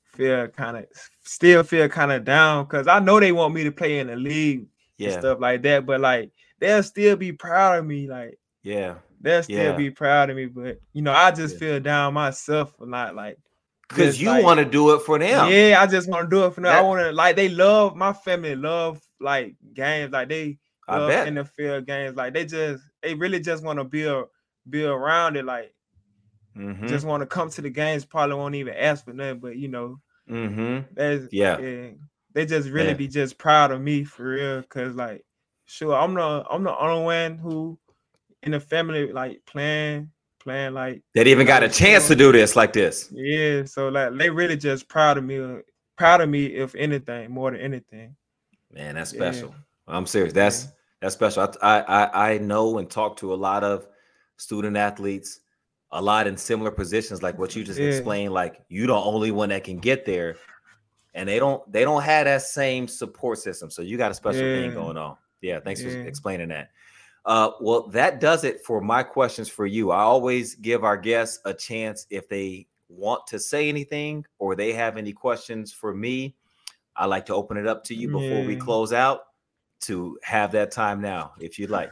feel 0.06 0.48
kind 0.50 0.78
of 0.78 0.86
still 1.24 1.64
feel 1.64 1.90
kind 1.90 2.12
of 2.12 2.24
down 2.24 2.66
because 2.66 2.88
i 2.88 3.00
know 3.00 3.20
they 3.20 3.32
want 3.32 3.54
me 3.54 3.64
to 3.64 3.72
play 3.72 3.98
in 3.98 4.08
the 4.08 4.16
league 4.16 4.68
yeah. 4.98 5.10
and 5.10 5.20
stuff 5.20 5.40
like 5.40 5.64
that 5.64 5.88
but 5.88 6.00
like 6.00 6.32
they'll 6.60 6.84
still 6.84 7.16
be 7.16 7.32
proud 7.32 7.80
of 7.80 7.86
me 7.86 8.08
like 8.08 8.38
yeah 8.62 8.94
they'll 9.24 9.42
still 9.42 9.58
yeah. 9.58 9.76
be 9.76 9.90
proud 9.90 10.30
of 10.30 10.36
me. 10.36 10.46
But 10.46 10.80
you 10.94 11.02
know, 11.02 11.14
I 11.14 11.32
just 11.32 11.56
yeah. 11.56 11.60
feel 11.60 11.80
down 11.80 12.14
myself 12.14 12.74
a 12.80 12.86
lot, 12.86 13.16
like 13.16 13.40
because 13.90 14.22
you 14.22 14.28
like, 14.28 14.44
want 14.44 14.60
to 14.60 14.66
do 14.66 14.94
it 14.94 15.02
for 15.02 15.18
them. 15.18 15.50
Yeah, 15.50 15.80
I 15.82 15.88
just 15.88 16.10
want 16.10 16.30
to 16.30 16.36
do 16.36 16.46
it 16.46 16.54
for 16.54 16.62
them. 16.62 16.66
That, 16.66 16.80
I 16.80 16.82
want 16.82 17.02
to 17.02 17.12
like 17.12 17.36
they 17.36 17.50
love 17.50 17.96
my 17.96 18.14
family, 18.14 18.56
love 18.56 19.02
like 19.20 19.56
games, 19.74 20.12
like 20.12 20.30
they 20.30 20.60
love 20.88 21.28
in 21.28 21.36
the 21.36 21.46
field 21.46 21.88
games, 21.88 22.16
like 22.16 22.34
they 22.34 22.46
just 22.46 22.84
they 23.02 23.16
really 23.16 23.40
just 23.40 23.64
want 23.64 23.80
to 23.80 23.84
build 23.84 24.28
build 24.70 24.92
around 24.92 25.38
it, 25.38 25.46
like 25.46 25.74
mm-hmm. 26.56 26.88
just 26.88 27.06
want 27.06 27.22
to 27.22 27.28
come 27.28 27.50
to 27.50 27.62
the 27.62 27.70
games. 27.70 28.06
Probably 28.06 28.36
won't 28.36 28.56
even 28.56 28.74
ask 28.74 29.06
for 29.06 29.14
nothing, 29.14 29.40
but 29.40 29.56
you 29.56 29.70
know, 29.70 30.00
mm-hmm. 30.30 30.98
yeah. 31.32 31.60
yeah, 31.60 31.90
they 32.34 32.46
just 32.46 32.70
really 32.70 32.90
yeah. 32.90 32.94
be 32.94 33.08
just 33.08 33.38
proud 33.38 33.72
of 33.72 33.82
me 33.82 34.04
for 34.04 34.30
real, 34.30 34.64
cause 34.64 34.96
like 34.96 35.24
sure 35.66 35.96
I'm 35.96 36.14
the 36.14 36.46
I'm 36.50 36.64
the 36.64 36.78
only 36.78 37.04
one 37.04 37.38
who 37.38 37.80
in 38.44 38.52
the 38.52 38.60
family 38.60 39.12
like 39.12 39.42
playing 39.46 40.12
playing 40.40 40.74
like 40.74 41.02
they 41.16 41.24
even 41.26 41.48
got 41.48 41.64
a 41.64 41.70
chance 41.70 42.08
to 42.08 42.16
do 42.16 42.32
this 42.32 42.56
like 42.56 42.74
this. 42.74 43.10
Yeah, 43.12 43.64
so 43.66 43.90
like 43.90 44.16
they 44.18 44.30
really 44.30 44.58
just 44.58 44.88
proud 44.88 45.18
of 45.18 45.24
me, 45.24 45.62
proud 45.98 46.22
of 46.22 46.30
me 46.30 46.46
if 46.48 46.76
anything, 46.76 47.32
more 47.32 47.52
than 47.52 47.62
anything. 47.62 48.16
Man, 48.72 48.96
that's 48.96 49.12
special. 49.12 49.50
Yeah. 49.50 49.96
I'm 49.96 50.06
serious. 50.06 50.34
That's 50.34 50.66
yeah. 50.66 50.70
that's 51.02 51.16
special. 51.16 51.52
I, 51.62 51.80
I 51.80 52.34
I 52.34 52.38
know 52.40 52.78
and 52.78 52.90
talk 52.90 53.18
to 53.18 53.34
a 53.34 53.36
lot 53.36 53.64
of 53.64 53.88
student 54.38 54.76
athletes, 54.78 55.40
a 55.92 56.02
lot 56.02 56.28
in 56.28 56.38
similar 56.38 56.72
positions, 56.72 57.24
like 57.24 57.40
what 57.40 57.56
you 57.56 57.64
just 57.64 57.80
yeah. 57.80 57.88
explained. 57.88 58.34
Like 58.34 58.62
you 58.70 58.88
the 58.88 58.94
only 58.94 59.32
one 59.32 59.50
that 59.50 59.64
can 59.64 59.78
get 59.78 60.06
there, 60.06 60.36
and 61.14 61.28
they 61.28 61.40
don't 61.40 61.70
they 61.72 61.84
don't 61.84 62.04
have 62.04 62.26
that 62.26 62.42
same 62.42 62.88
support 62.88 63.40
system. 63.40 63.70
So 63.72 63.82
you 63.82 63.98
got 63.98 64.12
a 64.12 64.16
special 64.16 64.42
thing 64.42 64.74
going 64.74 64.98
on. 64.98 65.18
Yeah, 65.42 65.60
thanks 65.60 65.82
for 65.82 65.90
explaining 65.90 66.50
that. 66.50 66.70
Uh, 67.26 67.52
well, 67.62 67.88
that 67.88 68.20
does 68.20 68.44
it 68.44 68.62
for 68.62 68.82
my 68.82 69.02
questions 69.02 69.48
for 69.48 69.66
you. 69.66 69.92
I 69.92 70.00
always 70.00 70.56
give 70.56 70.84
our 70.84 70.98
guests 70.98 71.40
a 71.46 71.54
chance 71.54 72.06
if 72.10 72.28
they 72.28 72.68
want 72.90 73.26
to 73.28 73.40
say 73.40 73.70
anything 73.70 74.26
or 74.40 74.56
they 74.56 74.74
have 74.74 74.98
any 74.98 75.14
questions 75.14 75.72
for 75.72 75.94
me. 75.94 76.36
I 76.96 77.06
like 77.06 77.26
to 77.28 77.36
open 77.36 77.58
it 77.58 77.66
up 77.68 77.84
to 77.86 77.96
you 77.96 78.08
before 78.10 78.42
yeah. 78.42 78.46
we 78.46 78.56
close 78.56 78.94
out 78.94 79.22
to 79.82 80.18
have 80.22 80.52
that 80.52 80.72
time 80.72 81.02
now, 81.02 81.34
if 81.40 81.58
you'd 81.58 81.70
like. 81.70 81.92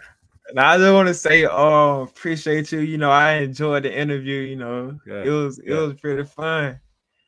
And 0.50 0.60
I 0.60 0.78
just 0.78 0.94
want 0.94 1.08
to 1.08 1.14
say, 1.14 1.46
oh, 1.46 2.02
appreciate 2.02 2.72
you. 2.72 2.80
You 2.80 2.98
know, 2.98 3.12
I 3.12 3.34
enjoyed 3.36 3.84
the 3.84 3.98
interview. 3.98 4.40
You 4.40 4.58
know, 4.58 5.00
Good. 5.06 5.28
it 5.28 5.32
was 5.32 5.60
it 5.60 5.68
Good. 5.68 5.90
was 5.90 6.00
pretty 6.00 6.24
fun. 6.24 6.80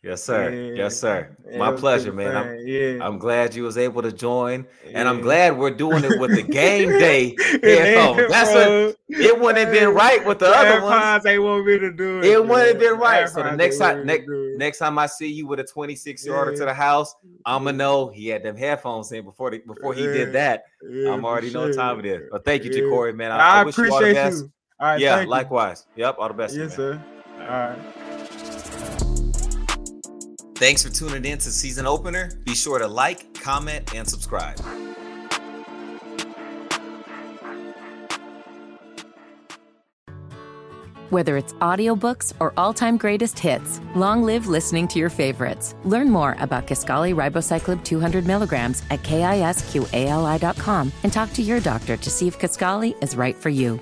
Yes, 0.03 0.21
sir. 0.21 0.49
Yeah. 0.49 0.83
Yes, 0.83 0.99
sir. 0.99 1.33
My 1.57 1.71
pleasure, 1.71 2.11
man. 2.11 2.35
I'm, 2.35 2.67
yeah. 2.67 2.97
I'm 3.01 3.17
glad 3.17 3.55
you 3.55 3.63
was 3.63 3.77
able 3.77 4.01
to 4.01 4.11
join, 4.11 4.67
yeah. 4.85 4.99
and 4.99 5.07
I'm 5.07 5.21
glad 5.21 5.57
we're 5.57 5.71
doing 5.71 6.03
it 6.03 6.19
with 6.19 6.35
the 6.35 6.43
game 6.43 6.89
day 6.99 7.33
headphones. 7.63 8.27
That's 8.29 8.53
what 8.53 8.97
it 9.07 9.39
wouldn't 9.39 9.59
have 9.59 9.71
been 9.71 9.93
right 9.93 10.25
with 10.25 10.39
the 10.39 10.47
other 10.47 10.83
ones. 10.83 11.23
They 11.23 11.39
want 11.39 11.65
me 11.65 11.79
to 11.79 11.89
do 11.89 12.19
it. 12.19 12.25
It 12.25 12.45
wouldn't 12.45 12.67
have 12.67 12.79
been 12.79 12.99
right. 12.99 13.29
So 13.29 13.43
the 13.43 13.55
next 13.55 13.77
time, 13.77 14.05
next, 14.05 14.25
next 14.27 14.79
time 14.79 14.99
I 14.99 15.05
see 15.05 15.31
you 15.31 15.47
with 15.47 15.61
a 15.61 15.63
26 15.63 16.25
yarder 16.25 16.53
to 16.57 16.65
the 16.65 16.73
house, 16.73 17.15
I'ma 17.45 17.71
know 17.71 18.09
he 18.09 18.27
had 18.27 18.43
them 18.43 18.57
headphones 18.57 19.09
in 19.13 19.23
before 19.23 19.51
the, 19.51 19.59
before 19.59 19.93
he 19.93 20.03
did 20.03 20.33
that. 20.33 20.65
I'm 20.85 21.23
already 21.23 21.49
sure. 21.49 21.67
know 21.67 21.73
time 21.73 21.99
it 21.99 22.05
is. 22.05 22.27
But 22.29 22.43
thank 22.43 22.65
you, 22.65 22.71
Ja'Cory, 22.71 23.15
man. 23.15 23.31
I, 23.31 23.37
I, 23.37 23.61
I 23.61 23.63
wish 23.63 23.77
you 23.77 23.89
all 23.89 24.01
the 24.01 24.13
best. 24.13 24.41
You. 24.41 24.51
All 24.81 24.87
right, 24.87 24.99
yeah, 24.99 25.23
likewise. 25.25 25.85
You. 25.95 26.03
Yep, 26.03 26.15
all 26.19 26.27
the 26.27 26.33
best. 26.33 26.57
Yes, 26.57 26.71
man. 26.71 26.75
sir. 26.75 27.03
All 27.39 27.47
right. 27.47 28.02
Thanks 30.63 30.81
for 30.81 30.89
tuning 30.89 31.25
in 31.25 31.37
to 31.39 31.51
season 31.51 31.85
opener. 31.85 32.31
Be 32.45 32.55
sure 32.55 32.79
to 32.79 32.87
like, 32.87 33.33
comment, 33.33 33.93
and 33.93 34.07
subscribe. 34.07 34.57
Whether 41.09 41.35
it's 41.35 41.51
audiobooks 41.55 42.31
or 42.39 42.53
all-time 42.55 42.95
greatest 42.95 43.37
hits, 43.39 43.81
long 43.93 44.23
live 44.23 44.47
listening 44.47 44.87
to 44.87 44.99
your 44.99 45.09
favorites. 45.09 45.75
Learn 45.83 46.09
more 46.09 46.37
about 46.39 46.65
Kisqali 46.65 47.13
Ribociclib 47.13 47.83
200 47.83 48.25
milligrams 48.25 48.83
at 48.89 49.03
kisqali.com 49.03 50.93
and 51.03 51.11
talk 51.11 51.33
to 51.33 51.41
your 51.41 51.59
doctor 51.59 51.97
to 51.97 52.09
see 52.09 52.29
if 52.29 52.39
Kisqali 52.39 52.95
is 53.03 53.17
right 53.17 53.35
for 53.35 53.49
you. 53.49 53.81